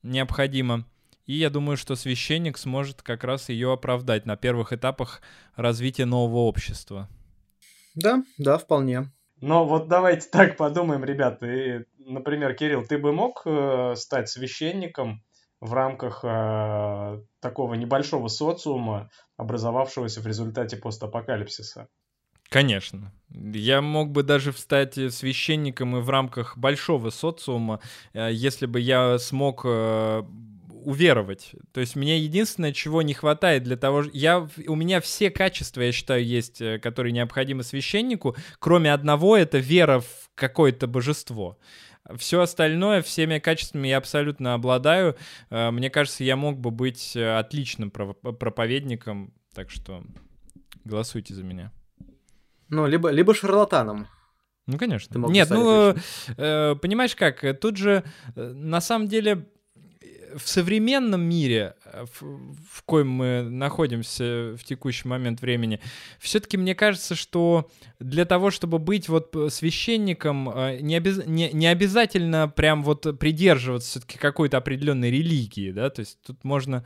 необходима. 0.02 0.84
И 1.28 1.34
я 1.34 1.50
думаю, 1.50 1.76
что 1.76 1.94
священник 1.94 2.56
сможет 2.56 3.02
как 3.02 3.22
раз 3.22 3.50
ее 3.50 3.70
оправдать 3.70 4.24
на 4.24 4.36
первых 4.38 4.72
этапах 4.72 5.20
развития 5.56 6.06
нового 6.06 6.38
общества. 6.38 7.06
Да, 7.94 8.24
да, 8.38 8.56
вполне. 8.56 9.12
Но 9.42 9.66
вот 9.66 9.88
давайте 9.88 10.26
так 10.32 10.56
подумаем, 10.56 11.04
ребята. 11.04 11.46
И, 11.46 11.84
например, 11.98 12.54
Кирилл, 12.54 12.82
ты 12.86 12.96
бы 12.96 13.12
мог 13.12 13.42
э, 13.44 13.92
стать 13.96 14.30
священником 14.30 15.22
в 15.60 15.74
рамках 15.74 16.24
э, 16.24 17.20
такого 17.40 17.74
небольшого 17.74 18.28
социума, 18.28 19.10
образовавшегося 19.36 20.22
в 20.22 20.26
результате 20.26 20.78
постапокалипсиса? 20.78 21.88
Конечно. 22.48 23.12
Я 23.28 23.82
мог 23.82 24.12
бы 24.12 24.22
даже 24.22 24.54
стать 24.54 24.94
священником 24.94 25.94
и 25.98 26.00
в 26.00 26.08
рамках 26.08 26.56
большого 26.56 27.10
социума, 27.10 27.80
э, 28.14 28.30
если 28.32 28.64
бы 28.64 28.80
я 28.80 29.18
смог 29.18 29.60
э, 29.66 30.22
уверовать. 30.88 31.52
То 31.72 31.80
есть 31.80 31.96
мне 31.96 32.18
единственное, 32.18 32.72
чего 32.72 33.02
не 33.02 33.14
хватает 33.14 33.62
для 33.62 33.76
того, 33.76 34.04
я 34.12 34.48
у 34.66 34.74
меня 34.74 35.00
все 35.00 35.30
качества, 35.30 35.82
я 35.82 35.92
считаю, 35.92 36.24
есть, 36.24 36.60
э, 36.60 36.78
которые 36.78 37.12
необходимы 37.12 37.62
священнику, 37.62 38.36
кроме 38.58 38.92
одного, 38.92 39.36
это 39.36 39.58
вера 39.58 40.00
в 40.00 40.30
какое-то 40.34 40.86
божество. 40.86 41.58
Все 42.16 42.40
остальное, 42.40 43.02
всеми 43.02 43.38
качествами 43.38 43.88
я 43.88 43.98
абсолютно 43.98 44.54
обладаю. 44.54 45.16
Мне 45.50 45.90
кажется, 45.90 46.24
я 46.24 46.36
мог 46.36 46.58
бы 46.58 46.70
быть 46.70 47.14
отличным 47.14 47.90
проповедником, 47.90 49.34
так 49.54 49.70
что 49.70 50.02
голосуйте 50.84 51.34
за 51.34 51.42
меня. 51.42 51.70
Ну, 52.70 52.86
либо, 52.86 53.10
либо 53.10 53.34
шарлатаном. 53.34 54.06
Ну, 54.68 54.76
конечно. 54.76 55.18
Нет, 55.28 55.48
ну, 55.50 55.94
э, 56.36 56.74
понимаешь 56.76 57.16
как, 57.16 57.58
тут 57.58 57.78
же, 57.78 58.04
э, 58.36 58.52
на 58.52 58.82
самом 58.82 59.08
деле, 59.08 59.48
в 60.36 60.48
современном 60.48 61.22
мире, 61.22 61.74
э, 61.84 62.04
в, 62.04 62.22
в 62.70 62.82
коем 62.84 63.10
мы 63.10 63.42
находимся 63.42 64.56
в 64.56 64.64
текущий 64.64 65.08
момент 65.08 65.40
времени, 65.40 65.80
все-таки 66.18 66.56
мне 66.56 66.74
кажется, 66.74 67.14
что 67.14 67.70
для 67.98 68.24
того, 68.24 68.50
чтобы 68.50 68.78
быть 68.78 69.08
вот 69.08 69.34
священником, 69.50 70.50
э, 70.50 70.78
не, 70.80 70.96
обяз... 70.96 71.26
не, 71.26 71.50
не 71.52 71.66
обязательно 71.66 72.48
прям 72.48 72.82
вот 72.82 73.18
придерживаться 73.18 73.90
все-таки 73.90 74.18
какой-то 74.18 74.56
определенной 74.56 75.10
религии, 75.10 75.72
да, 75.72 75.90
то 75.90 76.00
есть 76.00 76.18
тут 76.24 76.44
можно 76.44 76.84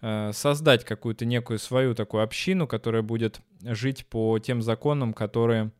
Э, 0.00 0.30
создать 0.32 0.84
какую-то 0.84 1.24
некую 1.24 1.58
свою 1.58 1.94
такую 1.94 2.22
общину, 2.22 2.68
которая 2.68 3.02
будет 3.02 3.40
жить 3.62 4.06
по 4.06 4.38
тем 4.38 4.62
законам, 4.62 5.12
которые 5.12 5.72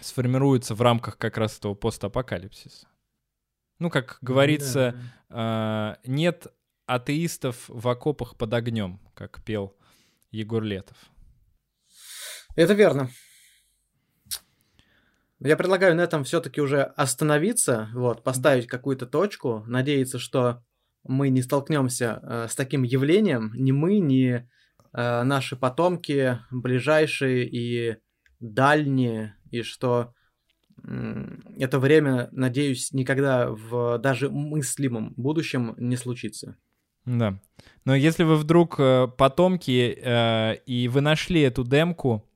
сформируются 0.00 0.74
в 0.74 0.82
рамках 0.82 1.18
как 1.18 1.36
раз 1.36 1.58
этого 1.58 1.74
постапокалипсиса. 1.74 2.86
Ну, 3.78 3.90
как 3.90 4.18
говорится, 4.22 4.94
да. 5.28 5.96
э, 6.04 6.08
нет 6.08 6.46
атеистов 6.86 7.64
в 7.68 7.88
окопах 7.88 8.36
под 8.36 8.54
огнем, 8.54 9.00
как 9.14 9.42
пел 9.44 9.76
Егор 10.30 10.62
Летов. 10.62 10.96
Это 12.54 12.72
верно. 12.74 13.10
Я 15.40 15.56
предлагаю 15.58 15.94
на 15.94 16.00
этом 16.00 16.24
все-таки 16.24 16.62
уже 16.62 16.82
остановиться, 16.82 17.90
вот, 17.92 18.24
поставить 18.24 18.66
какую-то 18.66 19.06
точку, 19.06 19.64
надеяться, 19.66 20.18
что 20.18 20.64
мы 21.04 21.28
не 21.28 21.42
столкнемся 21.42 22.20
э, 22.22 22.46
с 22.48 22.54
таким 22.54 22.82
явлением, 22.82 23.52
ни 23.54 23.72
мы, 23.72 23.98
ни 23.98 24.32
э, 24.32 25.22
наши 25.22 25.56
потомки, 25.56 26.38
ближайшие 26.50 27.46
и 27.46 27.96
дальние, 28.40 29.36
и 29.50 29.60
что 29.62 30.14
это 30.82 31.78
время, 31.78 32.28
надеюсь, 32.32 32.92
никогда 32.92 33.50
в 33.50 33.98
даже 33.98 34.30
мыслимом 34.30 35.14
будущем 35.16 35.74
не 35.78 35.96
случится. 35.96 36.56
Да. 37.04 37.40
Но 37.84 37.94
если 37.94 38.24
вы 38.24 38.36
вдруг 38.36 38.76
э, 38.78 39.08
потомки, 39.16 39.96
э, 39.96 40.56
и 40.66 40.88
вы 40.88 41.00
нашли 41.00 41.40
эту 41.40 41.64
демку 41.64 42.28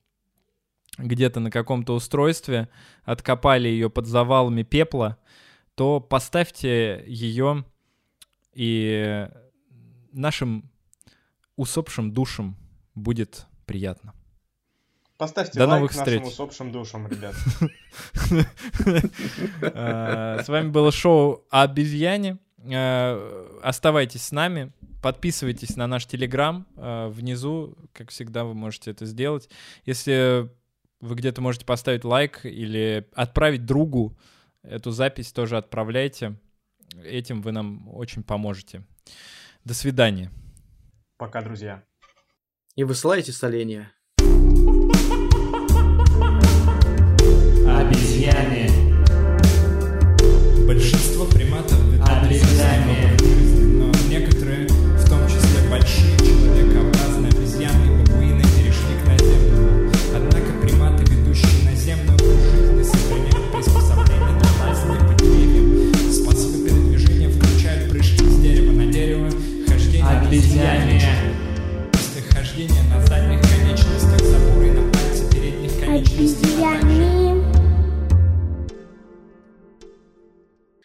где-то 0.96 1.40
на 1.40 1.50
каком-то 1.50 1.94
устройстве, 1.94 2.68
откопали 3.02 3.68
ее 3.68 3.90
под 3.90 4.06
завалами 4.06 4.62
пепла, 4.62 5.18
то 5.74 6.00
поставьте 6.00 7.02
ее 7.06 7.64
и 8.54 9.28
нашим 10.12 10.70
усопшим 11.56 12.12
душам 12.12 12.56
будет 12.94 13.46
приятно. 13.66 14.14
Поставьте 15.20 15.58
До 15.58 15.66
лайк 15.66 15.80
новых 15.80 15.90
встреч. 15.90 16.20
нашим 16.20 16.32
усопшим 16.32 16.72
душам, 16.72 17.06
ребят. 17.06 17.34
А, 19.74 20.42
с 20.42 20.48
вами 20.48 20.70
было 20.70 20.90
шоу 20.90 21.44
«Обезьяне». 21.50 22.38
А, 22.72 23.60
оставайтесь 23.62 24.22
с 24.22 24.32
нами, 24.32 24.72
подписывайтесь 25.02 25.76
на 25.76 25.86
наш 25.86 26.06
Телеграм. 26.06 26.66
А, 26.74 27.10
внизу, 27.10 27.76
как 27.92 28.08
всегда, 28.08 28.44
вы 28.44 28.54
можете 28.54 28.92
это 28.92 29.04
сделать. 29.04 29.50
Если 29.84 30.50
вы 31.00 31.14
где-то 31.16 31.42
можете 31.42 31.66
поставить 31.66 32.04
лайк 32.04 32.46
или 32.46 33.06
отправить 33.14 33.66
другу 33.66 34.18
эту 34.62 34.90
запись, 34.90 35.32
тоже 35.32 35.58
отправляйте. 35.58 36.40
Этим 37.04 37.42
вы 37.42 37.52
нам 37.52 37.94
очень 37.94 38.22
поможете. 38.22 38.86
До 39.66 39.74
свидания. 39.74 40.30
Пока, 41.18 41.42
друзья. 41.42 41.84
И 42.74 42.84
высылайте 42.84 43.32
соление. 43.32 43.92
Обезьяне. 48.30 48.59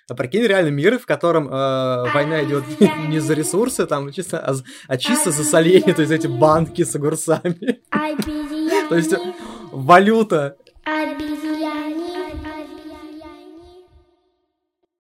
А 0.07 0.13
прикинь, 0.13 0.43
реально 0.43 0.69
мир, 0.69 0.99
в 0.99 1.05
котором 1.07 1.47
э, 1.47 2.11
война 2.13 2.43
идет 2.43 2.63
не 3.07 3.19
за 3.19 3.33
ресурсы, 3.33 3.87
там, 3.87 4.11
чисто, 4.11 4.37
а, 4.39 4.53
а 4.87 4.97
чисто 4.97 5.31
за 5.31 5.43
соление, 5.43 5.95
то 5.95 6.01
есть 6.01 6.13
эти 6.13 6.27
банки 6.27 6.83
с 6.83 6.95
огурцами. 6.95 7.81
То 8.89 8.95
есть 8.95 9.15
валюта 9.71 10.57